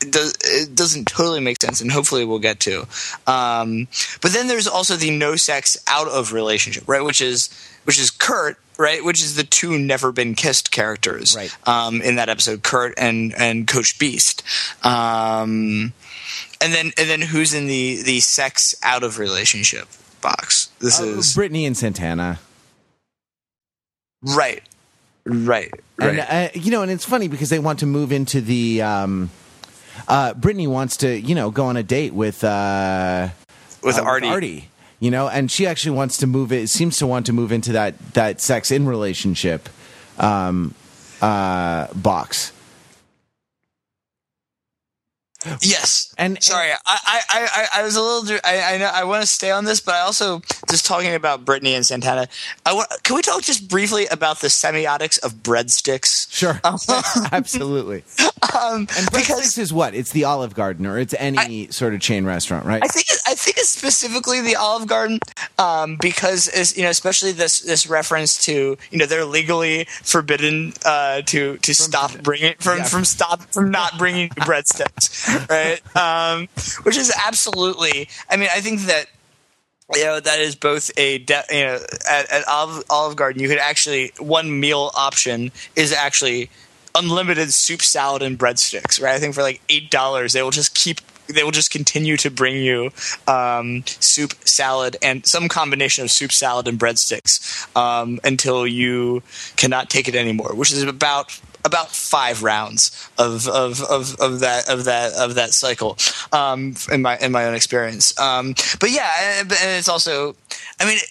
does, 0.00 0.34
it 0.42 0.74
doesn't 0.74 1.06
totally 1.06 1.40
make 1.40 1.60
sense, 1.60 1.80
and 1.80 1.90
hopefully 1.90 2.24
we'll 2.24 2.38
get 2.38 2.60
to. 2.60 2.86
Um, 3.26 3.88
but 4.20 4.32
then 4.32 4.48
there's 4.48 4.66
also 4.66 4.96
the 4.96 5.10
no 5.10 5.36
sex 5.36 5.76
out 5.86 6.08
of 6.08 6.32
relationship, 6.32 6.84
right? 6.86 7.02
Which 7.02 7.20
is 7.20 7.48
which 7.84 7.98
is 7.98 8.10
Kurt, 8.10 8.58
right? 8.78 9.04
Which 9.04 9.20
is 9.22 9.34
the 9.36 9.44
two 9.44 9.78
never 9.78 10.12
been 10.12 10.34
kissed 10.34 10.70
characters 10.70 11.36
right. 11.36 11.54
um, 11.68 12.00
in 12.00 12.16
that 12.16 12.28
episode, 12.28 12.62
Kurt 12.62 12.94
and 12.96 13.34
and 13.36 13.66
Coach 13.66 13.98
Beiste. 13.98 14.42
Um, 14.84 15.92
and 16.60 16.72
then 16.72 16.92
and 16.96 17.08
then 17.08 17.20
who's 17.20 17.54
in 17.54 17.66
the 17.66 18.02
the 18.02 18.20
sex 18.20 18.74
out 18.82 19.02
of 19.02 19.18
relationship? 19.18 19.88
box. 20.20 20.68
This 20.80 21.00
Uh, 21.00 21.04
is 21.04 21.34
Brittany 21.34 21.64
and 21.64 21.76
Santana. 21.76 22.40
right, 24.22 24.62
right, 25.24 25.70
right. 25.96 26.18
And 26.18 26.20
uh, 26.20 26.48
you 26.54 26.70
know, 26.70 26.82
and 26.82 26.90
it's 26.90 27.04
funny 27.04 27.28
because 27.28 27.50
they 27.50 27.58
want 27.58 27.80
to 27.80 27.86
move 27.86 28.12
into 28.12 28.40
the. 28.40 28.82
Um, 28.82 29.30
uh, 30.06 30.32
Brittany 30.34 30.66
wants 30.68 30.98
to, 30.98 31.20
you 31.20 31.34
know, 31.34 31.50
go 31.50 31.66
on 31.66 31.76
a 31.76 31.82
date 31.82 32.14
with 32.14 32.44
uh, 32.44 33.28
with 33.82 33.98
uh, 33.98 34.02
Artie. 34.02 34.68
You 35.00 35.10
know, 35.10 35.28
and 35.28 35.50
she 35.50 35.66
actually 35.66 35.96
wants 35.96 36.18
to 36.18 36.26
move 36.26 36.52
it. 36.52 36.68
Seems 36.68 36.98
to 36.98 37.06
want 37.06 37.26
to 37.26 37.32
move 37.32 37.52
into 37.52 37.72
that 37.72 37.98
that 38.14 38.40
sex 38.40 38.70
in 38.70 38.86
relationship 38.86 39.68
um, 40.18 40.74
uh, 41.22 41.86
box. 41.94 42.52
Yes. 45.60 46.12
And- 46.18 46.42
sorry, 46.42 46.70
I, 46.72 46.78
I, 46.86 47.20
I, 47.30 47.68
I 47.80 47.82
was 47.84 47.94
a 47.96 48.02
little. 48.02 48.38
I, 48.44 48.74
I 48.74 48.78
know 48.78 48.90
I 48.92 49.04
want 49.04 49.22
to 49.22 49.26
stay 49.26 49.50
on 49.50 49.64
this, 49.64 49.80
but 49.80 49.94
I 49.94 50.00
also 50.00 50.42
just 50.68 50.84
talking 50.84 51.14
about 51.14 51.44
Brittany 51.44 51.74
and 51.74 51.86
Santana. 51.86 52.26
I 52.66 52.72
want. 52.72 52.88
Can 53.04 53.14
we 53.14 53.22
talk 53.22 53.42
just 53.42 53.68
briefly 53.68 54.06
about 54.06 54.40
the 54.40 54.48
semiotics 54.48 55.18
of 55.20 55.34
breadsticks? 55.36 56.26
Sure, 56.32 56.60
absolutely. 57.32 58.04
Um, 58.54 58.88
And 58.96 59.10
because 59.12 59.40
Breadsticks 59.54 59.58
is 59.58 59.72
what? 59.72 59.94
It's 59.94 60.10
the 60.12 60.24
Olive 60.24 60.54
Garden, 60.54 60.86
or 60.86 60.98
it's 60.98 61.14
any 61.18 61.68
sort 61.68 61.94
of 61.94 62.00
chain 62.00 62.24
restaurant, 62.24 62.66
right? 62.66 62.82
I 62.82 62.88
think 62.88 63.06
I 63.26 63.34
think 63.34 63.58
it's 63.58 63.68
specifically 63.68 64.40
the 64.40 64.56
Olive 64.56 64.86
Garden 64.88 65.18
um, 65.58 65.96
because 66.00 66.48
it's, 66.48 66.76
you 66.76 66.82
know 66.82 66.90
especially 66.90 67.32
this 67.32 67.60
this 67.60 67.86
reference 67.86 68.38
to 68.46 68.76
you 68.90 68.98
know 68.98 69.06
they're 69.06 69.24
legally 69.24 69.84
forbidden 70.02 70.72
uh, 70.84 71.22
to 71.22 71.58
to 71.58 71.74
stop 71.74 72.18
bringing 72.22 72.54
from 72.58 72.78
Yeah. 72.78 72.84
from 72.84 73.04
stop 73.04 73.42
from 73.52 73.70
not 73.70 73.98
bringing 73.98 74.28
breadsticks 74.48 75.27
right? 75.50 75.80
Um, 75.96 76.48
which 76.82 76.96
is 76.96 77.12
absolutely 77.26 78.08
I 78.30 78.36
mean 78.36 78.48
I 78.52 78.60
think 78.60 78.80
that 78.82 79.06
you 79.94 80.04
know 80.04 80.20
that 80.20 80.38
is 80.40 80.54
both 80.54 80.90
a 80.96 81.18
de- 81.18 81.44
you 81.50 81.62
know 81.62 81.78
at, 82.10 82.30
at 82.30 82.44
Olive, 82.48 83.16
Garden 83.16 83.40
you 83.42 83.48
could 83.48 83.58
actually 83.58 84.12
one 84.18 84.60
meal 84.60 84.90
option 84.94 85.50
is 85.76 85.92
actually 85.92 86.50
unlimited 86.94 87.52
soup 87.52 87.82
salad 87.82 88.22
and 88.22 88.38
breadsticks 88.38 89.00
right? 89.00 89.14
I 89.14 89.18
think 89.18 89.34
for 89.34 89.42
like 89.42 89.60
eight 89.68 89.90
dollars 89.90 90.32
they 90.32 90.42
will 90.42 90.50
just 90.50 90.74
keep 90.74 91.00
they 91.28 91.44
will 91.44 91.50
just 91.50 91.70
continue 91.70 92.16
to 92.16 92.30
bring 92.30 92.56
you 92.56 92.90
um, 93.26 93.84
soup 93.86 94.32
salad 94.46 94.96
and 95.02 95.26
some 95.26 95.48
combination 95.48 96.02
of 96.04 96.10
soup 96.10 96.32
salad 96.32 96.66
and 96.66 96.78
breadsticks 96.78 97.66
um, 97.76 98.18
until 98.24 98.66
you 98.66 99.22
cannot 99.56 99.90
take 99.90 100.08
it 100.08 100.14
anymore 100.14 100.54
which 100.54 100.72
is 100.72 100.82
about 100.82 101.38
about 101.68 101.94
five 101.94 102.42
rounds 102.42 103.08
of 103.18 103.46
of, 103.46 103.80
of, 103.82 104.18
of 104.18 104.40
that 104.40 104.68
of 104.68 104.84
that 104.84 105.12
of 105.14 105.36
that 105.36 105.50
cycle 105.52 105.96
um, 106.32 106.74
in 106.90 107.02
my 107.02 107.16
in 107.18 107.30
my 107.30 107.44
own 107.44 107.54
experience. 107.54 108.18
Um, 108.18 108.54
but 108.80 108.90
yeah, 108.90 109.40
and, 109.40 109.52
it's 109.52 109.88
also, 109.88 110.34
I 110.80 110.86
mean. 110.86 110.98
It, 110.98 111.08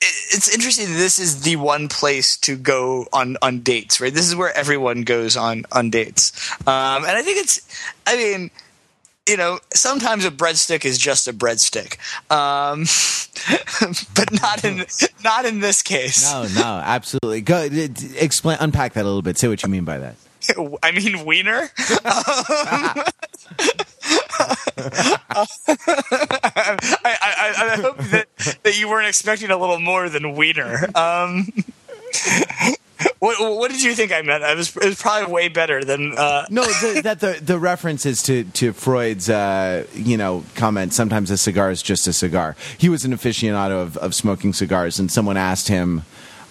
it's 0.00 0.54
interesting. 0.54 0.92
This 0.94 1.18
is 1.18 1.42
the 1.42 1.56
one 1.56 1.88
place 1.88 2.36
to 2.46 2.56
go 2.56 3.08
on 3.12 3.36
on 3.42 3.62
dates, 3.62 4.00
right? 4.00 4.14
This 4.14 4.28
is 4.28 4.36
where 4.36 4.56
everyone 4.56 5.02
goes 5.02 5.36
on 5.36 5.66
on 5.72 5.90
dates, 5.90 6.30
um, 6.68 7.02
and 7.02 7.18
I 7.18 7.22
think 7.22 7.38
it's. 7.38 7.60
I 8.06 8.16
mean, 8.16 8.52
you 9.28 9.36
know, 9.36 9.58
sometimes 9.74 10.24
a 10.24 10.30
breadstick 10.30 10.84
is 10.84 10.98
just 10.98 11.28
a 11.28 11.32
breadstick, 11.32 11.98
um, 12.30 12.86
but 14.14 14.32
not 14.40 14.64
in 14.64 14.84
not 15.22 15.44
in 15.44 15.60
this 15.60 15.82
case. 15.82 16.32
no, 16.32 16.46
no, 16.54 16.82
absolutely. 16.84 17.42
Go 17.42 17.68
explain, 18.16 18.58
unpack 18.60 18.94
that 18.94 19.02
a 19.02 19.08
little 19.08 19.22
bit. 19.22 19.38
Say 19.38 19.48
what 19.48 19.62
you 19.62 19.68
mean 19.68 19.84
by 19.84 19.98
that. 19.98 20.16
I 20.82 20.92
mean, 20.92 21.24
wiener. 21.24 21.70
I, 21.78 23.04
I, 27.04 27.54
I 27.56 27.80
hope 27.80 27.98
that, 27.98 28.26
that 28.62 28.78
you 28.78 28.88
weren't 28.88 29.08
expecting 29.08 29.50
a 29.50 29.56
little 29.56 29.80
more 29.80 30.08
than 30.08 30.34
wiener. 30.34 30.88
Um, 30.94 31.52
what, 33.18 33.36
what 33.40 33.70
did 33.70 33.82
you 33.82 33.94
think 33.94 34.12
I 34.12 34.22
meant? 34.22 34.44
I 34.44 34.54
was, 34.54 34.76
it 34.76 34.84
was 34.84 35.00
probably 35.00 35.32
way 35.32 35.48
better 35.48 35.84
than. 35.84 36.16
Uh, 36.16 36.46
No, 36.50 36.64
the, 36.64 37.00
that 37.02 37.20
the 37.20 37.38
the 37.42 37.58
reference 37.58 38.06
is 38.06 38.22
to 38.24 38.44
to 38.44 38.72
Freud's 38.72 39.28
uh, 39.28 39.86
you 39.94 40.16
know 40.16 40.44
comment. 40.54 40.92
Sometimes 40.92 41.30
a 41.30 41.36
cigar 41.36 41.70
is 41.70 41.82
just 41.82 42.06
a 42.06 42.12
cigar. 42.12 42.56
He 42.78 42.88
was 42.88 43.04
an 43.04 43.12
aficionado 43.12 43.82
of, 43.82 43.96
of 43.98 44.14
smoking 44.14 44.52
cigars, 44.52 44.98
and 44.98 45.10
someone 45.10 45.36
asked 45.36 45.68
him 45.68 46.02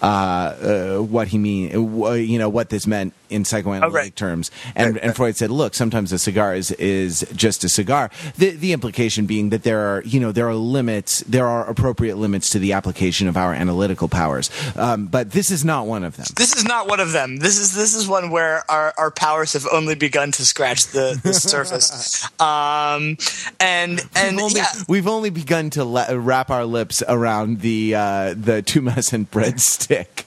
uh, 0.01 0.05
uh, 0.05 0.97
what 0.99 1.27
he 1.29 1.37
mean, 1.37 1.71
you 1.71 2.37
know, 2.37 2.49
what 2.49 2.69
this 2.69 2.85
meant 2.85 3.13
in 3.29 3.45
psychoanalytic 3.45 3.93
Oh, 3.93 3.95
right. 3.95 4.15
terms. 4.15 4.51
And, 4.75 4.95
Right, 4.95 5.03
and. 5.03 5.15
Freud 5.15 5.35
said, 5.35 5.51
"Look, 5.51 5.73
sometimes 5.73 6.11
a 6.11 6.19
cigar 6.19 6.55
is 6.55 6.71
is 6.71 7.25
just 7.35 7.63
a 7.63 7.69
cigar." 7.69 8.09
The 8.37 8.51
the 8.51 8.73
implication 8.73 9.25
being 9.25 9.49
that 9.49 9.63
there 9.63 9.79
are 9.79 10.03
you 10.03 10.19
know 10.19 10.31
there 10.31 10.47
are 10.47 10.55
limits, 10.55 11.19
there 11.27 11.47
are 11.47 11.67
appropriate 11.69 12.17
limits 12.17 12.49
to 12.51 12.59
the 12.59 12.73
application 12.73 13.27
of 13.27 13.37
our 13.37 13.53
analytical 13.53 14.07
powers, 14.07 14.49
um, 14.75 15.07
but 15.07 15.31
this 15.31 15.51
is 15.51 15.63
not 15.65 15.87
one 15.87 16.03
of 16.03 16.15
them. 16.17 16.25
this 16.35 16.55
is 16.55 16.63
not 16.65 16.87
one 16.87 16.99
of 16.99 17.11
them. 17.11 17.37
This 17.37 17.57
is 17.59 17.73
this 17.75 17.95
is 17.95 18.07
one 18.07 18.29
where 18.29 18.69
our, 18.69 18.93
our 18.97 19.11
powers 19.11 19.53
have 19.53 19.65
only 19.71 19.95
begun 19.95 20.31
to 20.33 20.45
scratch 20.45 20.87
the, 20.87 21.19
the 21.23 21.33
surface. 21.53 22.23
Um, 22.39 23.17
and 23.59 24.01
and 24.15 24.35
we've 24.37 24.43
only, 24.45 24.55
yeah, 24.59 24.67
we've 24.87 25.07
only 25.07 25.29
begun 25.29 25.69
to 25.71 25.83
la- 25.83 26.07
wrap 26.11 26.49
our 26.49 26.65
lips 26.65 27.03
around 27.07 27.61
the 27.61 27.95
uh, 27.95 28.33
the 28.37 28.61
tumescent 28.63 29.27
breadstick. 29.29 30.07
Uh, 30.21 30.23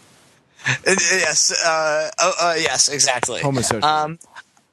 yes, 0.87 1.53
uh, 1.65 2.11
oh, 2.19 2.33
uh, 2.41 2.55
yes, 2.57 2.89
exactly. 2.89 3.41
Homosocial. 3.41 3.83
Um, 3.83 4.19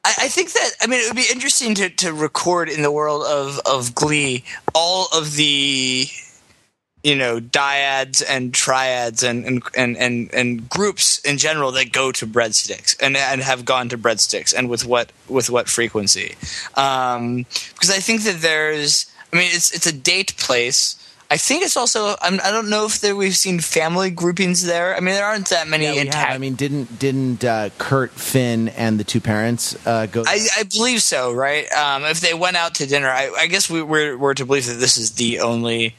I, 0.03 0.13
I 0.21 0.27
think 0.29 0.53
that 0.53 0.71
I 0.81 0.87
mean 0.87 1.01
it 1.01 1.07
would 1.07 1.15
be 1.15 1.31
interesting 1.31 1.75
to, 1.75 1.89
to 1.89 2.13
record 2.13 2.69
in 2.69 2.81
the 2.81 2.91
world 2.91 3.23
of, 3.25 3.59
of 3.65 3.93
Glee 3.93 4.43
all 4.73 5.07
of 5.13 5.35
the 5.35 6.07
you 7.03 7.15
know 7.15 7.39
dyads 7.39 8.23
and 8.27 8.53
triads 8.53 9.23
and 9.23 9.45
and, 9.45 9.63
and, 9.75 9.97
and 9.97 10.33
and 10.33 10.69
groups 10.69 11.19
in 11.19 11.37
general 11.37 11.71
that 11.71 11.91
go 11.91 12.11
to 12.11 12.25
breadsticks 12.25 12.95
and 13.01 13.15
and 13.15 13.41
have 13.41 13.65
gone 13.65 13.89
to 13.89 13.97
breadsticks 13.97 14.53
and 14.53 14.69
with 14.69 14.85
what 14.85 15.11
with 15.27 15.49
what 15.49 15.69
frequency 15.69 16.35
um, 16.75 17.45
because 17.73 17.91
I 17.91 17.99
think 17.99 18.23
that 18.23 18.41
there's 18.41 19.05
I 19.31 19.37
mean 19.37 19.49
it's 19.51 19.71
it's 19.71 19.85
a 19.85 19.93
date 19.93 20.35
place. 20.37 21.03
I 21.29 21.35
think 21.37 21.63
it's 21.63 21.75
also 21.75 22.15
I'm, 22.21 22.39
I 22.43 22.51
don't 22.51 22.69
know 22.69 22.85
if 22.85 23.01
there, 23.01 23.15
we've 23.15 23.35
seen 23.35 23.59
family 23.59 24.09
groupings 24.09 24.65
there. 24.65 24.95
I 24.95 25.01
mean 25.01 25.13
there 25.13 25.25
aren't 25.25 25.49
that 25.49 25.67
many 25.67 25.83
Yeah, 25.83 26.01
intact. 26.01 26.27
have. 26.27 26.35
I 26.35 26.37
mean, 26.37 26.55
didn't 26.55 26.99
didn't 26.99 27.43
uh, 27.43 27.69
Kurt, 27.77 28.11
Finn, 28.11 28.69
and 28.69 28.97
the 28.97 29.03
two 29.03 29.19
parents 29.19 29.75
uh, 29.85 30.05
go? 30.05 30.23
I, 30.25 30.47
I 30.57 30.63
believe 30.63 31.01
so, 31.01 31.33
right? 31.33 31.69
Um, 31.73 32.05
if 32.05 32.21
they 32.21 32.33
went 32.33 32.55
out 32.55 32.75
to 32.75 32.85
dinner, 32.87 33.09
I, 33.09 33.29
I 33.37 33.47
guess 33.47 33.69
we, 33.69 33.81
we're 33.81 34.17
we're 34.17 34.35
to 34.35 34.45
believe 34.45 34.67
that 34.67 34.75
this 34.79 34.97
is 34.97 35.11
the 35.11 35.41
only. 35.41 35.95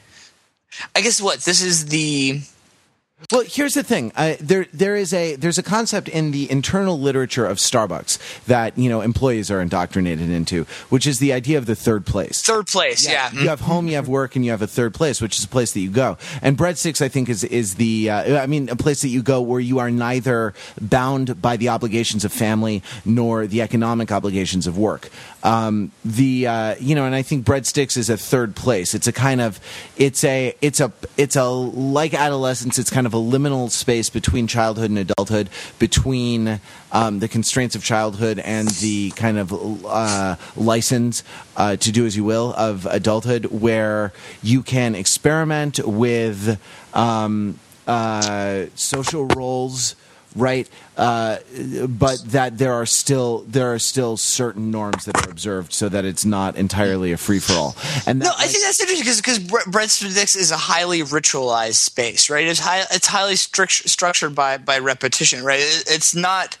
I 0.95 1.01
guess 1.01 1.21
what 1.21 1.39
this 1.41 1.61
is 1.61 1.87
the 1.87 2.41
Well, 3.31 3.43
here's 3.45 3.73
the 3.73 3.83
thing. 3.83 4.13
Uh, 4.15 4.35
there, 4.39 4.65
there 4.73 4.95
is 4.95 5.13
a 5.13 5.35
there's 5.35 5.57
a 5.57 5.63
concept 5.63 6.07
in 6.07 6.31
the 6.31 6.49
internal 6.49 6.97
literature 6.97 7.45
of 7.45 7.57
Starbucks 7.57 8.45
that 8.45 8.77
you 8.77 8.89
know 8.89 9.01
employees 9.01 9.51
are 9.51 9.59
indoctrinated 9.59 10.29
into, 10.29 10.63
which 10.87 11.05
is 11.05 11.19
the 11.19 11.33
idea 11.33 11.57
of 11.57 11.65
the 11.65 11.75
third 11.75 12.05
place. 12.05 12.41
third 12.41 12.67
place. 12.67 13.07
Yeah, 13.07 13.29
You 13.33 13.49
have 13.49 13.59
home, 13.59 13.87
you 13.87 13.95
have 13.95 14.07
work, 14.07 14.37
and 14.37 14.45
you 14.45 14.51
have 14.51 14.61
a 14.61 14.67
third 14.67 14.93
place, 14.93 15.21
which 15.21 15.37
is 15.37 15.43
a 15.43 15.49
place 15.49 15.73
that 15.73 15.81
you 15.81 15.91
go. 15.91 16.17
And 16.41 16.57
breadsticks, 16.57 17.01
I 17.01 17.09
think, 17.09 17.27
is 17.27 17.43
is 17.43 17.75
the 17.75 18.09
uh, 18.09 18.41
I 18.41 18.47
mean, 18.47 18.69
a 18.69 18.77
place 18.77 19.01
that 19.01 19.09
you 19.09 19.21
go 19.21 19.41
where 19.41 19.59
you 19.59 19.79
are 19.79 19.91
neither 19.91 20.53
bound 20.79 21.41
by 21.41 21.57
the 21.57 21.69
obligations 21.69 22.23
of 22.23 22.31
family 22.31 22.81
nor 23.03 23.47
the 23.47 23.61
economic 23.61 24.13
obligations 24.13 24.65
of 24.65 24.77
work. 24.77 25.09
Um, 25.43 25.91
the 26.05 26.47
uh, 26.47 26.75
you 26.79 26.95
know, 26.95 27.05
and 27.05 27.13
I 27.13 27.21
think 27.21 27.45
breadsticks 27.45 27.97
is 27.97 28.09
a 28.09 28.17
third 28.17 28.55
place. 28.55 28.95
It's 28.95 29.07
a 29.07 29.13
kind 29.13 29.41
of 29.41 29.59
it's 29.97 30.23
a 30.23 30.55
it's 30.61 30.79
a 30.79 30.93
it's 31.17 31.35
a 31.35 31.43
like 31.43 32.13
adolescence. 32.13 32.79
It's 32.79 32.89
kind 32.89 33.05
of 33.05 33.08
a 33.13 33.17
liminal 33.17 33.69
space 33.69 34.09
between 34.09 34.47
childhood 34.47 34.89
and 34.89 34.99
adulthood, 34.99 35.49
between 35.77 36.59
um, 36.91 37.19
the 37.19 37.27
constraints 37.27 37.75
of 37.75 37.83
childhood 37.83 38.39
and 38.39 38.67
the 38.67 39.11
kind 39.11 39.37
of 39.37 39.85
uh, 39.85 40.35
license 40.55 41.23
uh, 41.57 41.75
to 41.77 41.91
do 41.91 42.05
as 42.05 42.15
you 42.15 42.23
will 42.23 42.53
of 42.55 42.85
adulthood, 42.85 43.45
where 43.45 44.13
you 44.41 44.61
can 44.63 44.95
experiment 44.95 45.79
with 45.85 46.59
um, 46.93 47.59
uh, 47.87 48.65
social 48.75 49.25
roles. 49.27 49.95
Right, 50.35 50.69
uh, 50.95 51.37
but 51.87 52.19
that 52.27 52.59
there 52.59 52.73
are 52.73 52.85
still 52.85 53.39
there 53.47 53.73
are 53.73 53.79
still 53.79 54.15
certain 54.15 54.69
norms 54.69 55.05
that 55.05 55.25
are 55.25 55.31
observed, 55.31 55.73
so 55.73 55.89
that 55.89 56.05
it's 56.05 56.23
not 56.23 56.55
entirely 56.55 57.11
a 57.11 57.17
free 57.17 57.39
for 57.39 57.53
all. 57.53 57.75
And 58.05 58.21
that, 58.21 58.25
No, 58.25 58.31
I 58.37 58.45
think 58.45 58.63
that's 58.63 58.79
interesting 58.79 59.03
because 59.03 59.17
because 59.17 59.39
breadsticks 59.39 60.37
is 60.37 60.51
a 60.51 60.57
highly 60.57 61.01
ritualized 61.01 61.75
space, 61.75 62.29
right? 62.29 62.45
It's 62.45 62.59
high, 62.59 62.83
it's 62.91 63.07
highly 63.07 63.37
strict, 63.37 63.89
structured 63.89 64.35
by 64.35 64.57
by 64.57 64.77
repetition, 64.77 65.43
right? 65.43 65.61
It, 65.61 65.85
it's 65.87 66.13
not 66.13 66.57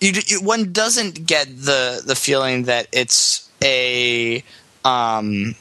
you, 0.00 0.12
you. 0.26 0.40
One 0.42 0.72
doesn't 0.72 1.26
get 1.26 1.46
the 1.48 2.02
the 2.04 2.14
feeling 2.14 2.64
that 2.64 2.88
it's 2.92 3.48
a 3.64 4.44
um 4.84 5.54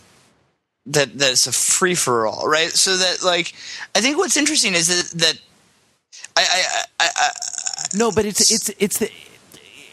that 0.86 1.18
that 1.18 1.32
it's 1.32 1.48
a 1.48 1.52
free 1.52 1.96
for 1.96 2.28
all, 2.28 2.48
right? 2.48 2.70
So 2.72 2.98
that 2.98 3.24
like 3.24 3.54
I 3.96 4.02
think 4.02 4.18
what's 4.18 4.38
interesting 4.38 4.74
is 4.74 4.88
that 4.88 5.20
that 5.20 5.40
I 6.38 6.86
I, 7.00 7.06
I, 7.06 7.10
I 7.16 7.30
No, 7.96 8.12
but 8.12 8.26
it's 8.26 8.52
it's 8.52 8.70
it's 8.80 9.00
the 9.00 9.12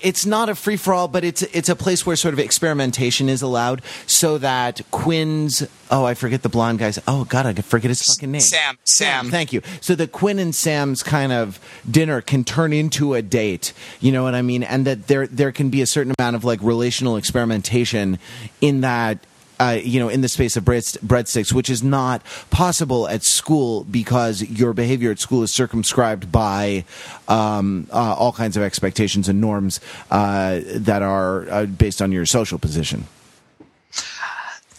it's 0.05 0.26
not 0.26 0.51
a 0.51 0.55
free 0.55 0.76
for 0.76 0.92
all, 0.92 1.09
but 1.09 1.24
it's 1.24 1.42
it's 1.42 1.70
a 1.70 1.74
place 1.74 2.05
where 2.05 2.14
sort 2.14 2.34
of 2.34 2.38
experimentation 2.38 3.30
is 3.30 3.40
allowed, 3.40 3.80
so 4.07 4.36
that 4.36 4.82
Quinn's 4.90 5.66
oh 5.90 6.05
I 6.05 6.12
forget 6.12 6.42
the 6.42 6.51
blonde 6.51 6.78
guy's 6.78 6.99
oh 7.09 7.24
god 7.24 7.47
I 7.47 7.55
forget 7.55 7.88
his 7.88 8.03
fucking 8.03 8.30
name 8.30 8.40
Sam. 8.40 8.76
Sam. 8.84 9.30
thank 9.30 9.53
you 9.53 9.62
so 9.80 9.95
that 9.95 10.12
Quinn 10.12 10.38
and 10.38 10.55
Sam's 10.55 11.03
kind 11.03 11.32
of 11.32 11.59
dinner 11.90 12.20
can 12.20 12.45
turn 12.45 12.72
into 12.72 13.14
a 13.14 13.22
date 13.22 13.72
you 14.01 14.12
know 14.12 14.22
what 14.22 14.34
I 14.34 14.42
mean 14.42 14.62
and 14.62 14.86
that 14.86 15.07
there 15.07 15.26
there 15.26 15.53
can 15.53 15.70
be 15.70 15.82
a 15.82 15.86
certain 15.86 16.14
amount 16.18 16.36
of 16.36 16.45
like 16.45 16.61
relational 16.62 17.16
experimentation 17.16 18.18
in 18.61 18.80
that 18.80 19.18
uh, 19.61 19.79
you 19.83 20.01
know, 20.01 20.09
in 20.09 20.21
the 20.21 20.29
space 20.29 20.57
of 20.57 20.65
bread, 20.65 20.83
breadsticks, 20.83 21.53
which 21.53 21.71
is 21.71 21.83
not 21.83 22.23
possible 22.51 23.09
at 23.09 23.23
school 23.23 23.85
because 23.85 24.43
your 24.43 24.73
behavior 24.73 25.11
at 25.11 25.19
school 25.19 25.43
is 25.43 25.53
circumscribed 25.53 26.31
by 26.33 26.85
um, 27.29 27.87
uh, 27.93 28.15
all 28.15 28.33
kinds 28.33 28.57
of 28.57 28.63
expectations 28.63 29.29
and 29.29 29.41
norms 29.41 29.81
uh, 30.11 30.61
that 30.67 31.03
are 31.03 31.49
uh, 31.51 31.67
based 31.67 32.03
on 32.03 32.13
your 32.13 32.27
social 32.27 32.59
position. 32.59 33.07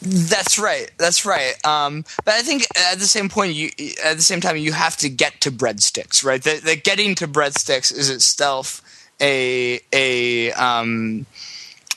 That's 0.02 0.60
right. 0.60 0.92
That's 0.98 1.26
right. 1.26 1.56
Um, 1.66 2.06
but 2.26 2.36
I 2.36 2.42
think 2.42 2.68
at 2.76 3.00
the 3.00 3.08
same 3.08 3.28
point, 3.28 3.54
you 3.54 3.72
at 4.04 4.18
the 4.18 4.24
same 4.24 4.40
time, 4.40 4.58
you 4.58 4.72
have 4.72 4.98
to 4.98 5.10
get 5.10 5.42
to 5.42 5.52
breadsticks, 5.52 6.24
right? 6.24 6.44
That, 6.44 6.62
that 6.62 6.84
getting 6.84 7.16
to 7.16 7.28
breadsticks 7.28 7.92
is 7.92 8.10
itself 8.10 8.82
a 9.20 9.80
a 9.92 10.52
um, 10.52 11.26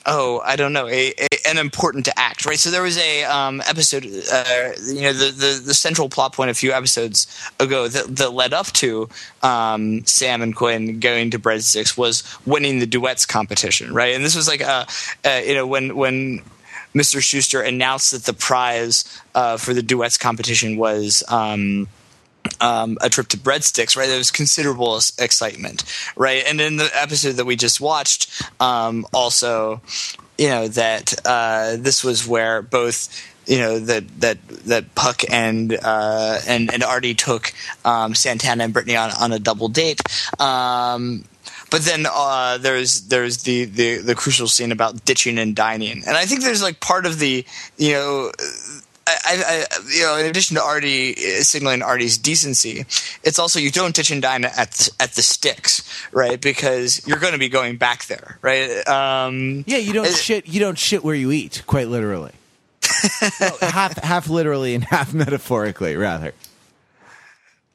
oh, 0.05 0.41
I 0.45 0.55
don't 0.55 0.73
know, 0.73 0.87
a, 0.87 1.13
a, 1.17 1.47
an 1.47 1.57
important 1.57 2.07
act, 2.15 2.45
right? 2.45 2.57
So 2.57 2.71
there 2.71 2.81
was 2.81 2.97
a 2.97 3.23
um, 3.25 3.61
episode, 3.67 4.05
uh, 4.05 4.71
you 4.87 5.01
know, 5.01 5.13
the, 5.13 5.31
the, 5.31 5.61
the 5.65 5.73
central 5.73 6.09
plot 6.09 6.33
point 6.33 6.49
a 6.49 6.53
few 6.53 6.71
episodes 6.71 7.27
ago 7.59 7.87
that, 7.87 8.15
that 8.15 8.33
led 8.33 8.53
up 8.53 8.67
to 8.67 9.09
um, 9.43 10.05
Sam 10.05 10.41
and 10.41 10.55
Quinn 10.55 10.99
going 10.99 11.31
to 11.31 11.39
Breadsticks 11.39 11.97
was 11.97 12.23
winning 12.45 12.79
the 12.79 12.87
duets 12.87 13.25
competition, 13.25 13.93
right? 13.93 14.15
And 14.15 14.23
this 14.23 14.35
was 14.35 14.47
like, 14.47 14.61
a, 14.61 14.87
a 15.25 15.47
you 15.47 15.53
know, 15.53 15.67
when 15.67 15.95
when 15.95 16.41
Mr. 16.95 17.19
Schuester 17.19 17.65
announced 17.65 18.11
that 18.11 18.23
the 18.23 18.33
prize 18.33 19.21
uh, 19.35 19.57
for 19.57 19.73
the 19.73 19.83
duets 19.83 20.17
competition 20.17 20.77
was. 20.77 21.23
Um, 21.27 21.87
um, 22.61 22.97
a 23.01 23.09
trip 23.09 23.27
to 23.29 23.37
breadsticks, 23.37 23.95
right? 23.95 24.07
There 24.07 24.17
was 24.17 24.31
considerable 24.31 24.97
excitement, 25.17 25.83
right? 26.15 26.43
And 26.45 26.59
in 26.61 26.77
the 26.77 26.89
episode 26.93 27.33
that 27.33 27.45
we 27.45 27.55
just 27.55 27.81
watched, 27.81 28.31
um, 28.59 29.05
also, 29.13 29.81
you 30.37 30.49
know, 30.49 30.67
that 30.69 31.13
uh, 31.25 31.77
this 31.77 32.03
was 32.03 32.27
where 32.27 32.61
both 32.61 33.09
you 33.49 33.57
know 33.57 33.79
that 33.79 34.07
that 34.21 34.47
that 34.65 34.93
Puck 34.95 35.23
and 35.29 35.77
uh, 35.81 36.39
and 36.47 36.71
and 36.71 36.83
Artie 36.83 37.15
took 37.15 37.51
um, 37.83 38.13
Santana 38.13 38.63
and 38.63 38.73
Brittany 38.73 38.95
on 38.95 39.11
on 39.19 39.31
a 39.31 39.39
double 39.39 39.69
date. 39.69 40.01
Um, 40.39 41.25
but 41.71 41.81
then 41.81 42.05
uh, 42.09 42.57
there's 42.57 43.01
there's 43.01 43.43
the, 43.43 43.65
the 43.65 43.97
the 43.97 44.15
crucial 44.15 44.47
scene 44.47 44.71
about 44.71 45.03
ditching 45.05 45.39
and 45.39 45.55
dining, 45.55 46.03
and 46.05 46.15
I 46.15 46.25
think 46.25 46.41
there's 46.41 46.61
like 46.61 46.79
part 46.79 47.05
of 47.05 47.19
the 47.19 47.45
you 47.77 47.93
know 47.93 48.31
I, 49.25 49.65
I, 49.71 49.79
you 49.91 50.03
know, 50.03 50.17
in 50.17 50.25
addition 50.25 50.55
to 50.55 50.63
Artie 50.63 51.11
uh, 51.13 51.41
signaling 51.41 51.81
Artie's 51.81 52.17
decency, 52.17 52.81
it's 53.23 53.39
also 53.39 53.59
you 53.59 53.71
don't 53.71 53.95
ditch 53.95 54.11
and 54.11 54.21
dine 54.21 54.45
at 54.45 54.71
the, 54.71 54.91
at 54.99 55.11
the 55.13 55.21
sticks, 55.21 56.07
right? 56.11 56.39
Because 56.39 57.05
you're 57.07 57.19
going 57.19 57.33
to 57.33 57.39
be 57.39 57.49
going 57.49 57.77
back 57.77 58.05
there, 58.05 58.37
right? 58.41 58.87
Um, 58.87 59.63
yeah, 59.67 59.77
you 59.77 59.93
don't 59.93 60.07
shit. 60.07 60.47
You 60.47 60.59
don't 60.59 60.77
shit 60.77 61.03
where 61.03 61.15
you 61.15 61.31
eat, 61.31 61.63
quite 61.67 61.87
literally. 61.87 62.31
well, 63.39 63.57
half 63.61 63.97
half 63.97 64.29
literally 64.29 64.75
and 64.75 64.83
half 64.83 65.13
metaphorically, 65.13 65.95
rather. 65.95 66.33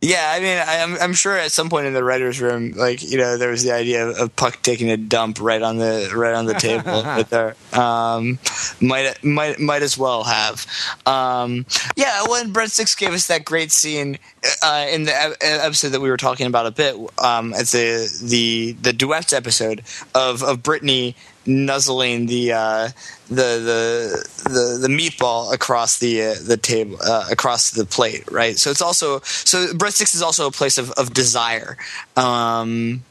Yeah, 0.01 0.31
I 0.31 0.41
mean, 0.41 0.59
I, 0.59 0.75
am 0.75 0.99
I'm 1.01 1.15
sure 1.15 1.35
at 1.35 1.51
some 1.51 1.71
point 1.71 1.87
in 1.87 1.95
the 1.95 2.05
writers' 2.05 2.39
room, 2.39 2.73
like 2.73 3.03
you 3.03 3.17
know, 3.17 3.39
there 3.39 3.49
was 3.49 3.63
the 3.63 3.73
idea 3.73 4.07
of, 4.07 4.19
of 4.19 4.37
Puck 4.37 4.61
taking 4.63 4.91
a 4.91 4.99
dump 4.99 5.41
right 5.41 5.63
on 5.63 5.79
the 5.79 6.13
right 6.15 6.35
on 6.35 6.45
the 6.45 6.53
table. 6.53 6.83
but 7.03 7.31
there, 7.31 7.57
um, 7.73 8.39
might 8.83 9.25
might 9.25 9.59
might 9.59 9.83
as 9.83 9.97
well 9.97 10.25
have. 10.25 10.67
Um, 11.07 11.65
yeah, 11.97 12.23
when 12.29 12.53
Breadsticks 12.53 12.97
gave 12.99 13.15
us 13.15 13.29
that 13.29 13.47
great 13.47 13.73
scene 13.73 14.19
uh, 14.63 14.87
in 14.91 15.05
the 15.05 15.37
episode 15.41 15.91
that 15.91 16.03
we 16.03 16.11
were 16.11 16.19
talking 16.19 16.47
about 16.47 16.67
a 16.67 16.71
bit, 16.71 16.97
um, 17.23 17.55
at 17.55 17.67
the 17.69 18.21
the 18.23 18.73
the 18.73 18.93
duets 18.93 19.33
episode 19.33 19.85
of 20.15 20.43
of 20.43 20.63
Brittany 20.63 21.17
nuzzling 21.47 22.27
the 22.27 22.53
uh, 22.53 22.89
the, 23.29 23.35
the 23.35 24.51
the 24.51 24.79
the 24.83 24.89
meatball 24.89 25.53
across 25.53 25.99
the 25.99 26.23
uh, 26.23 26.35
the 26.43 26.57
table 26.57 26.99
uh, 27.05 27.27
across 27.31 27.71
the 27.71 27.85
plate, 27.85 28.31
right? 28.31 28.59
So 28.59 28.71
it's 28.71 28.83
also 28.83 29.21
so 29.21 29.69
breadsticks 29.69 30.15
is 30.15 30.23
also 30.23 30.47
a 30.47 30.51
place 30.51 30.79
of 30.79 30.91
of 30.93 31.15
desire. 31.15 31.77
Um, 32.17 33.03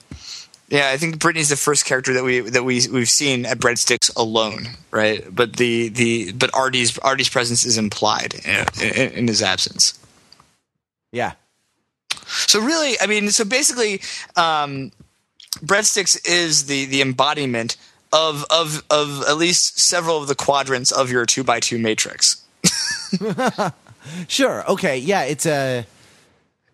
yeah, 0.69 0.89
I 0.89 0.97
think 0.97 1.19
Brittany's 1.19 1.49
the 1.49 1.55
first 1.55 1.85
character 1.85 2.13
that 2.13 2.23
we 2.23 2.39
that 2.39 2.63
we 2.63 2.87
we've 2.91 3.09
seen 3.09 3.45
at 3.45 3.59
breadsticks 3.59 4.15
alone, 4.15 4.69
right? 4.91 5.23
But 5.33 5.57
the 5.57 5.89
the 5.89 6.31
but 6.31 6.49
Artie's 6.53 6.97
Artie's 6.99 7.29
presence 7.29 7.65
is 7.65 7.77
implied 7.77 8.35
in, 8.45 8.65
in, 8.81 9.11
in 9.11 9.27
his 9.27 9.41
absence. 9.41 9.99
Yeah. 11.11 11.33
So 12.25 12.59
really, 12.59 12.99
I 12.99 13.07
mean, 13.07 13.29
so 13.29 13.45
basically, 13.45 14.01
um, 14.35 14.91
breadsticks 15.59 16.19
is 16.25 16.65
the 16.65 16.85
the 16.85 17.01
embodiment 17.01 17.77
of 18.13 18.45
of 18.49 18.83
of 18.89 19.23
at 19.23 19.37
least 19.37 19.79
several 19.79 20.21
of 20.21 20.27
the 20.27 20.35
quadrants 20.35 20.91
of 20.91 21.11
your 21.11 21.25
two 21.25 21.43
by 21.43 21.59
two 21.59 21.77
matrix. 21.77 22.41
sure. 24.27 24.69
Okay. 24.69 24.97
Yeah. 24.97 25.23
It's 25.23 25.45
a. 25.45 25.85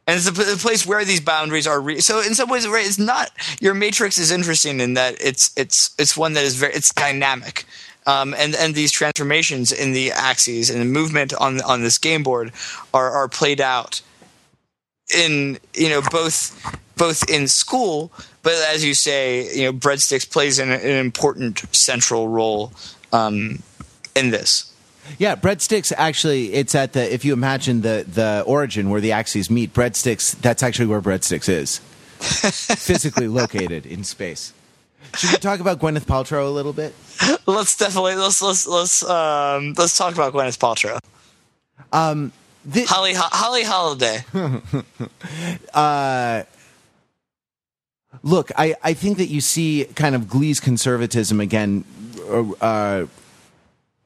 And 0.06 0.18
it's 0.18 0.28
a, 0.28 0.54
a 0.54 0.58
place 0.58 0.88
where 0.88 1.06
these 1.06 1.22
boundaries 1.22 1.68
are. 1.68 1.80
Re- 1.80 2.00
so 2.00 2.20
in 2.20 2.34
some 2.34 2.50
ways, 2.50 2.68
right? 2.68 2.86
It's 2.86 3.00
not 3.00 3.32
your 3.60 3.74
matrix 3.74 4.18
is 4.18 4.32
interesting 4.32 4.80
in 4.80 4.96
that 4.96 5.16
it's 5.24 5.52
it's 5.56 5.96
it's 5.98 6.18
one 6.18 6.34
that 6.34 6.44
is 6.44 6.56
very 6.56 6.74
it's 6.74 6.94
dynamic. 6.94 7.66
Um, 8.08 8.34
and 8.38 8.56
and 8.56 8.74
these 8.74 8.92
transformations 8.92 9.72
in 9.72 9.94
the 9.94 10.12
axes 10.12 10.72
and 10.72 10.82
the 10.82 10.86
movement 10.86 11.34
on 11.36 11.62
on 11.62 11.84
this 11.84 12.00
game 12.00 12.24
board 12.24 12.52
are 12.92 13.12
are 13.12 13.28
played 13.28 13.62
out 13.62 14.02
in 15.16 15.60
you 15.76 15.90
know 15.90 16.02
both 16.12 16.60
both 16.98 17.30
in 17.30 17.48
school 17.48 18.12
but 18.50 18.74
as 18.74 18.84
you 18.84 18.96
say, 18.96 19.56
you 19.56 19.66
know, 19.66 19.74
breadsticks 19.74 20.28
plays 20.28 20.58
an, 20.58 20.72
an 20.72 20.82
important 20.82 21.64
central 21.72 22.28
role 22.28 22.74
um, 23.14 23.62
in 24.16 24.32
this. 24.32 24.74
Yeah, 25.20 25.36
breadsticks 25.36 25.94
actually 25.96 26.54
it's 26.54 26.74
at 26.74 26.94
the 26.94 27.14
if 27.14 27.24
you 27.24 27.34
imagine 27.34 27.82
the 27.82 28.06
the 28.08 28.44
origin 28.48 28.90
where 28.90 29.02
the 29.02 29.12
axes 29.12 29.52
meet, 29.52 29.74
breadsticks 29.74 30.36
that's 30.42 30.64
actually 30.64 30.88
where 30.88 31.02
breadsticks 31.02 31.48
is. 31.48 31.80
physically 32.20 33.28
located 33.28 33.86
in 33.86 34.04
space. 34.04 34.52
Should 35.16 35.32
we 35.32 35.38
talk 35.38 35.60
about 35.60 35.80
Gwyneth 35.80 36.06
Paltrow 36.06 36.48
a 36.48 36.50
little 36.50 36.74
bit? 36.74 36.94
Let's 37.46 37.78
definitely 37.78 38.16
let's 38.16 38.42
let's 38.42 38.68
let's 38.68 39.04
um 39.04 39.74
let's 39.78 39.96
talk 39.96 40.14
about 40.16 40.34
Gwyneth 40.34 40.58
Paltrow. 40.58 41.00
Um 41.92 42.32
the, 42.66 42.84
Holly 42.86 43.14
Holly 43.16 43.64
Holliday. 43.64 44.26
uh 45.74 46.44
Look, 48.24 48.52
I, 48.58 48.76
I 48.84 48.94
think 48.94 49.18
that 49.18 49.28
you 49.28 49.42
see 49.42 49.86
kind 49.96 50.16
of 50.16 50.28
Glee's 50.28 50.60
conservatism 50.60 51.40
again 51.40 51.86
uh, 52.62 53.06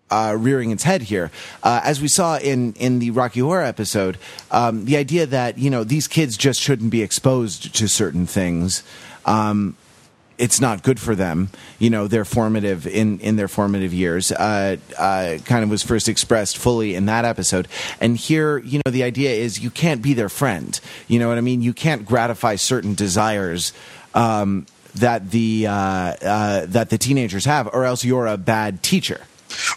uh, 0.09 0.35
rearing 0.37 0.71
its 0.71 0.83
head 0.83 1.01
here. 1.01 1.31
Uh, 1.63 1.81
as 1.83 1.99
we 1.99 2.07
saw 2.07 2.37
in, 2.37 2.73
in 2.73 2.99
the 2.99 3.11
Rocky 3.11 3.39
Horror 3.39 3.63
episode, 3.63 4.17
um, 4.51 4.85
the 4.85 4.97
idea 4.97 5.25
that, 5.25 5.57
you 5.57 5.69
know, 5.69 5.83
these 5.83 6.07
kids 6.07 6.37
just 6.37 6.61
shouldn't 6.61 6.91
be 6.91 7.01
exposed 7.01 7.75
to 7.75 7.87
certain 7.87 8.27
things. 8.27 8.83
Um, 9.25 9.75
it's 10.37 10.59
not 10.59 10.83
good 10.83 10.99
for 10.99 11.15
them. 11.15 11.49
You 11.79 11.89
know, 11.89 12.07
their 12.07 12.25
formative 12.25 12.87
in 12.87 13.19
in 13.19 13.35
their 13.35 13.47
formative 13.47 13.93
years. 13.93 14.31
Uh, 14.31 14.77
uh, 14.97 15.37
kind 15.45 15.63
of 15.63 15.69
was 15.69 15.83
first 15.83 16.09
expressed 16.09 16.57
fully 16.57 16.95
in 16.95 17.05
that 17.05 17.23
episode, 17.23 17.67
and 18.01 18.17
here, 18.17 18.57
you 18.57 18.81
know, 18.83 18.91
the 18.91 19.03
idea 19.03 19.31
is 19.31 19.59
you 19.59 19.69
can't 19.69 20.01
be 20.01 20.13
their 20.13 20.29
friend. 20.29 20.79
You 21.07 21.19
know 21.19 21.29
what 21.29 21.37
I 21.37 21.41
mean? 21.41 21.61
You 21.61 21.73
can't 21.73 22.03
gratify 22.03 22.55
certain 22.55 22.95
desires. 22.95 23.73
Um, 24.13 24.65
that 24.95 25.31
the 25.31 25.67
uh, 25.67 25.73
uh 25.73 26.65
that 26.67 26.89
the 26.89 26.97
teenagers 26.97 27.45
have, 27.45 27.67
or 27.73 27.83
else 27.83 28.05
you're 28.05 28.27
a 28.27 28.37
bad 28.37 28.83
teacher 28.83 29.21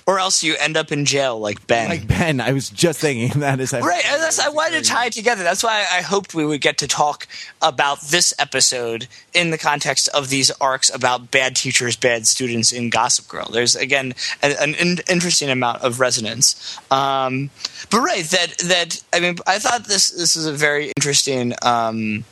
or 0.07 0.19
else 0.19 0.43
you 0.43 0.57
end 0.59 0.77
up 0.77 0.93
in 0.93 1.05
jail 1.05 1.39
like 1.39 1.67
Ben. 1.67 1.89
Like 1.89 2.09
Ben, 2.09 2.41
I 2.41 2.53
was 2.53 2.69
just 2.69 3.01
thinking 3.01 3.41
that 3.41 3.61
is 3.61 3.73
right. 3.73 4.05
And 4.07 4.23
that's, 4.23 4.39
I 4.39 4.49
wanted 4.49 4.85
to 4.85 4.91
tie 4.91 5.07
it 5.07 5.13
together. 5.13 5.43
That's 5.43 5.63
why 5.63 5.87
I 5.91 6.03
hoped 6.03 6.35
we 6.35 6.45
would 6.45 6.61
get 6.61 6.79
to 6.79 6.89
talk 6.89 7.27
about 7.63 8.01
this 8.03 8.35
episode 8.39 9.09
in 9.35 9.51
the 9.51 9.59
context 9.59 10.09
of 10.09 10.29
these 10.29 10.51
arcs 10.53 10.93
about 10.95 11.31
bad 11.31 11.57
teachers, 11.57 11.97
bad 11.97 12.27
students 12.27 12.73
in 12.73 12.91
Gossip 12.91 13.29
Girl. 13.29 13.49
There's 13.51 13.77
again 13.77 14.15
an, 14.43 14.75
an 14.75 14.99
interesting 15.09 15.51
amount 15.51 15.83
of 15.83 16.01
resonance. 16.01 16.79
Um, 16.91 17.51
but 17.91 18.01
right, 18.01 18.25
that 18.25 18.59
that 18.65 19.03
I 19.13 19.21
mean, 19.21 19.37
I 19.47 19.59
thought 19.59 19.85
this 19.87 20.11
this 20.11 20.37
is 20.37 20.47
a 20.47 20.53
very 20.53 20.93
interesting 20.97 21.55
um, 21.63 22.25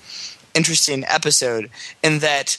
interesting 0.55 1.05
episode 1.09 1.71
in 2.03 2.21
that 2.21 2.57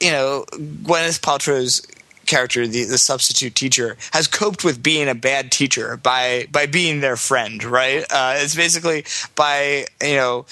you 0.00 0.10
know 0.10 0.44
Gwyneth 0.52 1.20
Paltrow's 1.20 1.86
character, 2.26 2.64
the, 2.66 2.84
the 2.84 2.98
substitute 2.98 3.56
teacher, 3.56 3.96
has 4.12 4.28
coped 4.28 4.62
with 4.62 4.82
being 4.82 5.08
a 5.08 5.14
bad 5.14 5.50
teacher 5.50 5.96
by 5.96 6.46
by 6.52 6.66
being 6.66 7.00
their 7.00 7.16
friend, 7.16 7.62
right? 7.64 8.04
Uh, 8.10 8.34
it's 8.36 8.54
basically 8.54 9.04
by 9.34 9.86
you 10.02 10.16
know 10.16 10.46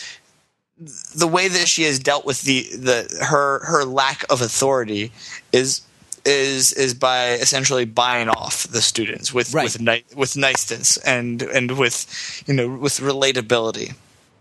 the 1.14 1.26
way 1.26 1.49
that 1.49 1.66
she 1.68 1.82
has 1.84 1.99
dealt 1.99 2.24
with 2.24 2.43
the 2.43 2.62
the 2.76 3.24
her 3.28 3.61
her 3.64 3.84
lack 3.84 4.24
of 4.30 4.41
authority 4.41 5.11
is 5.53 5.82
is 6.24 6.72
is 6.72 6.95
by 6.95 7.30
essentially 7.30 7.84
buying 7.84 8.28
off 8.28 8.64
the 8.68 8.80
students 8.82 9.32
with 9.32 9.55
Right. 9.55 9.64
with 9.64 9.80
ni- 9.80 10.05
with 10.14 10.36
niceness 10.36 10.97
and 10.99 11.43
and 11.43 11.78
with 11.78 12.43
you 12.47 12.55
know 12.55 12.68
with 12.68 12.99
relatability 13.01 13.95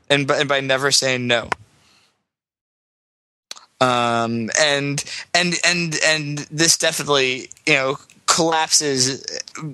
and 0.10 0.28
by, 0.28 0.38
and 0.40 0.50
by 0.50 0.60
never 0.60 0.92
saying 0.92 1.28
no 1.28 1.50
um 3.82 4.50
and 4.60 5.04
and 5.34 5.56
and 5.66 6.00
and 6.04 6.40
this 6.50 6.78
definitely 6.78 7.50
you 7.66 7.74
know 7.74 7.98
collapses 8.26 9.24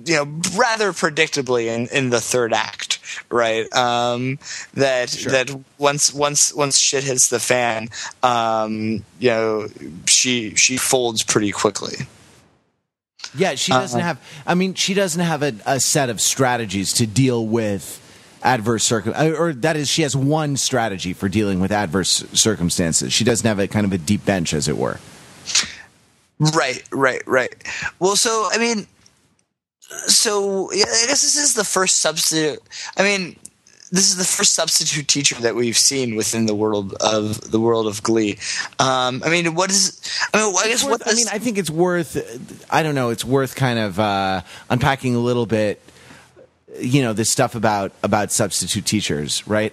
you 0.06 0.14
know 0.14 0.24
rather 0.56 0.92
predictably 0.92 1.66
in 1.66 1.86
in 1.88 2.10
the 2.10 2.20
third 2.20 2.52
act 2.52 2.98
right? 3.30 3.72
Um 3.74 4.38
that 4.74 5.10
that 5.30 5.50
once 5.78 6.12
once 6.12 6.52
once 6.54 6.78
shit 6.78 7.04
hits 7.04 7.28
the 7.28 7.38
fan 7.38 7.88
um 8.22 9.04
you 9.18 9.30
know 9.30 9.68
she 10.06 10.54
she 10.54 10.76
folds 10.76 11.22
pretty 11.22 11.50
quickly. 11.50 12.06
Yeah, 13.36 13.54
she 13.56 13.72
doesn't 13.72 14.00
have. 14.00 14.20
I 14.46 14.54
mean, 14.54 14.74
she 14.74 14.94
doesn't 14.94 15.20
have 15.20 15.42
a, 15.42 15.54
a 15.66 15.80
set 15.80 16.08
of 16.08 16.20
strategies 16.20 16.92
to 16.94 17.06
deal 17.06 17.44
with 17.44 18.00
adverse 18.44 18.84
circum, 18.84 19.14
or 19.16 19.52
that 19.54 19.76
is, 19.76 19.88
she 19.88 20.02
has 20.02 20.14
one 20.14 20.56
strategy 20.56 21.12
for 21.14 21.28
dealing 21.28 21.58
with 21.60 21.72
adverse 21.72 22.24
circumstances. 22.32 23.12
She 23.12 23.24
doesn't 23.24 23.46
have 23.46 23.58
a 23.58 23.66
kind 23.66 23.86
of 23.86 23.92
a 23.92 23.98
deep 23.98 24.24
bench, 24.24 24.52
as 24.54 24.68
it 24.68 24.76
were. 24.76 25.00
Right, 26.38 26.82
right, 26.92 27.22
right. 27.26 27.54
Well, 27.98 28.16
so 28.16 28.48
I 28.52 28.58
mean, 28.58 28.86
so 30.06 30.70
yeah, 30.72 30.84
I 30.84 31.06
guess 31.06 31.22
this 31.22 31.36
is 31.36 31.54
the 31.54 31.64
first 31.64 31.96
substitute. 31.98 32.60
I 32.96 33.02
mean, 33.02 33.36
this 33.92 34.10
is 34.10 34.16
the 34.16 34.24
first 34.24 34.52
substitute 34.54 35.06
teacher 35.06 35.36
that 35.36 35.54
we've 35.54 35.76
seen 35.78 36.16
within 36.16 36.46
the 36.46 36.54
world 36.54 36.94
of 37.00 37.50
the 37.52 37.60
world 37.60 37.86
of 37.86 38.02
Glee. 38.02 38.38
Um, 38.80 39.22
I 39.24 39.30
mean, 39.30 39.54
what 39.54 39.70
is? 39.70 40.00
I 40.34 40.44
mean, 40.44 40.54
I 40.58 40.64
guess 40.66 40.74
It's 40.74 40.84
what 40.84 41.00
worth- 41.00 41.08
I 41.08 41.14
mean, 41.14 41.26
I 41.30 41.38
think 41.38 41.58
it's 41.58 41.70
worth. 41.70 42.66
I 42.70 42.82
don't 42.82 42.96
know. 42.96 43.10
It's 43.10 43.24
worth 43.24 43.54
kind 43.54 43.78
of 43.78 44.00
uh, 44.00 44.40
unpacking 44.68 45.14
a 45.14 45.20
little 45.20 45.46
bit. 45.46 45.80
You 46.78 47.02
know, 47.02 47.12
this 47.12 47.30
stuff 47.30 47.54
about 47.54 47.92
about 48.02 48.32
substitute 48.32 48.84
teachers, 48.84 49.46
right? 49.46 49.72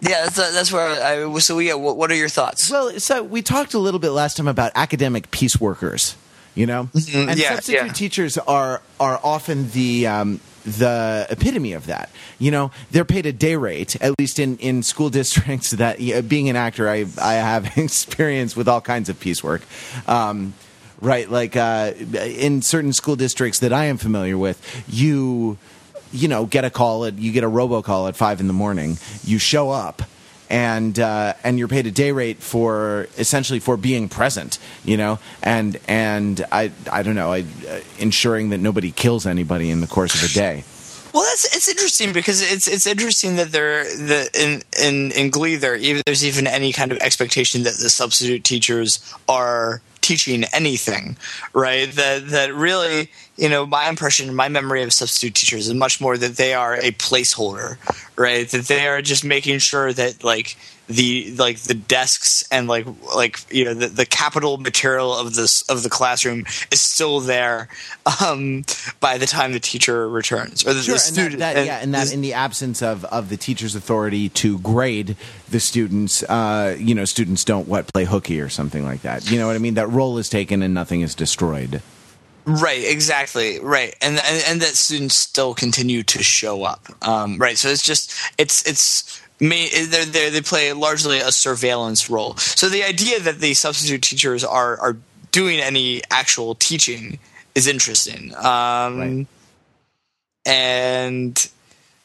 yeah, 0.00 0.24
that's, 0.24 0.36
that's 0.36 0.72
where 0.72 0.88
I. 1.02 1.38
So 1.38 1.58
yeah, 1.60 1.74
what, 1.74 1.96
what 1.96 2.10
are 2.10 2.16
your 2.16 2.28
thoughts? 2.28 2.70
Well, 2.70 2.98
so 2.98 3.22
we 3.22 3.40
talked 3.40 3.72
a 3.74 3.78
little 3.78 4.00
bit 4.00 4.10
last 4.10 4.36
time 4.36 4.48
about 4.48 4.72
academic 4.74 5.30
peace 5.30 5.60
workers, 5.60 6.16
you 6.54 6.66
know, 6.66 6.90
and 6.92 7.02
Mm-hmm. 7.02 7.38
yeah, 7.38 7.54
substitute 7.54 7.86
yeah. 7.86 7.92
teachers 7.92 8.36
are 8.38 8.82
are 8.98 9.20
often 9.22 9.70
the 9.70 10.08
um, 10.08 10.40
the 10.64 11.26
epitome 11.30 11.72
of 11.74 11.86
that. 11.86 12.10
You 12.40 12.50
know, 12.50 12.70
they're 12.90 13.04
paid 13.04 13.26
a 13.26 13.32
day 13.32 13.54
rate, 13.56 13.94
at 14.00 14.18
least 14.18 14.38
in, 14.40 14.56
in 14.58 14.82
school 14.82 15.08
districts. 15.20 15.70
That 15.70 15.98
being 16.28 16.48
an 16.48 16.56
actor, 16.56 16.88
I 16.88 17.06
I 17.20 17.34
have 17.34 17.76
experience 17.78 18.56
with 18.56 18.68
all 18.68 18.80
kinds 18.80 19.08
of 19.08 19.20
piecework. 19.20 19.62
Um, 20.08 20.54
right, 21.00 21.30
like 21.30 21.54
uh, 21.56 21.92
in 21.96 22.62
certain 22.62 22.92
school 22.92 23.14
districts 23.16 23.60
that 23.60 23.72
I 23.72 23.84
am 23.86 23.98
familiar 23.98 24.36
with, 24.36 24.58
you 24.88 25.58
you 26.12 26.28
know 26.28 26.46
get 26.46 26.64
a 26.64 26.70
call 26.70 27.04
at 27.04 27.18
you 27.18 27.32
get 27.32 27.44
a 27.44 27.50
robocall 27.50 28.08
at 28.08 28.16
five 28.16 28.40
in 28.40 28.46
the 28.46 28.52
morning. 28.52 28.98
You 29.24 29.38
show 29.38 29.70
up 29.70 30.02
and 30.52 30.98
uh, 31.00 31.32
and 31.42 31.58
you're 31.58 31.66
paid 31.66 31.86
a 31.86 31.90
day 31.90 32.12
rate 32.12 32.38
for 32.38 33.08
essentially 33.16 33.58
for 33.58 33.78
being 33.78 34.08
present, 34.08 34.58
you 34.84 34.98
know, 34.98 35.18
and 35.42 35.78
and 35.88 36.44
I 36.52 36.70
I 36.90 37.02
don't 37.02 37.14
know, 37.14 37.32
I, 37.32 37.40
uh, 37.40 37.80
ensuring 37.98 38.50
that 38.50 38.58
nobody 38.58 38.92
kills 38.92 39.26
anybody 39.26 39.70
in 39.70 39.80
the 39.80 39.86
course 39.86 40.14
of 40.14 40.30
a 40.30 40.32
day. 40.32 40.64
Well, 41.14 41.24
that's 41.24 41.56
it's 41.56 41.68
interesting 41.68 42.12
because 42.12 42.42
it's 42.42 42.68
it's 42.68 42.86
interesting 42.86 43.36
that 43.36 43.50
there 43.50 43.84
the 43.84 44.30
in 44.38 44.62
in 44.82 45.10
in 45.12 45.30
Glee 45.30 45.56
there 45.56 45.74
even 45.76 46.02
there's 46.04 46.24
even 46.24 46.46
any 46.46 46.72
kind 46.72 46.92
of 46.92 46.98
expectation 46.98 47.62
that 47.62 47.78
the 47.78 47.88
substitute 47.88 48.44
teachers 48.44 48.98
are 49.28 49.80
teaching 50.02 50.44
anything, 50.52 51.16
right? 51.54 51.90
That 51.92 52.28
that 52.28 52.54
really 52.54 53.10
you 53.36 53.48
know 53.48 53.66
my 53.66 53.88
impression, 53.88 54.34
my 54.34 54.48
memory 54.48 54.82
of 54.82 54.92
substitute 54.92 55.34
teachers 55.34 55.68
is 55.68 55.74
much 55.74 56.00
more 56.00 56.16
that 56.16 56.36
they 56.36 56.54
are 56.54 56.74
a 56.74 56.92
placeholder, 56.92 57.76
right? 58.16 58.48
That 58.48 58.66
they 58.66 58.86
are 58.86 59.02
just 59.02 59.24
making 59.24 59.58
sure 59.58 59.92
that 59.92 60.22
like 60.24 60.56
the 60.88 61.32
like 61.38 61.58
the 61.60 61.74
desks 61.74 62.44
and 62.50 62.68
like 62.68 62.86
like 63.16 63.38
you 63.50 63.64
know 63.64 63.72
the, 63.72 63.86
the 63.86 64.04
capital 64.04 64.58
material 64.58 65.16
of 65.16 65.34
this 65.34 65.62
of 65.70 65.82
the 65.82 65.88
classroom 65.88 66.44
is 66.70 66.80
still 66.82 67.20
there 67.20 67.68
um, 68.20 68.64
by 69.00 69.16
the 69.16 69.24
time 69.24 69.52
the 69.52 69.60
teacher 69.60 70.08
returns 70.08 70.66
or 70.66 70.74
the, 70.74 70.82
Sure, 70.82 70.96
the 70.96 71.00
and 71.00 71.00
student 71.00 71.38
that, 71.38 71.54
that 71.54 71.66
yeah, 71.66 71.78
and 71.78 71.94
that 71.94 72.00
this- 72.00 72.12
in 72.12 72.20
the 72.20 72.34
absence 72.34 72.82
of, 72.82 73.04
of 73.06 73.28
the 73.28 73.36
teacher's 73.36 73.74
authority 73.74 74.28
to 74.30 74.58
grade 74.58 75.16
the 75.48 75.60
students, 75.60 76.22
uh, 76.24 76.76
you 76.78 76.94
know, 76.94 77.04
students 77.04 77.44
don't 77.44 77.68
what 77.68 77.90
play 77.92 78.04
hooky 78.04 78.40
or 78.40 78.48
something 78.48 78.84
like 78.84 79.02
that. 79.02 79.30
You 79.30 79.38
know 79.38 79.46
what 79.46 79.54
I 79.56 79.60
mean? 79.60 79.74
That 79.74 79.88
role 79.88 80.18
is 80.18 80.28
taken 80.28 80.62
and 80.62 80.74
nothing 80.74 81.00
is 81.00 81.14
destroyed. 81.14 81.80
Right 82.44 82.84
exactly 82.84 83.58
right 83.60 83.94
and, 84.00 84.18
and 84.18 84.44
and 84.48 84.60
that 84.60 84.74
students 84.74 85.14
still 85.14 85.54
continue 85.54 86.02
to 86.02 86.22
show 86.22 86.64
up 86.64 86.86
um, 87.06 87.38
right 87.38 87.58
so 87.58 87.68
it's 87.68 87.82
just 87.82 88.12
it's 88.38 88.66
it's 88.66 89.20
me 89.40 89.68
they're, 89.86 90.04
they're, 90.04 90.30
they 90.30 90.40
play 90.40 90.72
largely 90.72 91.18
a 91.18 91.32
surveillance 91.32 92.10
role 92.10 92.36
so 92.36 92.68
the 92.68 92.82
idea 92.82 93.20
that 93.20 93.38
the 93.40 93.54
substitute 93.54 94.02
teachers 94.02 94.44
are 94.44 94.78
are 94.80 94.96
doing 95.30 95.60
any 95.60 96.02
actual 96.10 96.54
teaching 96.54 97.18
is 97.54 97.66
interesting 97.66 98.34
um, 98.36 98.98
Right. 98.98 99.26
and 100.46 101.50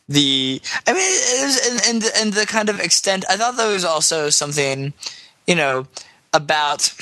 the 0.09 0.61
I 0.87 0.93
mean, 0.93 1.01
it 1.03 1.43
was, 1.45 1.87
and, 1.89 2.03
and 2.03 2.11
and 2.15 2.33
the 2.33 2.45
kind 2.45 2.69
of 2.69 2.79
extent. 2.79 3.25
I 3.29 3.35
thought 3.35 3.57
there 3.57 3.71
was 3.73 3.83
also 3.83 4.29
something, 4.29 4.93
you 5.45 5.55
know, 5.55 5.87
about. 6.33 6.93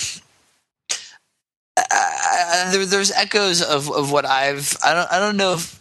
There, 1.76 2.86
there's 2.86 3.12
echoes 3.12 3.62
of, 3.62 3.92
of 3.92 4.12
what 4.12 4.26
I've. 4.26 4.78
I 4.84 4.94
don't. 4.94 5.12
I 5.12 5.20
don't 5.20 5.38
know 5.38 5.54
if. 5.54 5.80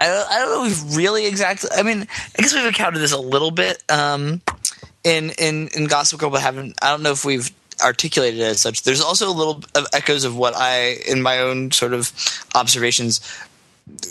I 0.00 0.06
don't, 0.06 0.30
I 0.30 0.38
don't 0.38 0.50
know 0.50 0.64
if 0.66 0.96
really 0.96 1.26
exactly. 1.26 1.70
I 1.72 1.82
mean, 1.82 2.02
I 2.02 2.42
guess 2.42 2.54
we've 2.54 2.66
encountered 2.66 3.00
this 3.00 3.12
a 3.12 3.18
little 3.18 3.50
bit 3.50 3.82
um, 3.88 4.42
in 5.04 5.30
in 5.38 5.68
in 5.68 5.86
Gossip 5.86 6.20
Girl, 6.20 6.30
but 6.30 6.40
haven't. 6.40 6.74
I 6.82 6.90
don't 6.90 7.02
know 7.02 7.12
if 7.12 7.24
we've 7.24 7.50
articulated 7.82 8.40
it 8.40 8.44
as 8.44 8.60
such. 8.60 8.82
There's 8.82 9.00
also 9.00 9.28
a 9.28 9.32
little 9.32 9.62
of 9.74 9.86
echoes 9.92 10.24
of 10.24 10.36
what 10.36 10.54
I, 10.56 10.96
in 11.08 11.22
my 11.22 11.38
own 11.38 11.70
sort 11.70 11.92
of 11.92 12.12
observations, 12.54 13.20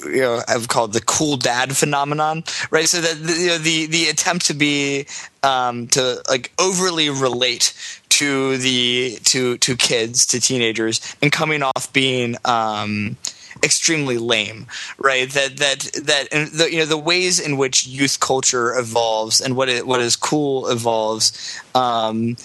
you 0.06 0.22
know 0.22 0.42
I've 0.48 0.68
called 0.68 0.94
the 0.94 1.02
cool 1.02 1.38
dad 1.38 1.76
phenomenon, 1.76 2.44
right? 2.72 2.88
So 2.88 3.02
that 3.02 3.18
you 3.18 3.48
know, 3.48 3.58
the 3.58 3.86
the 3.88 4.08
attempt 4.10 4.48
to 4.48 4.54
be 4.54 5.08
um, 5.48 5.88
to 5.88 6.22
like 6.30 6.52
overly 6.60 7.10
relate 7.10 7.74
to 8.10 8.58
the 8.58 9.18
to 9.24 9.58
to 9.60 9.76
kids 9.78 10.26
to 10.28 10.42
teenagers 10.42 11.16
and 11.22 11.32
coming 11.32 11.64
off 11.64 11.92
being 11.94 12.36
um, 12.46 13.16
extremely 13.64 14.18
lame, 14.18 14.68
right? 14.98 15.30
That 15.30 15.58
that 15.58 15.80
that 16.04 16.28
and 16.32 16.48
the 16.50 16.70
you 16.72 16.80
know 16.80 16.86
the 16.86 16.98
ways 16.98 17.40
in 17.40 17.58
which 17.58 17.88
youth 17.88 18.20
culture 18.20 18.78
evolves 18.78 19.40
and 19.40 19.56
what 19.56 19.70
it, 19.70 19.88
what 19.88 20.02
is 20.02 20.16
cool 20.18 20.68
evolves. 20.68 21.60
Um, 21.74 22.36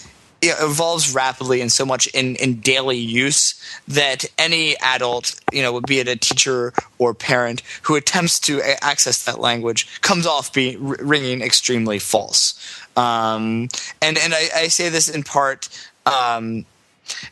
it 0.43 0.57
evolves 0.61 1.15
rapidly 1.15 1.61
and 1.61 1.71
so 1.71 1.87
much 1.87 2.09
in, 2.09 2.35
in 2.37 2.59
daily 2.59 2.99
use 2.99 3.55
that 3.87 4.25
any 4.37 4.77
adult, 4.79 5.41
you 5.53 5.63
know, 5.63 5.81
be 5.81 6.01
it 6.01 6.09
a 6.09 6.17
teacher 6.17 6.73
or 6.99 7.15
parent 7.15 7.63
who 7.83 7.95
attempts 7.95 8.41
to 8.41 8.61
access 8.83 9.25
that 9.25 9.39
language 9.39 10.01
comes 10.03 10.27
off 10.27 10.53
being 10.53 10.85
ringing 10.85 11.43
extremely 11.43 12.01
false. 12.01 12.59
Um, 12.97 13.69
and 14.03 14.19
and 14.19 14.35
I, 14.35 14.49
I 14.55 14.69
say 14.69 14.89
this 14.89 15.09
in 15.09 15.23
part, 15.23 15.69
um, 16.07 16.67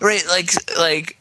right? 0.01 0.23
Like 0.29 0.53
like 0.79 1.19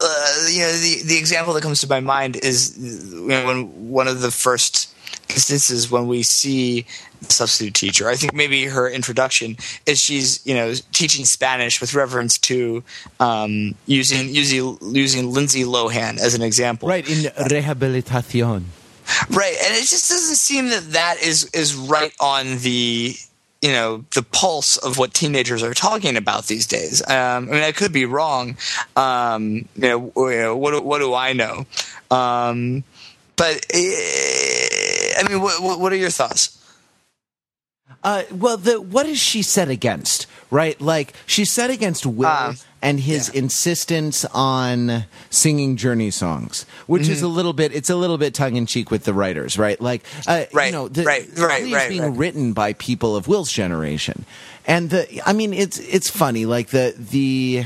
uh, 0.00 0.46
you 0.50 0.62
know, 0.62 0.72
the 0.72 1.02
the 1.04 1.16
example 1.16 1.54
that 1.54 1.62
comes 1.62 1.80
to 1.82 1.88
my 1.88 2.00
mind 2.00 2.36
is 2.42 2.76
you 2.76 3.28
know, 3.28 3.46
when 3.46 3.88
one 3.88 4.08
of 4.08 4.20
the 4.20 4.32
first 4.32 4.92
instances 5.30 5.90
when 5.90 6.06
we 6.06 6.22
see 6.22 6.86
the 7.20 7.32
substitute 7.32 7.74
teacher. 7.74 8.08
I 8.08 8.16
think 8.16 8.34
maybe 8.34 8.64
her 8.66 8.88
introduction 8.88 9.56
is 9.86 9.98
she's 10.00 10.44
you 10.46 10.54
know 10.54 10.74
teaching 10.92 11.24
Spanish 11.24 11.80
with 11.80 11.94
reference 11.94 12.38
to 12.38 12.82
um, 13.20 13.74
using 13.86 14.28
using 14.34 14.78
using 14.82 15.30
Lindsay 15.32 15.64
Lohan 15.64 16.18
as 16.18 16.34
an 16.34 16.42
example. 16.42 16.88
Right 16.88 17.08
in 17.08 17.30
rehabilitación. 17.48 18.64
Right, 19.30 19.56
and 19.64 19.74
it 19.74 19.84
just 19.84 20.08
doesn't 20.08 20.36
seem 20.36 20.68
that 20.68 20.92
that 20.92 21.22
is 21.22 21.44
is 21.52 21.74
right 21.74 22.12
on 22.20 22.58
the 22.58 23.14
you 23.60 23.72
know 23.72 24.04
the 24.14 24.22
pulse 24.22 24.76
of 24.76 24.98
what 24.98 25.12
teenagers 25.14 25.62
are 25.62 25.74
talking 25.74 26.16
about 26.16 26.46
these 26.46 26.66
days. 26.66 27.02
Um, 27.08 27.48
I 27.48 27.52
mean, 27.52 27.62
I 27.62 27.72
could 27.72 27.92
be 27.92 28.04
wrong. 28.04 28.56
Um, 28.96 29.68
you 29.76 29.88
know, 29.88 30.12
you 30.16 30.38
know, 30.38 30.56
what 30.56 30.70
do- 30.72 30.82
what 30.82 30.98
do 30.98 31.14
I 31.14 31.32
know? 31.32 31.66
Um, 32.10 32.84
but 33.36 33.66
eh, 33.70 34.68
I 35.18 35.28
mean, 35.28 35.40
what, 35.40 35.78
what 35.80 35.92
are 35.92 35.96
your 35.96 36.10
thoughts? 36.10 36.58
Uh, 38.02 38.22
well, 38.32 38.56
the 38.56 38.80
what 38.80 39.06
is 39.06 39.18
she 39.18 39.42
set 39.42 39.68
against? 39.68 40.26
right? 40.50 40.78
Like 40.82 41.14
she's 41.24 41.50
set 41.50 41.70
against 41.70 42.04
Will 42.04 42.26
Uh, 42.26 42.54
and 42.82 43.00
his 43.00 43.30
yeah. 43.32 43.40
insistence 43.40 44.26
on 44.34 45.04
singing 45.30 45.76
Journey 45.76 46.10
songs, 46.10 46.66
which 46.86 47.04
Mm-hmm. 47.04 47.12
is 47.12 47.22
a 47.22 47.28
little 47.28 47.54
bit 47.54 47.72
it's 47.74 47.88
a 47.88 47.96
little 47.96 48.18
bit 48.18 48.34
tongue 48.34 48.56
in 48.56 48.66
cheek 48.66 48.90
with 48.90 49.04
the 49.04 49.14
writers, 49.14 49.56
right? 49.58 49.80
Like, 49.80 50.02
uh, 50.26 50.44
you 50.52 50.72
know, 50.72 50.88
the, 50.88 51.04
right, 51.04 51.26
right, 51.38 51.72
right, 51.72 51.88
being 51.88 52.02
right. 52.02 52.16
written 52.18 52.52
by 52.52 52.74
people 52.74 53.16
of 53.16 53.28
Will's 53.28 53.50
generation, 53.50 54.26
and 54.66 54.90
the 54.90 55.22
I 55.26 55.32
mean, 55.32 55.54
it's 55.54 55.78
it's 55.78 56.10
funny, 56.10 56.44
like 56.44 56.68
the 56.68 56.94
the. 56.98 57.64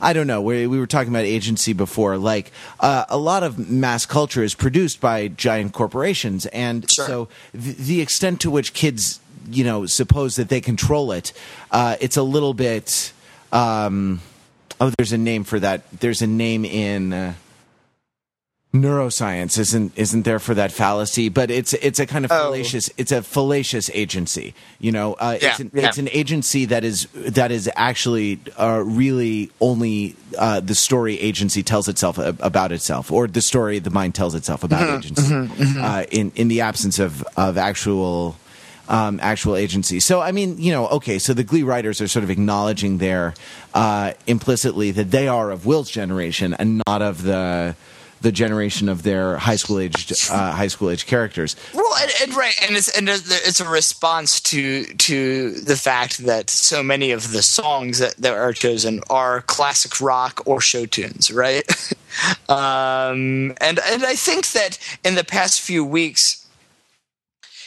I 0.00 0.12
don't 0.12 0.26
know. 0.26 0.40
We, 0.42 0.66
we 0.66 0.78
were 0.78 0.86
talking 0.86 1.12
about 1.12 1.24
agency 1.24 1.72
before. 1.72 2.16
Like 2.16 2.52
uh, 2.80 3.04
a 3.08 3.16
lot 3.18 3.42
of 3.42 3.70
mass 3.70 4.06
culture 4.06 4.42
is 4.42 4.54
produced 4.54 5.00
by 5.00 5.28
giant 5.28 5.72
corporations, 5.72 6.46
and 6.46 6.90
Sure. 6.90 7.06
so 7.06 7.28
the, 7.52 7.72
the 7.72 8.00
extent 8.00 8.40
to 8.42 8.50
which 8.50 8.72
kids, 8.72 9.20
you 9.50 9.64
know, 9.64 9.86
suppose 9.86 10.36
that 10.36 10.48
they 10.48 10.60
control 10.60 11.12
it, 11.12 11.32
uh, 11.70 11.96
it's 12.00 12.16
a 12.16 12.22
little 12.22 12.54
bit. 12.54 13.12
Um, 13.52 14.20
oh, 14.80 14.90
there's 14.98 15.12
a 15.12 15.18
name 15.18 15.44
for 15.44 15.60
that. 15.60 15.82
There's 16.00 16.22
a 16.22 16.26
name 16.26 16.64
in. 16.64 17.12
Uh, 17.12 17.34
neuroscience 18.74 19.56
isn't 19.56 19.92
isn't 19.96 20.22
there 20.24 20.40
for 20.40 20.52
that 20.54 20.72
fallacy 20.72 21.28
but 21.28 21.48
it's 21.50 21.72
it's 21.74 22.00
a 22.00 22.06
kind 22.06 22.24
of 22.24 22.32
Oh. 22.32 22.34
fallacious 22.50 22.90
it's 22.98 23.12
a 23.12 23.22
fallacious 23.22 23.88
agency 23.94 24.52
you 24.80 24.90
know 24.90 25.14
uh, 25.14 25.38
Yeah, 25.40 25.50
it's 25.50 25.60
an, 25.60 25.70
yeah. 25.72 25.86
it's 25.88 25.98
an 25.98 26.08
agency 26.10 26.64
that 26.66 26.82
is 26.82 27.06
that 27.14 27.52
is 27.52 27.70
actually 27.76 28.40
uh, 28.58 28.82
really 28.84 29.50
only 29.60 30.16
uh, 30.36 30.58
the 30.58 30.74
story 30.74 31.20
agency 31.20 31.62
tells 31.62 31.86
itself 31.88 32.18
about 32.18 32.72
itself 32.72 33.12
or 33.12 33.28
the 33.28 33.40
story 33.42 33.78
the 33.78 33.90
mind 33.90 34.14
tells 34.16 34.34
itself 34.34 34.64
about 34.64 34.82
Mm-hmm, 34.82 35.52
agency 35.52 35.78
Uh, 35.80 36.04
in 36.10 36.32
in 36.34 36.48
the 36.48 36.60
absence 36.60 36.98
of 36.98 37.24
of 37.36 37.56
actual 37.56 38.36
um, 38.86 39.18
actual 39.22 39.56
agency. 39.56 39.98
So, 39.98 40.20
I 40.20 40.30
mean, 40.30 40.58
you 40.58 40.70
know, 40.70 40.86
okay, 40.88 41.18
so 41.18 41.32
the 41.32 41.42
Glee 41.42 41.62
writers 41.62 42.02
are 42.02 42.08
sort 42.08 42.22
of 42.22 42.28
acknowledging 42.28 42.98
there 42.98 43.32
uh, 43.72 44.12
implicitly 44.26 44.90
that 44.90 45.10
they 45.10 45.26
are 45.26 45.50
of 45.50 45.64
Will's 45.64 45.88
generation 45.90 46.52
and 46.58 46.82
not 46.86 47.00
of 47.00 47.22
the 47.22 47.76
the 48.24 48.32
generation 48.32 48.88
of 48.88 49.02
their 49.02 49.36
high 49.36 49.54
school 49.56 49.78
aged 49.78 50.10
uh, 50.30 50.52
high 50.52 50.66
school 50.66 50.90
age 50.90 51.06
characters. 51.06 51.54
Well, 51.74 51.94
and, 52.00 52.10
and 52.22 52.34
right, 52.34 52.54
and 52.62 52.74
it's 52.74 52.88
and 52.88 53.08
it's 53.08 53.60
a 53.60 53.68
response 53.68 54.40
to 54.52 54.84
to 54.84 55.52
the 55.52 55.76
fact 55.76 56.18
that 56.24 56.48
so 56.48 56.82
many 56.82 57.10
of 57.10 57.32
the 57.32 57.42
songs 57.42 57.98
that, 57.98 58.16
that 58.16 58.32
are 58.32 58.54
chosen 58.54 59.00
are 59.10 59.42
classic 59.42 60.00
rock 60.00 60.42
or 60.46 60.60
show 60.60 60.86
tunes, 60.86 61.30
right? 61.30 61.64
um, 62.48 63.52
and 63.60 63.78
and 63.78 64.04
I 64.04 64.14
think 64.14 64.52
that 64.52 64.78
in 65.04 65.16
the 65.16 65.24
past 65.24 65.60
few 65.60 65.84
weeks, 65.84 66.46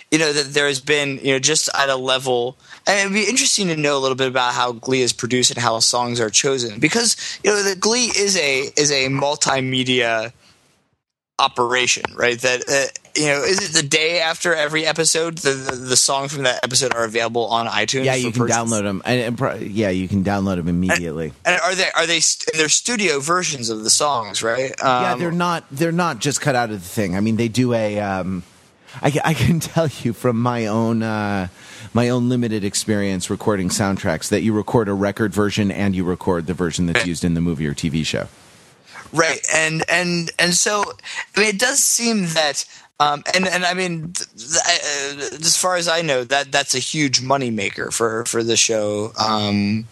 you 0.10 0.18
know, 0.18 0.34
that 0.34 0.55
there 0.55 0.68
has 0.68 0.82
been 0.82 1.20
you 1.20 1.34
know 1.34 1.39
just 1.39 1.70
at 1.76 1.89
a 1.89 1.95
level. 1.95 2.58
And 2.88 2.99
it'd 2.99 3.14
be 3.14 3.30
interesting 3.30 3.68
to 3.68 3.76
know 3.76 3.97
a 3.97 3.99
little 3.99 4.16
bit 4.16 4.30
about 4.30 4.53
how 4.53 4.72
Glee 4.72 5.01
is 5.01 5.12
produced 5.12 5.51
and 5.51 5.60
how 5.60 5.78
songs 5.80 6.22
are 6.22 6.30
chosen, 6.30 6.80
because 6.80 7.16
you 7.43 7.51
know, 7.51 7.62
the 7.62 7.76
Glee 7.76 8.12
is 8.16 8.36
a 8.38 8.72
is 8.76 8.91
a 8.91 9.08
multimedia 9.08 10.32
operation, 11.39 12.03
right? 12.15 12.39
That 12.39 12.63
uh, 12.67 13.19
you 13.19 13.27
know, 13.27 13.43
is 13.43 13.69
it 13.69 13.73
the 13.73 13.88
day 13.88 14.19
after 14.19 14.53
every 14.53 14.85
episode 14.85 15.39
the, 15.39 15.51
the 15.51 15.75
the 15.75 15.97
songs 15.97 16.33
from 16.33 16.43
that 16.43 16.63
episode 16.63 16.93
are 16.95 17.03
available 17.03 17.45
on 17.45 17.67
iTunes? 17.67 18.05
Yeah, 18.05 18.15
you 18.15 18.31
can 18.31 18.41
purchase? 18.41 18.57
download 18.57 18.83
them. 18.83 19.01
And, 19.05 19.21
and 19.21 19.38
pro- 19.38 19.55
yeah, 19.55 19.89
you 19.89 20.07
can 20.07 20.23
download 20.23 20.57
them 20.57 20.67
immediately. 20.67 21.33
And 21.45 21.59
are 21.61 21.75
they 21.75 21.89
are 21.95 22.05
they 22.05 22.19
st- 22.19 22.53
and 22.53 22.59
they're 22.59 22.69
studio 22.69 23.19
versions 23.19 23.69
of 23.69 23.83
the 23.83 23.89
songs, 23.89 24.43
right? 24.43 24.71
Um, 24.81 25.03
yeah, 25.03 25.15
they're 25.15 25.31
not 25.31 25.65
they're 25.71 25.91
not 25.91 26.19
just 26.19 26.41
cut 26.41 26.55
out 26.55 26.69
of 26.69 26.81
the 26.81 26.89
thing. 26.89 27.15
I 27.15 27.19
mean, 27.19 27.35
they 27.35 27.47
do 27.47 27.73
a. 27.73 27.99
Um, 27.99 28.43
I, 29.01 29.11
I 29.23 29.33
can 29.33 29.59
tell 29.59 29.88
you 30.01 30.13
from 30.13 30.41
my 30.41 30.67
own 30.67 31.03
uh, 31.03 31.47
my 31.93 32.09
own 32.09 32.29
limited 32.29 32.63
experience 32.63 33.29
recording 33.29 33.69
soundtracks 33.69 34.29
that 34.29 34.41
you 34.41 34.53
record 34.53 34.88
a 34.88 34.93
record 34.93 35.33
version 35.33 35.71
and 35.71 35.95
you 35.95 36.03
record 36.03 36.47
the 36.47 36.53
version 36.53 36.88
that's 36.88 37.05
used 37.05 37.23
in 37.23 37.33
the 37.33 37.41
movie 37.41 37.67
or 37.67 37.73
TV 37.73 38.05
show. 38.05 38.27
Right 39.14 39.39
and 39.53 39.84
and 39.89 40.32
and 40.39 40.53
so 40.53 40.84
i 41.36 41.39
mean 41.39 41.49
it 41.49 41.60
does 41.60 41.84
seem 41.84 42.26
that 42.28 42.66
um 42.99 43.24
and 43.34 43.47
and 43.47 43.66
i 43.66 43.74
mean 43.74 44.12
th- 44.14 44.30
th- 44.38 44.58
uh, 44.58 45.36
as 45.39 45.55
far 45.58 45.76
as 45.76 45.88
i 45.88 46.01
know 46.01 46.24
that 46.24 46.51
that's 46.51 46.74
a 46.76 46.80
huge 46.80 47.22
money 47.22 47.49
maker 47.51 47.91
for 47.91 48.26
for 48.26 48.43
the 48.43 48.58
show 48.58 49.12
um 49.20 49.86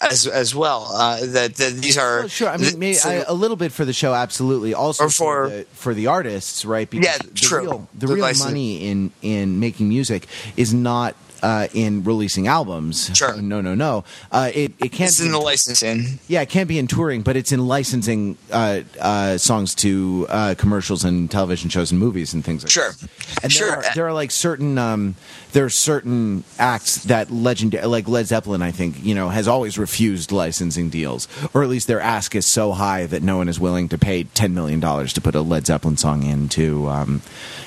as 0.00 0.26
as 0.26 0.52
well 0.54 0.90
uh 0.94 1.20
that, 1.26 1.54
that 1.56 1.74
these 1.74 1.96
are 1.96 2.20
Well, 2.20 2.28
sure. 2.28 2.48
I 2.48 2.56
mean, 2.56 2.76
maybe, 2.78 2.94
so- 2.94 3.08
I, 3.08 3.24
a 3.28 3.32
little 3.34 3.56
bit 3.56 3.70
for 3.70 3.84
the 3.84 3.92
show, 3.92 4.12
absolutely. 4.14 4.74
Also 4.74 5.04
Or 5.04 5.10
for- 5.10 5.48
the, 5.48 5.66
for 5.74 5.94
the 5.94 6.08
artists, 6.08 6.64
right? 6.64 6.90
Because 6.90 7.06
Yeah, 7.06 7.18
the 7.18 7.34
true. 7.34 7.60
Real, 7.62 7.88
the 7.94 8.06
The 8.08 8.14
real 8.14 8.22
license- 8.24 8.44
money 8.46 8.84
in 8.88 9.12
in 9.22 9.60
making 9.60 9.88
music 9.88 10.26
is 10.56 10.74
not 10.74 11.14
uh, 11.42 11.68
in 11.74 12.04
releasing 12.04 12.46
albums. 12.46 13.10
Sure. 13.14 13.40
No, 13.40 13.60
no, 13.60 13.74
no. 13.74 14.04
Uh, 14.30 14.50
it 14.54 14.72
it 14.78 14.92
can't. 14.92 15.10
it's 15.10 15.20
be 15.20 15.26
in 15.26 15.32
the 15.32 15.38
licensing 15.38 16.18
Yeah, 16.28 16.42
it 16.42 16.48
can't 16.48 16.68
be 16.68 16.78
in 16.78 16.86
touring, 16.86 17.22
but 17.22 17.36
it's 17.36 17.52
in 17.52 17.66
licensing 17.66 18.36
uh, 18.50 18.80
uh, 19.00 19.38
songs 19.38 19.74
to 19.76 20.26
uh, 20.28 20.54
commercials 20.56 21.04
and 21.04 21.30
television 21.30 21.68
shows 21.70 21.90
and 21.90 22.00
movies 22.00 22.32
and 22.34 22.44
things 22.44 22.62
like 22.64 22.70
Sure. 22.70 22.92
that. 22.92 23.42
And 23.42 23.52
Sure. 23.52 23.68
there 23.68 23.76
are, 23.78 23.94
there 23.94 24.06
are 24.06 24.12
like 24.12 24.30
certain 24.30 24.78
um, 24.78 25.14
there 25.52 25.64
are 25.64 25.70
certain 25.70 26.44
acts 26.58 27.04
that 27.04 27.30
legendary 27.30 27.86
like 27.86 28.08
Led 28.08 28.26
Zeppelin, 28.26 28.62
I 28.62 28.70
think, 28.70 29.04
you 29.04 29.14
know, 29.14 29.28
has 29.28 29.46
always 29.48 29.76
refused 29.78 30.32
licensing 30.32 30.88
deals, 30.90 31.28
or 31.52 31.62
at 31.62 31.68
least 31.68 31.86
their 31.88 32.00
ask 32.00 32.34
is 32.34 32.46
so 32.46 32.72
high 32.72 33.06
that 33.06 33.22
no 33.22 33.36
one 33.36 33.48
is 33.48 33.58
willing 33.60 33.88
to 33.90 33.98
pay 33.98 34.24
ten 34.24 34.54
million 34.54 34.80
dollars 34.80 35.12
to 35.14 35.20
put 35.20 35.34
a 35.34 35.42
Led 35.42 35.66
Zeppelin 35.66 35.96
song 35.96 36.22
into, 36.22 36.88
um, 36.88 37.20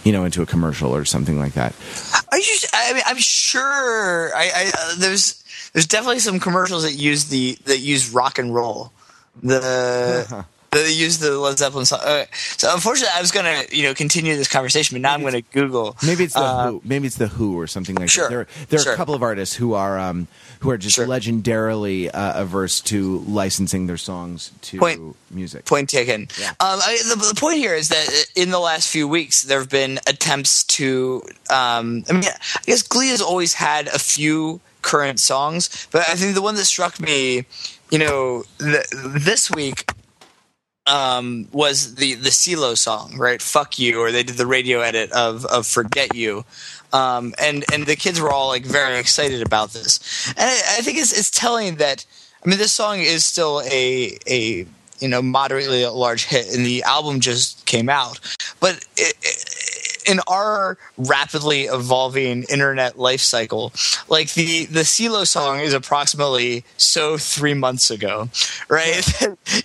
you 0.06 0.12
know, 0.14 0.24
into 0.24 0.42
a 0.42 0.46
commercial 0.46 0.96
or 0.96 1.04
something 1.04 1.38
like 1.38 1.54
that. 1.54 1.76
Are 2.32 2.38
you? 2.38 2.56
I 2.74 2.94
mean, 2.94 3.04
I'm 3.06 3.18
sure. 3.18 4.32
I, 4.36 4.52
I 4.56 4.72
uh, 4.74 4.96
there's 5.00 5.44
there's 5.74 5.88
definitely 5.88 6.20
some 6.20 6.40
commercials 6.40 6.84
that 6.84 6.94
use 6.94 7.26
the 7.26 7.58
that 7.66 7.80
use 7.80 8.12
rock 8.12 8.38
and 8.40 8.54
roll. 8.54 8.94
The 9.44 10.46
that 10.72 10.94
use 10.94 11.18
the 11.18 11.38
Led 11.40 11.58
Zeppelin 11.58 11.86
song. 11.86 12.02
Uh, 12.04 12.26
so 12.58 12.74
unfortunately, 12.74 13.14
I 13.16 13.22
was 13.22 13.32
gonna 13.32 13.64
you 13.72 13.84
know 13.84 13.94
continue 13.94 14.36
this 14.36 14.48
conversation, 14.48 14.96
but 14.96 15.02
now 15.02 15.14
I'm 15.14 15.24
gonna 15.24 15.42
Google. 15.42 15.98
Maybe 16.06 16.24
it's 16.24 16.34
the 16.36 16.40
Uh, 16.40 16.72
Who. 16.72 16.82
Maybe 16.84 17.08
it's 17.08 17.18
the 17.18 17.28
Who 17.28 17.60
or 17.60 17.68
something 17.68 17.96
like 17.96 18.10
Sure, 18.10 18.26
that. 18.26 18.30
There, 18.30 18.48
there 18.70 18.80
are 18.80 18.84
sure. 18.84 18.94
a 18.94 18.96
couple 18.96 19.16
of 19.16 19.24
artists 19.24 19.56
who 19.56 19.74
are 19.74 19.98
um, 20.00 20.28
who 20.66 20.72
are 20.72 20.78
just 20.78 20.96
Sure. 20.96 21.08
legendarily 21.08 22.10
uh, 22.14 22.34
averse 22.36 22.82
to 22.82 23.20
licensing 23.20 23.88
their 23.88 23.98
songs 23.98 24.52
to 24.64 24.78
Point- 24.80 25.16
music. 25.32 25.66
Point 25.66 25.90
taken. 25.90 26.28
Yeah. 26.40 26.50
Um, 26.60 26.80
I, 26.84 26.98
the, 27.08 27.16
the 27.34 27.40
point 27.40 27.58
here 27.58 27.76
is 27.76 27.90
that 27.90 28.26
in 28.36 28.50
the 28.52 28.60
last 28.60 28.90
few 28.90 29.08
weeks, 29.08 29.44
there 29.44 29.60
have 29.60 29.70
been 29.70 30.00
attempts 30.08 30.64
to. 30.66 31.22
Um, 31.50 32.04
I 32.10 32.14
mean, 32.14 32.24
I 32.26 32.62
guess 32.66 32.82
Glee 32.82 33.10
has 33.10 33.22
always 33.22 33.54
had 33.54 33.88
a 33.88 34.00
few 34.00 34.60
current 34.82 35.20
songs, 35.20 35.88
but 35.92 36.02
I 36.10 36.16
think 36.16 36.36
the 36.36 36.42
one 36.42 36.56
that 36.56 36.66
struck 36.66 37.00
me, 37.00 37.46
you 37.92 37.98
know, 38.00 38.44
th- 38.60 38.86
this 38.92 39.50
week 39.50 39.90
um, 40.88 41.48
was 41.52 41.96
the 41.96 42.14
the 42.16 42.30
CeeLo 42.30 42.78
song, 42.78 43.18
right? 43.18 43.42
"Fuck 43.42 43.80
You," 43.80 44.00
or 44.00 44.12
they 44.12 44.22
did 44.24 44.38
the 44.38 44.46
radio 44.46 44.82
edit 44.82 45.12
of 45.12 45.46
of 45.46 45.66
"Forget 45.66 46.14
You." 46.16 46.46
Um, 46.96 47.34
and 47.38 47.66
and 47.74 47.86
the 47.86 47.98
kids 47.98 48.22
were 48.22 48.32
all 48.32 48.48
like 48.48 48.64
very 48.64 48.98
excited 49.00 49.42
about 49.42 49.74
this, 49.74 50.00
and 50.30 50.50
I, 50.50 50.78
I 50.78 50.82
think 50.82 50.98
it's 50.98 51.12
it's 51.18 51.30
telling 51.30 51.76
that 51.76 52.06
I 52.44 52.48
mean 52.48 52.58
this 52.58 52.72
song 52.72 53.00
is 53.00 53.26
still 53.26 53.62
a 53.66 54.18
a 54.28 54.66
you 55.00 55.08
know 55.10 55.22
moderately 55.22 55.86
large 55.86 56.26
hit, 56.26 56.56
and 56.56 56.66
the 56.66 56.84
album 56.84 57.20
just 57.20 57.66
came 57.66 57.90
out, 57.90 58.22
but 58.62 58.76
it, 58.96 59.14
it, 59.22 59.55
in 60.08 60.20
our 60.28 60.78
rapidly 60.98 61.64
evolving 61.64 62.44
internet 62.44 62.98
life 62.98 63.22
cycle, 63.22 63.74
like 64.08 64.34
the 64.34 64.66
the 64.66 64.82
CeeLo 64.82 65.26
song 65.28 65.60
is 65.60 65.74
approximately 65.74 66.64
so 66.78 67.18
three 67.18 67.54
months 67.54 67.90
ago, 67.92 68.30
right? 68.70 69.06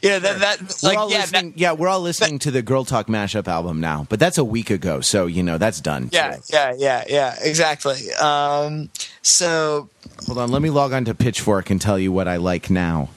Yeah, 0.03 0.19
that 0.19 0.39
that 0.41 0.81
We're 0.83 0.95
like 0.95 1.11
yeah, 1.11 1.27
that, 1.27 1.59
yeah, 1.59 1.73
we're 1.73 1.89
all 1.89 2.01
listening 2.01 2.39
to 2.41 2.51
the 2.51 2.63
Girl 2.63 2.85
Talk 2.85 3.07
mashup 3.07 3.49
album 3.49 3.81
now, 3.81 4.07
but 4.09 4.19
that's 4.19 4.39
a 4.39 4.45
week 4.45 4.71
ago, 4.71 5.01
so 5.01 5.27
you 5.27 5.43
know 5.43 5.59
that's 5.59 5.81
done. 5.81 6.09
yeah, 6.13 6.37
too. 6.37 6.43
yeah, 6.51 6.75
yeah, 6.77 7.05
yeah, 7.09 7.35
exactly. 7.41 8.13
Um, 8.15 8.91
so 9.23 9.89
Hold 10.27 10.39
on, 10.39 10.51
let 10.51 10.63
me 10.63 10.71
log 10.71 10.93
on 10.93 11.05
to 11.07 11.15
Pitchfork 11.15 11.71
and 11.71 11.81
tell 11.81 11.99
you 11.99 12.13
what 12.13 12.29
I 12.29 12.37
like 12.37 12.71
now. 12.71 13.09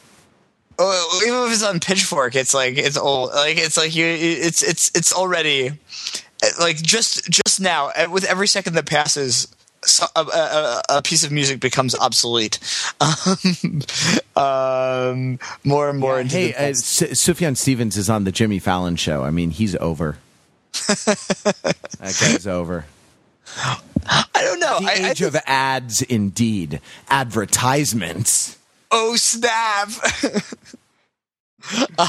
oh, 0.80 1.24
even 1.26 1.44
if 1.44 1.54
it's 1.54 1.64
on 1.64 1.80
Pitchfork, 1.80 2.36
it's 2.36 2.54
like 2.54 2.78
it's 2.78 2.98
old. 2.98 3.32
Like 3.32 3.58
it's 3.58 3.78
like 3.78 3.96
you, 3.96 4.06
it's 4.06 4.64
it's 4.64 4.92
it's 4.96 5.14
already 5.14 5.72
like 6.60 6.78
just 6.78 7.30
just 7.30 7.60
now 7.60 7.92
uh, 7.96 8.08
with 8.10 8.24
every 8.24 8.48
second 8.48 8.74
that 8.76 8.86
passes. 8.86 9.48
So, 9.86 10.06
a, 10.16 10.22
a, 10.22 10.82
a 10.90 11.02
piece 11.02 11.26
of 11.26 11.32
music 11.34 11.60
becomes 11.60 11.94
obsolete. 11.94 12.58
Um, 13.02 13.82
um, 14.42 15.40
more 15.66 15.90
and 15.90 16.00
more. 16.00 16.22
into 16.22 16.38
Hey, 16.38 16.54
uh, 16.54 16.70
S- 16.70 17.02
Sufjan 17.02 17.58
Stevens 17.58 17.98
is 17.98 18.10
on 18.10 18.24
the 18.24 18.32
Jimmy 18.32 18.60
Fallon 18.60 18.96
show. 18.96 19.24
I 19.26 19.30
mean, 19.30 19.50
he's 19.50 19.76
over. 19.76 20.18
that 20.72 22.18
guy's 22.20 22.48
over. 22.48 22.86
I 23.58 24.26
don't 24.36 24.60
know. 24.62 24.80
The 24.80 24.86
I, 24.88 25.08
I 25.08 25.10
age 25.12 25.22
of 25.22 25.36
ads, 25.46 26.02
indeed. 26.02 26.80
Advertisements. 27.10 28.58
oh 28.90 29.16
snap! 29.18 29.90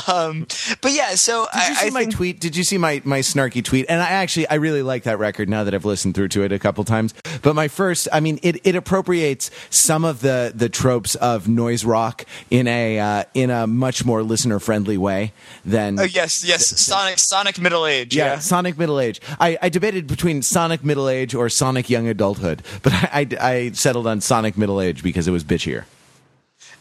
um, 0.08 0.46
but 0.80 0.92
yeah, 0.92 1.14
so 1.14 1.46
Did 1.52 1.68
you 1.68 1.70
I, 1.70 1.74
see 1.74 1.86
I 1.86 1.90
my 1.90 2.00
think, 2.00 2.14
tweet? 2.14 2.40
Did 2.40 2.56
you 2.56 2.64
see 2.64 2.78
my, 2.78 3.00
my 3.04 3.20
snarky 3.20 3.64
tweet? 3.64 3.86
And 3.88 4.00
I 4.02 4.06
actually 4.08 4.48
I 4.48 4.54
really 4.54 4.82
like 4.82 5.04
that 5.04 5.18
record 5.18 5.48
now 5.48 5.64
that 5.64 5.74
I've 5.74 5.84
listened 5.84 6.14
through 6.14 6.28
to 6.28 6.42
it 6.42 6.52
a 6.52 6.58
couple 6.58 6.82
times. 6.84 7.14
But 7.42 7.54
my 7.54 7.68
first, 7.68 8.08
I 8.12 8.20
mean, 8.20 8.38
it, 8.42 8.66
it 8.66 8.74
appropriates 8.74 9.50
some 9.70 10.04
of 10.04 10.20
the, 10.20 10.52
the 10.54 10.68
tropes 10.68 11.14
of 11.16 11.48
noise 11.48 11.84
rock 11.84 12.24
in 12.50 12.66
a 12.66 12.98
uh, 12.98 13.24
in 13.34 13.50
a 13.50 13.66
much 13.66 14.04
more 14.04 14.22
listener 14.22 14.58
friendly 14.58 14.98
way 14.98 15.32
than 15.64 15.98
Oh 16.00 16.04
yes, 16.04 16.44
yes, 16.44 16.66
Sonic, 16.66 17.18
Sonic 17.18 17.60
middle 17.60 17.86
age. 17.86 18.14
yeah, 18.16 18.24
Yeah, 18.34 18.38
Sonic 18.38 18.76
middle 18.78 18.98
age. 18.98 19.20
I, 19.38 19.58
I 19.62 19.68
debated 19.68 20.06
between 20.06 20.42
Sonic 20.42 20.84
middle 20.84 21.08
age 21.08 21.34
or 21.34 21.48
Sonic 21.48 21.88
young 21.88 22.08
adulthood, 22.08 22.62
but 22.82 22.92
I, 22.92 23.08
I, 23.40 23.50
I 23.52 23.70
settled 23.72 24.06
on 24.06 24.20
Sonic 24.20 24.56
middle 24.58 24.80
age 24.80 25.02
because 25.02 25.28
it 25.28 25.30
was 25.30 25.44
bitchier. 25.44 25.84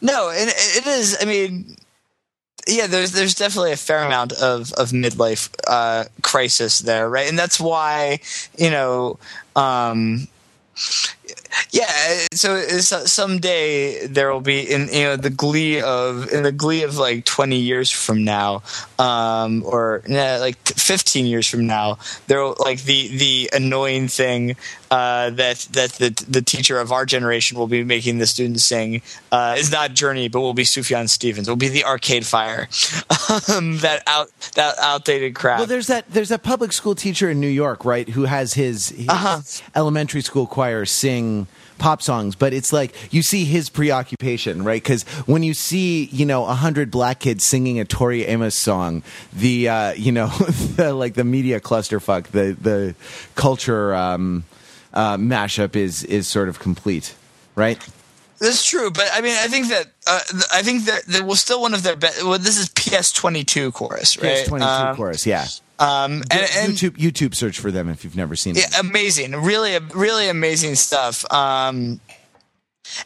no, 0.01 0.29
and 0.29 0.49
it 0.49 0.87
is. 0.87 1.17
I 1.21 1.25
mean, 1.25 1.75
yeah, 2.67 2.87
there's 2.87 3.11
there's 3.11 3.35
definitely 3.35 3.71
a 3.71 3.77
fair 3.77 4.03
amount 4.03 4.33
of 4.33 4.71
of 4.73 4.89
midlife 4.91 5.49
uh, 5.67 6.05
crisis 6.21 6.79
there, 6.79 7.09
right? 7.09 7.27
And 7.29 7.37
that's 7.37 7.59
why 7.59 8.19
you 8.57 8.69
know. 8.69 9.19
Um, 9.55 10.27
yeah, 11.69 12.25
so 12.33 12.59
someday 12.61 14.07
there 14.07 14.31
will 14.31 14.41
be 14.41 14.61
in 14.61 14.87
you 14.91 15.03
know 15.03 15.15
the 15.15 15.29
glee 15.29 15.81
of 15.81 16.31
in 16.31 16.43
the 16.43 16.51
glee 16.51 16.83
of 16.83 16.97
like 16.97 17.25
twenty 17.25 17.59
years 17.59 17.91
from 17.91 18.23
now, 18.23 18.63
um, 18.97 19.63
or 19.65 20.01
nah, 20.07 20.37
like 20.37 20.57
fifteen 20.67 21.25
years 21.25 21.47
from 21.47 21.67
now, 21.67 21.99
there 22.27 22.41
will 22.41 22.55
like 22.59 22.83
the 22.83 23.07
the 23.17 23.49
annoying 23.53 24.07
thing 24.07 24.55
uh, 24.93 25.29
that 25.31 25.57
that 25.71 25.91
the 25.93 26.09
the 26.29 26.41
teacher 26.41 26.77
of 26.79 26.91
our 26.91 27.05
generation 27.05 27.57
will 27.57 27.67
be 27.67 27.83
making 27.83 28.19
the 28.19 28.27
students 28.27 28.63
sing 28.63 29.01
uh, 29.31 29.55
is 29.57 29.71
not 29.71 29.93
Journey, 29.93 30.27
but 30.29 30.41
will 30.41 30.53
be 30.53 30.63
Sufjan 30.63 31.09
Stevens. 31.09 31.49
Will 31.49 31.55
be 31.55 31.69
the 31.69 31.83
Arcade 31.83 32.25
Fire, 32.25 32.61
um, 33.49 33.77
that 33.79 34.03
out 34.07 34.29
that 34.55 34.75
outdated 34.79 35.33
crap. 35.35 35.57
Well, 35.59 35.67
there's 35.67 35.87
that 35.87 36.05
there's 36.09 36.31
a 36.31 36.37
public 36.39 36.71
school 36.73 36.95
teacher 36.95 37.29
in 37.29 37.39
New 37.39 37.47
York, 37.63 37.85
right, 37.85 38.07
who 38.09 38.25
has 38.25 38.53
his, 38.53 38.89
his 38.89 39.09
Uh-huh. 39.09 39.41
elementary 39.75 40.21
school 40.21 40.45
choir 40.47 40.85
sing 40.85 41.47
pop 41.79 42.01
songs, 42.01 42.35
but 42.35 42.53
it's 42.53 42.71
like 42.71 42.93
you 43.11 43.21
see 43.23 43.45
his 43.45 43.69
preoccupation, 43.69 44.63
right? 44.63 44.81
Because 44.81 45.03
when 45.25 45.41
you 45.43 45.53
see 45.53 46.05
you 46.11 46.25
know 46.25 46.45
a 46.45 46.53
hundred 46.53 46.91
black 46.91 47.19
kids 47.19 47.43
singing 47.43 47.79
a 47.79 47.85
Tori 47.85 48.25
Amos 48.25 48.55
song, 48.55 49.01
the 49.33 49.67
uh, 49.69 49.93
you 49.93 50.11
know 50.11 50.27
the, 50.77 50.93
like 50.93 51.15
the 51.15 51.23
media 51.23 51.59
clusterfuck, 51.59 52.27
the 52.27 52.55
the 52.61 52.95
culture 53.35 53.93
um, 53.95 54.43
uh, 54.93 55.17
mashup 55.17 55.75
is 55.75 56.03
is 56.03 56.27
sort 56.27 56.49
of 56.49 56.59
complete, 56.59 57.15
right? 57.55 57.77
That's 58.39 58.65
true, 58.65 58.91
but 58.91 59.09
I 59.13 59.21
mean, 59.21 59.37
I 59.37 59.47
think 59.47 59.69
that 59.69 59.87
uh, 60.05 60.19
I 60.53 60.63
think 60.63 60.85
that 60.85 61.05
that 61.05 61.23
was 61.23 61.39
still 61.39 61.61
one 61.61 61.73
of 61.73 61.83
their 61.83 61.95
best. 61.95 62.23
Well, 62.23 62.37
this 62.39 62.57
is 62.57 62.67
PS 62.69 63.11
twenty 63.13 63.43
two 63.43 63.71
chorus, 63.71 64.21
right? 64.21 64.43
PS 64.43 64.47
twenty 64.49 64.65
two 64.65 64.69
Um, 64.71 64.95
chorus, 64.95 65.25
yeah. 65.25 65.45
Um, 65.79 66.23
and, 66.29 66.49
and 66.55 66.73
YouTube 66.73 66.97
YouTube 66.97 67.35
search 67.35 67.59
for 67.59 67.71
them 67.71 67.89
if 67.89 68.03
you've 68.03 68.15
never 68.15 68.35
seen 68.35 68.55
it. 68.55 68.65
yeah, 68.71 68.79
amazing, 68.79 69.31
really, 69.31 69.77
really 69.93 70.27
amazing 70.29 70.75
stuff. 70.75 71.25
Um, 71.31 71.99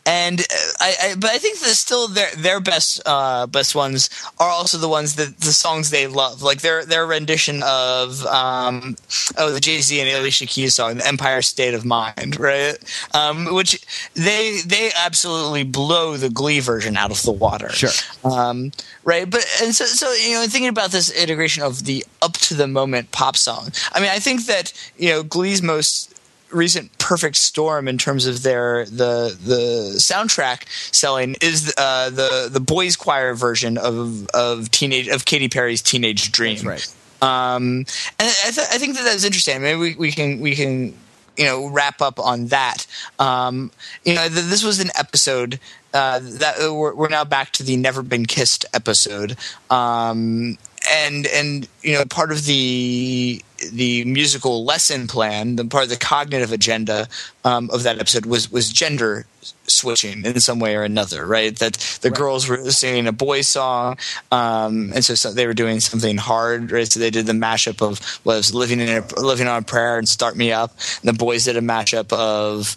and 0.06 0.40
uh, 0.40 0.44
I, 0.80 0.96
I, 1.02 1.16
but 1.16 1.32
I 1.32 1.38
think 1.38 1.60
that 1.60 1.68
still 1.70 2.08
their 2.08 2.30
their 2.36 2.60
best 2.60 3.02
uh, 3.06 3.48
best 3.48 3.76
ones 3.76 4.10
are 4.40 4.50
also 4.50 4.78
the 4.78 4.90
ones 4.90 5.16
that 5.16 5.40
the 5.40 5.54
songs 5.54 5.90
they 5.90 6.08
love, 6.08 6.42
like 6.42 6.62
their 6.62 6.86
their 6.86 7.06
rendition 7.06 7.62
of 7.64 8.26
um, 8.26 8.96
oh 9.38 9.52
the 9.52 9.60
Jay 9.60 9.80
Z 9.80 10.00
and 10.00 10.10
Alicia 10.10 10.46
Keys 10.46 10.76
song, 10.76 10.98
"The 10.98 11.08
Empire 11.08 11.42
State 11.42 11.74
of 11.74 11.86
Mind," 11.86 12.40
right? 12.40 12.78
Um, 13.14 13.54
which 13.54 13.80
they 14.14 14.60
they 14.66 14.92
absolutely 14.98 15.64
blow 15.64 16.18
the 16.18 16.30
Glee 16.30 16.60
version 16.60 16.98
out 16.98 17.12
of 17.12 17.22
the 17.24 17.32
water. 17.32 17.70
Sure. 17.70 17.90
Um, 18.24 18.72
right, 19.04 19.30
but 19.30 19.46
and 19.62 19.76
so 19.76 19.86
so 19.86 20.12
you 20.14 20.34
know, 20.34 20.48
thinking 20.48 20.70
about 20.70 20.92
this 20.92 21.12
integration 21.12 21.64
of 21.64 21.86
the 21.86 22.06
up 22.22 22.34
to 22.34 22.54
the 22.54 22.68
moment 22.68 23.12
pop 23.12 23.38
song, 23.38 23.70
I 23.92 24.00
mean, 24.00 24.10
I 24.10 24.20
think 24.20 24.46
that 24.48 24.74
you 24.98 25.10
know 25.10 25.24
Glee's 25.24 25.62
most 25.62 26.17
recent 26.52 26.98
perfect 26.98 27.36
storm 27.36 27.88
in 27.88 27.98
terms 27.98 28.26
of 28.26 28.44
their 28.44 28.86
the 28.86 29.38
the 29.44 29.94
soundtrack 29.98 30.64
selling 30.94 31.36
is 31.42 31.74
uh, 31.78 32.10
the 32.10 32.50
the 32.52 32.60
boys 32.60 32.96
choir 32.96 33.34
version 33.34 33.78
of 33.78 34.28
of 34.30 34.72
teenage 34.72 35.08
of 35.08 35.26
Katy 35.26 35.50
Perry's 35.50 35.82
Teenage 35.82 36.32
Dream. 36.32 36.56
That's 36.56 36.66
right. 36.66 36.94
Um, 37.20 37.86
and 38.20 38.30
I, 38.46 38.52
th- 38.52 38.68
I 38.72 38.78
think 38.78 38.96
that 38.96 39.04
that's 39.04 39.24
interesting. 39.24 39.62
Maybe 39.62 39.80
we, 39.80 39.96
we 39.96 40.12
can 40.12 40.40
we 40.40 40.56
can 40.56 40.94
you 41.36 41.46
know 41.46 41.68
wrap 41.70 42.02
up 42.02 42.20
on 42.20 42.48
that. 42.48 42.86
Um, 43.20 43.72
you 44.04 44.16
know, 44.16 44.28
th- 44.28 44.46
this 44.46 44.64
was 44.64 44.80
an 44.80 44.90
episode 44.98 45.60
uh, 45.94 46.20
that 46.22 46.56
uh, 46.62 46.74
we're, 46.74 46.94
we're 46.94 47.10
now 47.10 47.24
back 47.24 47.52
to 47.54 47.64
the 47.64 47.78
Never 47.78 48.04
Been 48.04 48.26
Kissed 48.26 48.66
episode. 48.74 49.38
Um, 49.70 50.58
and 50.90 51.28
and 51.28 51.68
you 51.82 51.94
know 51.94 52.06
part 52.06 52.32
of 52.32 52.46
the 52.46 53.42
the 53.72 54.06
musical 54.06 54.64
lesson 54.64 55.08
plan, 55.08 55.56
the 55.56 55.66
part 55.66 55.86
of 55.86 55.90
the 55.90 55.98
cognitive 55.98 56.52
agenda 56.52 57.08
um, 57.44 57.70
of 57.72 57.84
that 57.84 58.00
episode 58.00 58.26
was 58.26 58.52
was 58.52 58.70
gender 58.72 59.26
switching 59.68 60.26
in 60.26 60.40
some 60.40 60.60
way 60.60 60.76
or 60.76 60.84
another, 60.84 61.26
right? 61.26 61.56
That 61.58 61.74
the 62.02 62.10
girls 62.10 62.48
were 62.48 62.70
singing 62.72 63.08
a 63.08 63.12
boy 63.12 63.42
song, 63.42 63.98
um, 64.32 64.92
and 64.94 65.04
so, 65.04 65.16
so 65.16 65.32
they 65.32 65.48
were 65.48 65.54
doing 65.54 65.80
something 65.80 66.18
hard, 66.18 66.72
right? 66.72 66.92
So 66.92 67.00
they 67.00 67.10
did 67.10 67.26
the 67.26 67.34
mashup 67.34 67.82
of 67.82 68.20
was 68.26 68.54
living 68.54 68.80
in 68.80 68.90
a, 68.90 69.20
living 69.20 69.48
on 69.48 69.62
a 69.62 69.66
prayer 69.66 69.98
and 69.98 70.08
start 70.08 70.36
me 70.36 70.52
up, 70.52 70.72
and 71.02 71.10
the 71.10 71.18
boys 71.18 71.46
did 71.46 71.58
a 71.58 71.62
mashup 71.62 72.12
of 72.14 72.76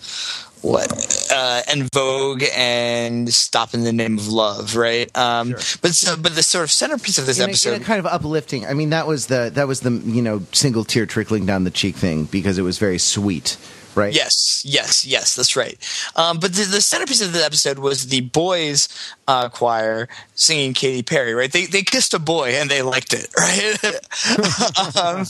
what 0.62 0.90
uh, 1.32 1.62
and 1.68 1.88
Vogue 1.92 2.42
and 2.54 3.32
Stop 3.32 3.74
in 3.74 3.84
the 3.84 3.92
Name 3.92 4.18
of 4.18 4.28
Love, 4.28 4.76
right? 4.76 5.10
Um, 5.16 5.52
But 5.80 5.94
so, 5.94 6.16
but 6.16 6.34
the 6.34 6.42
sort 6.42 6.64
of 6.64 6.70
centerpiece 6.70 7.18
of 7.18 7.26
this 7.26 7.38
in 7.38 7.44
a, 7.44 7.48
episode, 7.48 7.74
in 7.74 7.82
a 7.82 7.84
kind 7.84 7.98
of 7.98 8.06
uplifting. 8.06 8.66
I 8.66 8.74
mean, 8.74 8.90
that 8.90 9.06
was 9.06 9.26
the 9.26 9.50
that 9.54 9.66
was 9.68 9.80
the 9.80 9.90
you 9.90 10.22
know 10.22 10.42
single 10.52 10.84
tear 10.84 11.06
trickling 11.06 11.46
down 11.46 11.64
the 11.64 11.70
cheek 11.70 11.96
thing 11.96 12.24
because 12.24 12.58
it 12.58 12.62
was 12.62 12.78
very 12.78 12.98
sweet, 12.98 13.56
right? 13.94 14.12
Yes, 14.12 14.62
yes, 14.64 15.04
yes, 15.04 15.34
that's 15.34 15.56
right. 15.56 15.78
Um, 16.16 16.38
but 16.38 16.52
the, 16.52 16.64
the 16.64 16.80
centerpiece 16.80 17.20
of 17.20 17.32
the 17.32 17.44
episode 17.44 17.78
was 17.78 18.08
the 18.08 18.20
boys' 18.20 18.88
uh, 19.28 19.48
choir 19.48 20.08
singing 20.34 20.74
Katy 20.74 21.02
Perry. 21.02 21.34
Right? 21.34 21.50
They 21.50 21.66
they 21.66 21.82
kissed 21.82 22.14
a 22.14 22.18
boy 22.18 22.50
and 22.50 22.70
they 22.70 22.82
liked 22.82 23.12
it. 23.12 23.28
Right? 23.40 23.78
um, 24.96 25.24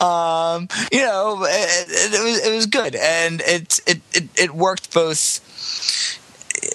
um, 0.00 0.68
you 0.92 1.02
know, 1.02 1.44
it, 1.44 1.88
it, 1.88 2.14
it 2.14 2.22
was 2.24 2.46
it 2.46 2.54
was 2.54 2.66
good, 2.66 2.94
and 2.94 3.40
it 3.42 3.80
it 3.86 4.00
it, 4.12 4.28
it 4.38 4.50
worked 4.54 4.92
both. 4.92 5.40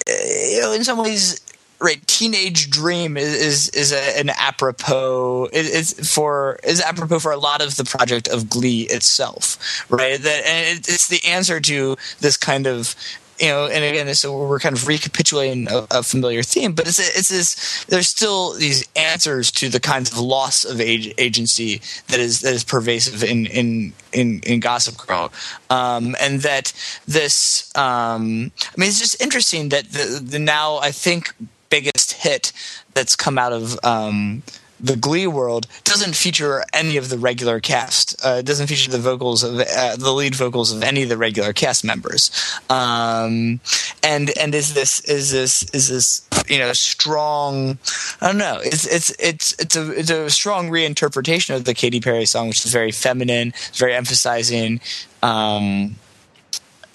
You 0.08 0.60
know, 0.60 0.72
in 0.72 0.84
some 0.84 0.98
ways. 0.98 1.40
Right, 1.78 2.04
teenage 2.06 2.70
dream 2.70 3.18
is 3.18 3.34
is, 3.34 3.68
is 3.70 3.92
a, 3.92 4.18
an 4.18 4.30
apropos 4.30 5.48
is 5.52 5.92
for 6.10 6.58
is 6.64 6.80
apropos 6.80 7.18
for 7.18 7.32
a 7.32 7.36
lot 7.36 7.60
of 7.60 7.76
the 7.76 7.84
project 7.84 8.28
of 8.28 8.48
Glee 8.48 8.82
itself, 8.82 9.84
right? 9.90 10.18
That 10.18 10.46
and 10.46 10.78
it, 10.78 10.88
it's 10.88 11.08
the 11.08 11.20
answer 11.26 11.60
to 11.60 11.96
this 12.20 12.38
kind 12.38 12.66
of 12.66 12.96
you 13.38 13.48
know, 13.48 13.66
and 13.66 13.84
again, 13.84 14.14
so 14.14 14.46
we're 14.46 14.58
kind 14.58 14.74
of 14.74 14.86
recapitulating 14.86 15.68
a, 15.70 15.86
a 15.90 16.02
familiar 16.02 16.42
theme, 16.42 16.72
but 16.72 16.86
it's 16.86 16.98
it's 16.98 17.28
this. 17.28 17.84
There's 17.84 18.08
still 18.08 18.54
these 18.54 18.86
answers 18.96 19.50
to 19.52 19.68
the 19.68 19.80
kinds 19.80 20.10
of 20.10 20.18
loss 20.18 20.64
of 20.64 20.80
age, 20.80 21.12
agency 21.18 21.80
that 22.08 22.18
is 22.18 22.40
that 22.40 22.54
is 22.54 22.64
pervasive 22.64 23.22
in 23.22 23.46
in 23.46 23.92
in, 24.12 24.40
in 24.46 24.60
Gossip 24.60 24.96
Girl, 25.06 25.32
um, 25.70 26.16
and 26.20 26.40
that 26.40 26.72
this. 27.06 27.70
Um, 27.76 28.52
I 28.62 28.80
mean, 28.80 28.88
it's 28.88 29.00
just 29.00 29.20
interesting 29.20 29.68
that 29.70 29.92
the 29.92 30.20
the 30.22 30.38
now 30.38 30.76
I 30.76 30.90
think 30.90 31.34
biggest 31.68 32.12
hit 32.12 32.52
that's 32.94 33.16
come 33.16 33.38
out 33.38 33.52
of. 33.52 33.78
Um, 33.84 34.42
the 34.78 34.96
Glee 34.96 35.26
world 35.26 35.66
doesn't 35.84 36.14
feature 36.14 36.62
any 36.72 36.96
of 36.96 37.08
the 37.08 37.18
regular 37.18 37.60
cast. 37.60 38.14
Uh, 38.24 38.36
it 38.40 38.46
doesn't 38.46 38.66
feature 38.66 38.90
the 38.90 38.98
vocals 38.98 39.42
of 39.42 39.58
uh, 39.58 39.96
the 39.96 40.12
lead 40.12 40.34
vocals 40.34 40.72
of 40.72 40.82
any 40.82 41.02
of 41.02 41.08
the 41.08 41.16
regular 41.16 41.52
cast 41.52 41.84
members. 41.84 42.30
Um, 42.68 43.60
and 44.02 44.36
and 44.38 44.54
is 44.54 44.74
this 44.74 45.00
is 45.00 45.32
this 45.32 45.62
is 45.70 45.88
this 45.88 46.28
you 46.48 46.58
know 46.58 46.72
strong? 46.72 47.78
I 48.20 48.26
don't 48.28 48.38
know. 48.38 48.60
It's 48.62 48.86
it's 48.86 49.10
it's 49.18 49.54
it's 49.58 49.76
a 49.76 49.90
it's 49.92 50.10
a 50.10 50.30
strong 50.30 50.68
reinterpretation 50.68 51.56
of 51.56 51.64
the 51.64 51.74
Katy 51.74 52.00
Perry 52.00 52.26
song, 52.26 52.48
which 52.48 52.64
is 52.64 52.72
very 52.72 52.92
feminine, 52.92 53.54
very 53.74 53.94
emphasizing. 53.94 54.80
Um, 55.22 55.96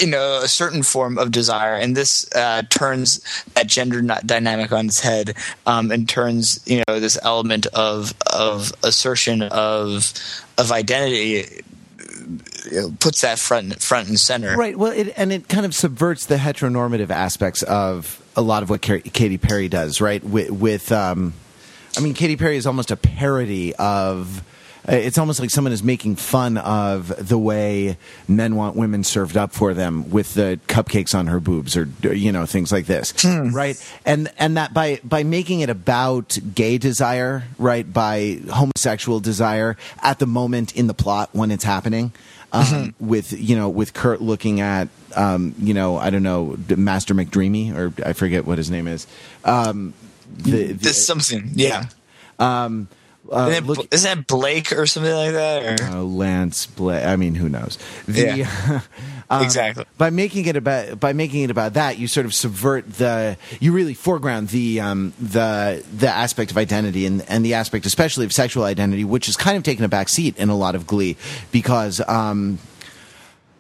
you 0.02 0.08
know 0.08 0.40
a 0.42 0.48
certain 0.48 0.84
form 0.84 1.18
of 1.18 1.32
desire 1.32 1.76
and 1.76 1.96
this 1.96 2.30
uh, 2.36 2.64
turns 2.70 3.22
that 3.54 3.68
gender 3.68 4.02
dynamic 4.26 4.72
on 4.72 4.88
its 4.88 5.00
head 5.00 5.36
um, 5.66 5.92
and 5.92 6.10
turns 6.10 6.60
you 6.66 6.84
know 6.88 7.00
this 7.00 7.18
element 7.24 7.68
of 7.68 8.14
of 8.34 8.74
assertion 8.84 9.44
of 9.44 10.14
of 10.58 10.72
identity 10.72 11.64
puts 13.00 13.22
that 13.22 13.40
front 13.40 13.82
front 13.82 14.08
and 14.08 14.20
center 14.20 14.56
Right. 14.56 14.78
Well, 14.78 14.92
it, 14.92 15.14
and 15.18 15.32
it 15.32 15.48
kind 15.48 15.66
of 15.66 15.74
subverts 15.74 16.26
the 16.26 16.36
heteronormative 16.36 17.10
aspects 17.10 17.64
of 17.64 18.22
a 18.36 18.42
lot 18.42 18.64
of 18.64 18.70
what 18.70 18.82
Car- 18.82 19.00
Katy 19.00 19.38
Perry 19.38 19.68
does, 19.68 20.00
right? 20.02 20.24
With, 20.24 20.52
with 20.52 20.92
um, 20.92 21.34
I 21.98 22.02
mean, 22.02 22.14
Katy 22.14 22.38
Perry 22.38 22.58
is 22.58 22.68
almost 22.68 22.92
a 22.92 22.96
parody 22.96 23.74
of 23.76 24.44
it's 24.88 25.18
almost 25.18 25.40
like 25.40 25.50
someone 25.50 25.74
is 25.74 25.84
making 25.84 26.16
fun 26.16 26.58
of 26.58 27.28
the 27.28 27.38
way 27.38 27.98
men 28.28 28.56
want 28.56 28.76
women 28.76 29.04
served 29.04 29.38
up 29.38 29.52
for 29.52 29.74
them 29.74 30.10
with 30.10 30.34
the 30.34 30.60
cupcakes 30.68 31.18
on 31.18 31.28
her 31.28 31.40
boobs 31.40 31.78
or 31.78 31.88
you 32.14 32.32
know 32.32 32.46
things 32.46 32.72
like 32.72 32.86
this, 32.86 33.14
right? 33.26 33.82
And 34.06 34.32
and 34.38 34.58
that 34.58 34.74
by 34.74 35.00
by 35.04 35.24
making 35.24 35.60
it 35.62 35.70
about 35.70 36.38
gay 36.56 36.78
desire, 36.78 37.44
right, 37.58 37.92
by 37.92 38.40
homosexual 38.52 39.20
desire 39.20 39.78
at 40.02 40.20
the 40.20 40.28
moment 40.28 40.76
in 40.76 40.88
the 40.88 40.94
plot 40.94 41.30
when 41.34 41.52
it's 41.52 41.64
happening, 41.64 42.12
um, 42.52 42.96
with 43.00 43.34
you 43.34 43.56
know 43.56 43.70
with 43.70 43.94
Kurt 43.94 44.22
looking 44.22 44.62
at 44.62 44.88
um, 45.16 45.56
you 45.60 45.74
know 45.74 45.98
I 45.98 46.10
don't 46.10 46.24
know 46.24 46.58
Master 46.76 47.14
McDreamy 47.14 47.76
or 47.76 47.94
I 48.06 48.14
forget 48.14 48.46
what 48.46 48.58
his 48.58 48.72
name 48.72 48.88
is. 48.88 49.08
Um, 49.46 49.94
the, 50.38 50.52
the, 50.52 50.74
This 50.74 51.06
something, 51.06 51.52
yeah. 51.56 51.86
um, 52.40 52.88
uh, 53.32 53.48
Isn't, 53.52 53.68
look- 53.68 53.78
that, 53.90 53.94
isn't 53.94 54.18
that 54.20 54.28
Blake 54.28 54.72
or 54.72 54.86
something 54.88 55.14
like 55.14 55.34
that? 55.34 55.82
Or? 55.82 55.84
uh, 55.86 56.02
Lance 56.02 56.66
Blake. 56.66 57.06
I 57.06 57.16
mean, 57.18 57.36
who 57.36 57.50
knows? 57.50 57.78
The, 58.08 58.44
um, 59.30 59.44
Exactly. 59.44 59.86
By 59.98 60.10
making 60.10 60.46
it 60.46 60.56
about 60.56 61.00
by 61.00 61.14
making 61.14 61.44
it 61.44 61.52
about 61.52 61.74
that, 61.76 61.98
you 61.98 62.08
sort 62.08 62.26
of 62.26 62.34
subvert 62.34 62.92
the. 62.94 63.38
You 63.60 63.72
really 63.74 63.94
foreground 63.94 64.50
the 64.50 64.80
um, 64.80 65.14
the 65.20 65.84
the 65.96 66.10
aspect 66.10 66.52
of 66.52 66.58
identity 66.58 67.06
and 67.06 67.22
and 67.30 67.46
the 67.46 67.54
aspect, 67.54 67.86
especially 67.86 68.26
of 68.26 68.34
sexual 68.34 68.64
identity, 68.64 69.04
which 69.04 69.30
is 69.30 69.38
kind 69.38 69.58
of 69.58 69.64
taken 69.64 69.86
a 69.86 69.90
back 69.90 70.10
seat 70.10 70.38
in 70.38 70.50
a 70.50 70.56
lot 70.56 70.76
of 70.76 70.88
Glee 70.88 71.16
because. 71.52 72.02
Um, 72.08 72.60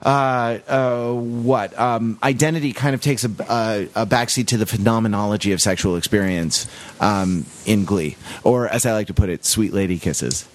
uh, 0.01 0.59
uh, 0.67 1.13
what 1.13 1.77
um, 1.79 2.17
identity 2.23 2.73
kind 2.73 2.95
of 2.95 3.01
takes 3.01 3.23
a, 3.23 3.29
a, 3.49 3.87
a 3.95 4.05
backseat 4.05 4.47
to 4.47 4.57
the 4.57 4.65
phenomenology 4.65 5.51
of 5.51 5.59
sexual 5.59 5.95
experience 5.95 6.67
um, 6.99 7.45
in 7.65 7.85
Glee, 7.85 8.17
or 8.43 8.67
as 8.67 8.85
I 8.85 8.93
like 8.93 9.07
to 9.07 9.13
put 9.13 9.29
it, 9.29 9.45
sweet 9.45 9.73
lady 9.73 9.99
kisses. 9.99 10.47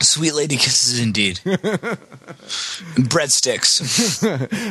Sweet 0.00 0.34
lady 0.34 0.56
kisses, 0.56 1.00
indeed. 1.00 1.40
Breadsticks. 3.08 3.82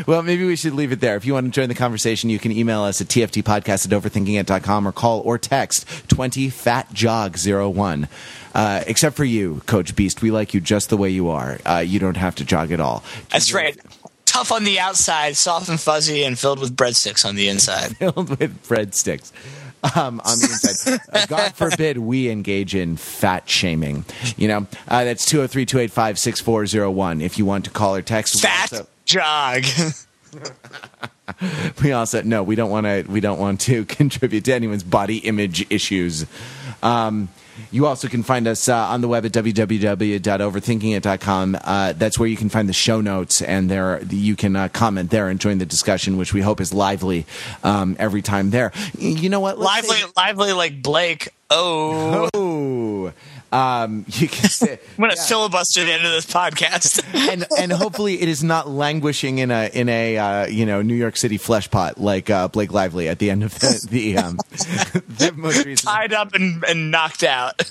Well, 0.07 0.21
maybe 0.21 0.45
we 0.45 0.55
should 0.55 0.73
leave 0.73 0.91
it 0.91 0.99
there. 0.99 1.15
If 1.15 1.25
you 1.25 1.33
want 1.33 1.45
to 1.45 1.51
join 1.51 1.69
the 1.69 1.75
conversation, 1.75 2.29
you 2.29 2.37
can 2.39 2.51
email 2.51 2.81
us 2.81 2.99
at 3.01 3.07
tftpodcast 3.07 3.85
at 3.85 3.91
overthinkingit.com 4.03 4.87
or 4.87 4.91
call 4.91 5.21
or 5.21 5.37
text 5.37 5.87
20fatjog01. 6.09 8.07
Uh, 8.53 8.83
except 8.85 9.15
for 9.15 9.23
you, 9.23 9.61
Coach 9.65 9.95
Beiste. 9.95 10.21
We 10.21 10.29
like 10.31 10.53
you 10.53 10.59
just 10.61 10.89
the 10.89 10.97
way 10.97 11.09
you 11.09 11.29
are. 11.29 11.57
Uh, 11.65 11.79
you 11.85 11.99
don't 11.99 12.17
have 12.17 12.35
to 12.35 12.45
jog 12.45 12.71
at 12.71 12.79
all. 12.79 13.03
That's 13.29 13.53
right. 13.53 13.77
Tough 14.25 14.51
on 14.51 14.63
the 14.63 14.79
outside, 14.79 15.35
soft 15.37 15.69
and 15.69 15.79
fuzzy, 15.79 16.23
and 16.23 16.37
filled 16.37 16.59
with 16.59 16.75
breadsticks 16.75 17.25
on 17.25 17.35
the 17.35 17.47
inside. 17.49 17.95
Filled 17.97 18.29
with 18.39 18.67
breadsticks. 18.67 19.31
Um, 19.95 20.21
on 20.23 20.39
the 20.39 20.45
inside. 20.45 20.99
Uh, 21.11 21.25
God 21.25 21.53
forbid 21.55 21.97
we 21.97 22.29
engage 22.29 22.73
in 22.73 22.95
fat 22.95 23.49
shaming. 23.49 24.05
You 24.37 24.47
know, 24.47 24.67
uh, 24.87 25.03
that's 25.03 25.25
203 25.25 25.65
285 25.65 26.19
6401 26.19 27.19
if 27.19 27.37
you 27.37 27.45
want 27.45 27.65
to 27.65 27.71
call 27.71 27.95
or 27.95 28.01
text. 28.01 28.41
Fat 28.41 28.71
also- 28.71 28.87
jog. 29.05 29.65
we 31.83 31.91
also 31.91 32.21
no 32.21 32.43
we 32.43 32.55
don't 32.55 32.69
want 32.69 32.85
to 32.85 33.03
we 33.09 33.19
don't 33.19 33.39
want 33.39 33.61
to 33.61 33.85
contribute 33.85 34.45
to 34.45 34.53
anyone's 34.53 34.83
body 34.83 35.17
image 35.19 35.65
issues 35.69 36.25
um, 36.81 37.29
you 37.71 37.85
also 37.85 38.07
can 38.07 38.23
find 38.23 38.47
us 38.47 38.69
uh, 38.69 38.75
on 38.75 39.01
the 39.01 39.07
web 39.07 39.25
at 39.25 39.31
www.overthinkingit.com. 39.31 41.57
Uh, 41.63 41.93
that's 41.93 42.19
where 42.19 42.27
you 42.27 42.37
can 42.37 42.49
find 42.49 42.69
the 42.69 42.73
show 42.73 43.01
notes, 43.01 43.41
and 43.41 43.69
there 43.69 44.01
you 44.09 44.35
can 44.35 44.55
uh, 44.55 44.67
comment 44.69 45.09
there 45.09 45.29
and 45.29 45.39
join 45.39 45.57
the 45.57 45.65
discussion, 45.65 46.17
which 46.17 46.33
we 46.33 46.41
hope 46.41 46.61
is 46.61 46.73
lively 46.73 47.25
um, 47.63 47.95
every 47.99 48.21
time 48.21 48.51
there. 48.51 48.71
You 48.97 49.29
know 49.29 49.39
what? 49.39 49.59
Let's 49.59 49.87
lively, 49.87 50.11
lively 50.15 50.53
like 50.53 50.81
Blake. 50.81 51.29
Oh, 51.49 52.29
Oh, 52.33 53.11
um, 53.53 54.05
you 54.09 54.27
can 54.27 54.49
say. 54.49 54.79
I'm 54.97 55.01
gonna 55.01 55.15
filibuster 55.15 55.85
the 55.85 55.93
end 55.93 56.05
of 56.05 56.11
this 56.11 56.25
podcast. 56.25 57.03
and 57.31 57.45
and 57.57 57.71
hopefully 57.71 58.21
it 58.21 58.27
is 58.27 58.43
not 58.43 58.67
languishing 58.67 59.37
in 59.37 59.51
a 59.51 59.69
in 59.71 59.87
a 59.89 60.17
uh, 60.17 60.47
you 60.47 60.65
know 60.65 60.81
New 60.81 60.95
York 60.95 61.15
City 61.15 61.37
flesh 61.37 61.69
pot 61.69 61.99
like 61.99 62.29
uh, 62.29 62.47
Blake 62.47 62.73
Lively 62.73 63.07
at 63.07 63.19
the 63.19 63.29
end 63.29 63.43
of 63.43 63.53
the 63.59 63.87
the, 63.89 64.17
um, 64.17 64.37
the 64.49 65.31
most 65.35 65.65
recent 65.65 65.87
Tied 65.87 66.13
up 66.13 66.33
and, 66.33 66.63
and 66.63 66.89
knocked 66.89 67.23
out. 67.23 67.61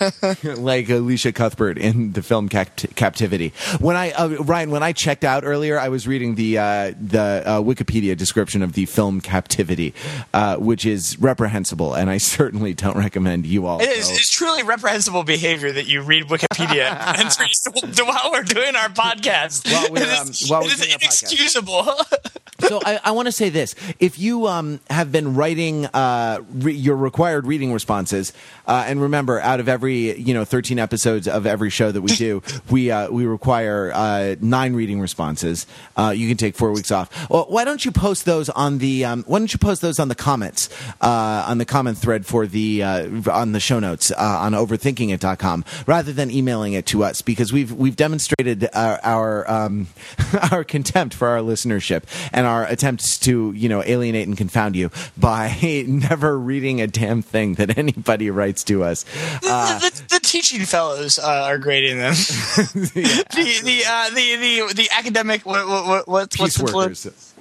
like 0.45 0.89
Elisha 0.89 1.33
Cuthbert 1.33 1.79
in 1.79 2.13
the 2.13 2.23
film 2.23 2.49
Capt- 2.49 2.95
Captivity. 2.95 3.53
When 3.81 3.97
I 3.97 4.13
uh, 4.13 4.29
Ryan, 4.29 4.71
when 4.71 4.83
I 4.83 4.93
checked 4.93 5.25
out 5.25 5.43
earlier, 5.45 5.79
I 5.79 5.89
was 5.89 6.07
reading 6.07 6.37
the 6.37 6.59
uh, 6.59 6.93
the 7.01 7.43
uh, 7.45 7.61
Wikipedia 7.61 8.17
description 8.17 8.63
of 8.63 8.75
the 8.75 8.87
film 8.87 9.21
Captivity, 9.21 9.95
uh, 10.33 10.57
which 10.57 10.87
is 10.87 11.19
reprehensible, 11.19 11.95
and 11.95 12.09
I 12.09 12.19
certainly 12.19 12.75
don't 12.75 12.97
recommend 12.97 13.47
you 13.47 13.67
all. 13.67 13.81
It 13.81 13.89
is. 13.89 14.11
It's 14.11 14.31
truly 14.31 14.63
reprehensible 14.63 15.25
behavior 15.25 15.72
that 15.73 15.87
you 15.87 16.03
read 16.03 16.25
Wikipedia 16.25 17.19
entries 17.19 17.67
while 17.99 18.31
we're 18.31 18.43
doing 18.43 18.77
our 18.77 18.89
podcast. 18.89 19.71
While 19.71 19.91
we're, 19.91 20.03
it 20.03 20.09
is, 20.09 20.43
um, 20.43 20.49
while 20.49 20.61
we're 20.63 20.69
it 20.69 20.73
is 20.75 20.81
doing 20.81 20.93
inexcusable. 20.93 21.85
so 22.61 22.81
I, 22.85 23.01
I 23.05 23.11
want 23.13 23.27
to 23.27 23.33
say 23.33 23.49
this: 23.49 23.75
if 23.99 24.19
you 24.19 24.47
um, 24.47 24.81
have 24.91 25.11
been 25.13 25.35
writing 25.35 25.87
uh, 25.87 26.41
re- 26.53 26.73
your 26.75 26.97
required 26.97 27.47
reading 27.47 27.73
responses, 27.73 28.33
uh, 28.67 28.85
and 28.87 29.01
remember, 29.01 29.41
out 29.41 29.61
of 29.61 29.69
every 29.69 30.19
you 30.19 30.35
know 30.35 30.45
thirteen 30.45 30.79
episodes 30.79 31.27
of 31.27 31.47
every 31.47 31.71
show 31.71 31.91
that 31.93 32.01
we 32.01 32.15
do, 32.15 32.43
we 32.71 32.91
uh, 32.91 33.11
we 33.11 33.27
require 33.27 33.91
uh, 33.95 34.37
nine 34.41 34.75
reading 34.75 35.01
responses. 35.01 35.67
Uh, 35.97 36.13
you 36.15 36.29
can 36.29 36.37
take 36.37 36.57
four 36.57 36.73
weeks 36.73 36.91
off. 36.91 37.31
Well, 37.31 37.47
why 37.49 37.65
don't 37.65 37.85
you 37.85 37.93
post 37.93 38.25
those 38.25 38.49
on 38.51 38.79
the 38.79 39.05
um, 39.05 39.25
Why 39.27 39.39
don't 39.39 39.53
you 39.53 39.59
post 39.59 39.83
those 39.83 39.99
on 39.99 40.09
the 40.09 40.15
comments 40.15 40.69
uh, 41.01 41.45
on 41.49 41.59
the 41.59 41.65
comment 41.65 41.99
thread 41.99 42.27
for 42.27 42.47
the 42.47 42.83
uh, 42.83 43.31
on 43.31 43.53
the 43.53 43.61
show 43.61 43.79
notes 43.79 44.11
uh, 44.11 44.15
on 44.19 44.53
overthinkingit.com 44.53 45.62
rather 45.87 46.13
than 46.13 46.31
emailing 46.31 46.73
it 46.73 46.87
to 46.87 47.05
us 47.05 47.23
because 47.23 47.53
we've 47.53 47.73
we've 47.73 47.97
demonstrated 47.97 48.69
our 48.75 49.01
our, 49.03 49.51
um, 49.51 49.89
our 50.53 50.65
contempt 50.65 51.15
for 51.15 51.29
our 51.29 51.39
listenership 51.39 52.05
and 52.33 52.47
our 52.47 52.65
attempts 52.67 53.19
to 53.19 53.53
you 53.53 53.69
know 53.69 53.83
alienate 53.85 54.27
and 54.27 54.37
confound 54.37 54.77
you 54.77 54.91
by 55.17 55.57
never 55.87 56.39
reading 56.39 56.81
a 56.81 56.87
damn 56.87 57.23
thing 57.23 57.55
that 57.55 57.79
anybody 57.79 58.31
writes 58.31 58.65
to 58.65 58.85
us. 58.85 59.05
Uh, 59.45 59.79
the, 59.79 59.91
the, 59.91 60.09
the 60.15 60.21
teaching 60.21 60.65
fellows 60.65 61.19
uh, 61.19 61.45
are 61.47 61.59
grading 61.59 61.99
them. 61.99 62.13
the 62.75 63.61
the, 63.65 63.83
uh, 63.87 64.11
the 64.11 64.37
the 64.37 64.75
the 64.75 64.89
academic 64.97 65.45
what, 65.47 65.67
what, 65.67 65.87
what, 65.87 66.09
what's 66.09 66.37
Peace 66.37 66.57
the 66.57 66.65
workers. 66.65 67.32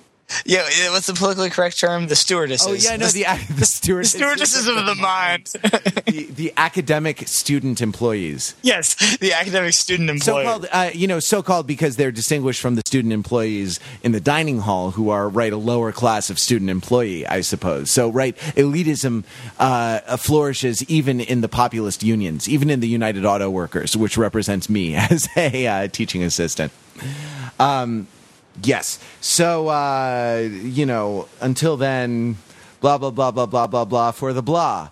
Yeah 0.45 0.63
what's 0.91 1.07
the 1.07 1.13
politically 1.13 1.49
correct 1.49 1.79
term 1.79 2.07
the 2.07 2.15
stewardesses 2.15 2.67
Oh 2.67 2.73
yeah, 2.73 2.97
no, 2.97 3.07
the 3.07 3.23
the, 3.23 3.53
the 3.53 3.65
stewardesses, 3.65 4.19
stewardesses 4.19 4.67
of 4.67 4.86
the 4.86 4.95
mind 4.95 5.45
the, 6.05 6.27
the 6.32 6.53
academic 6.57 7.27
student 7.27 7.82
employees. 7.82 8.55
yes 8.61 8.95
the 9.17 9.34
academic 9.34 9.73
student 9.73 10.09
employees. 10.09 10.45
So 10.45 10.51
called, 10.51 10.67
uh, 10.71 10.89
you 10.93 11.07
know, 11.07 11.19
so 11.19 11.43
called 11.43 11.67
because 11.67 11.95
they're 11.95 12.11
distinguished 12.11 12.61
from 12.61 12.75
the 12.75 12.82
student 12.86 13.13
employees 13.13 13.79
in 14.03 14.11
the 14.11 14.19
dining 14.19 14.59
hall, 14.59 14.91
who 14.91 15.09
are 15.09 15.27
right 15.29 15.51
a 15.51 15.57
lower 15.57 15.91
class 15.91 16.29
of 16.29 16.39
student 16.39 16.69
employee, 16.69 17.25
I 17.25 17.41
suppose. 17.41 17.91
So 17.91 18.09
right, 18.09 18.36
elitism 18.55 19.23
uh, 19.59 20.17
flourishes 20.17 20.84
even 20.89 21.19
in 21.19 21.41
the 21.41 21.49
populist 21.49 22.03
unions, 22.03 22.47
even 22.47 22.69
in 22.69 22.79
the 22.79 22.88
United 22.88 23.25
Auto 23.25 23.49
Workers, 23.49 23.95
which 23.95 24.17
represents 24.17 24.69
me 24.69 24.95
as 25.11 25.27
a 25.36 25.67
uh, 25.67 25.88
teaching 25.88 26.23
assistant. 26.23 26.71
Um, 27.59 28.07
yes. 28.63 28.99
So 29.21 29.67
uh, 29.69 30.47
you 30.51 30.85
know, 30.85 31.27
until 31.39 31.77
then, 31.77 32.37
blah 32.81 32.97
blah 32.97 33.11
blah 33.11 33.31
blah 33.31 33.45
blah 33.45 33.67
blah 33.67 33.85
blah 33.85 34.11
for 34.11 34.33
the 34.33 34.41
blah. 34.41 34.89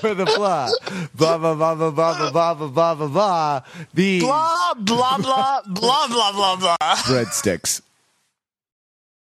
for 0.00 0.14
the 0.14 0.24
blah. 0.24 0.68
Blah 1.14 1.38
blah 1.38 1.54
blah 1.54 1.74
blah 1.74 1.90
blah 1.90 2.12
blah 2.14 2.30
blah 2.30 2.54
blah 2.54 2.68
blah 2.68 2.94
blah 2.94 3.08
blah. 3.08 3.60
The 3.94 4.20
blah 4.20 4.74
blah 4.74 5.18
blah 5.18 5.60
blah 5.66 6.06
blah 6.08 6.32
blah 6.32 6.56
blah 6.56 6.76
breadsticks. 7.04 7.82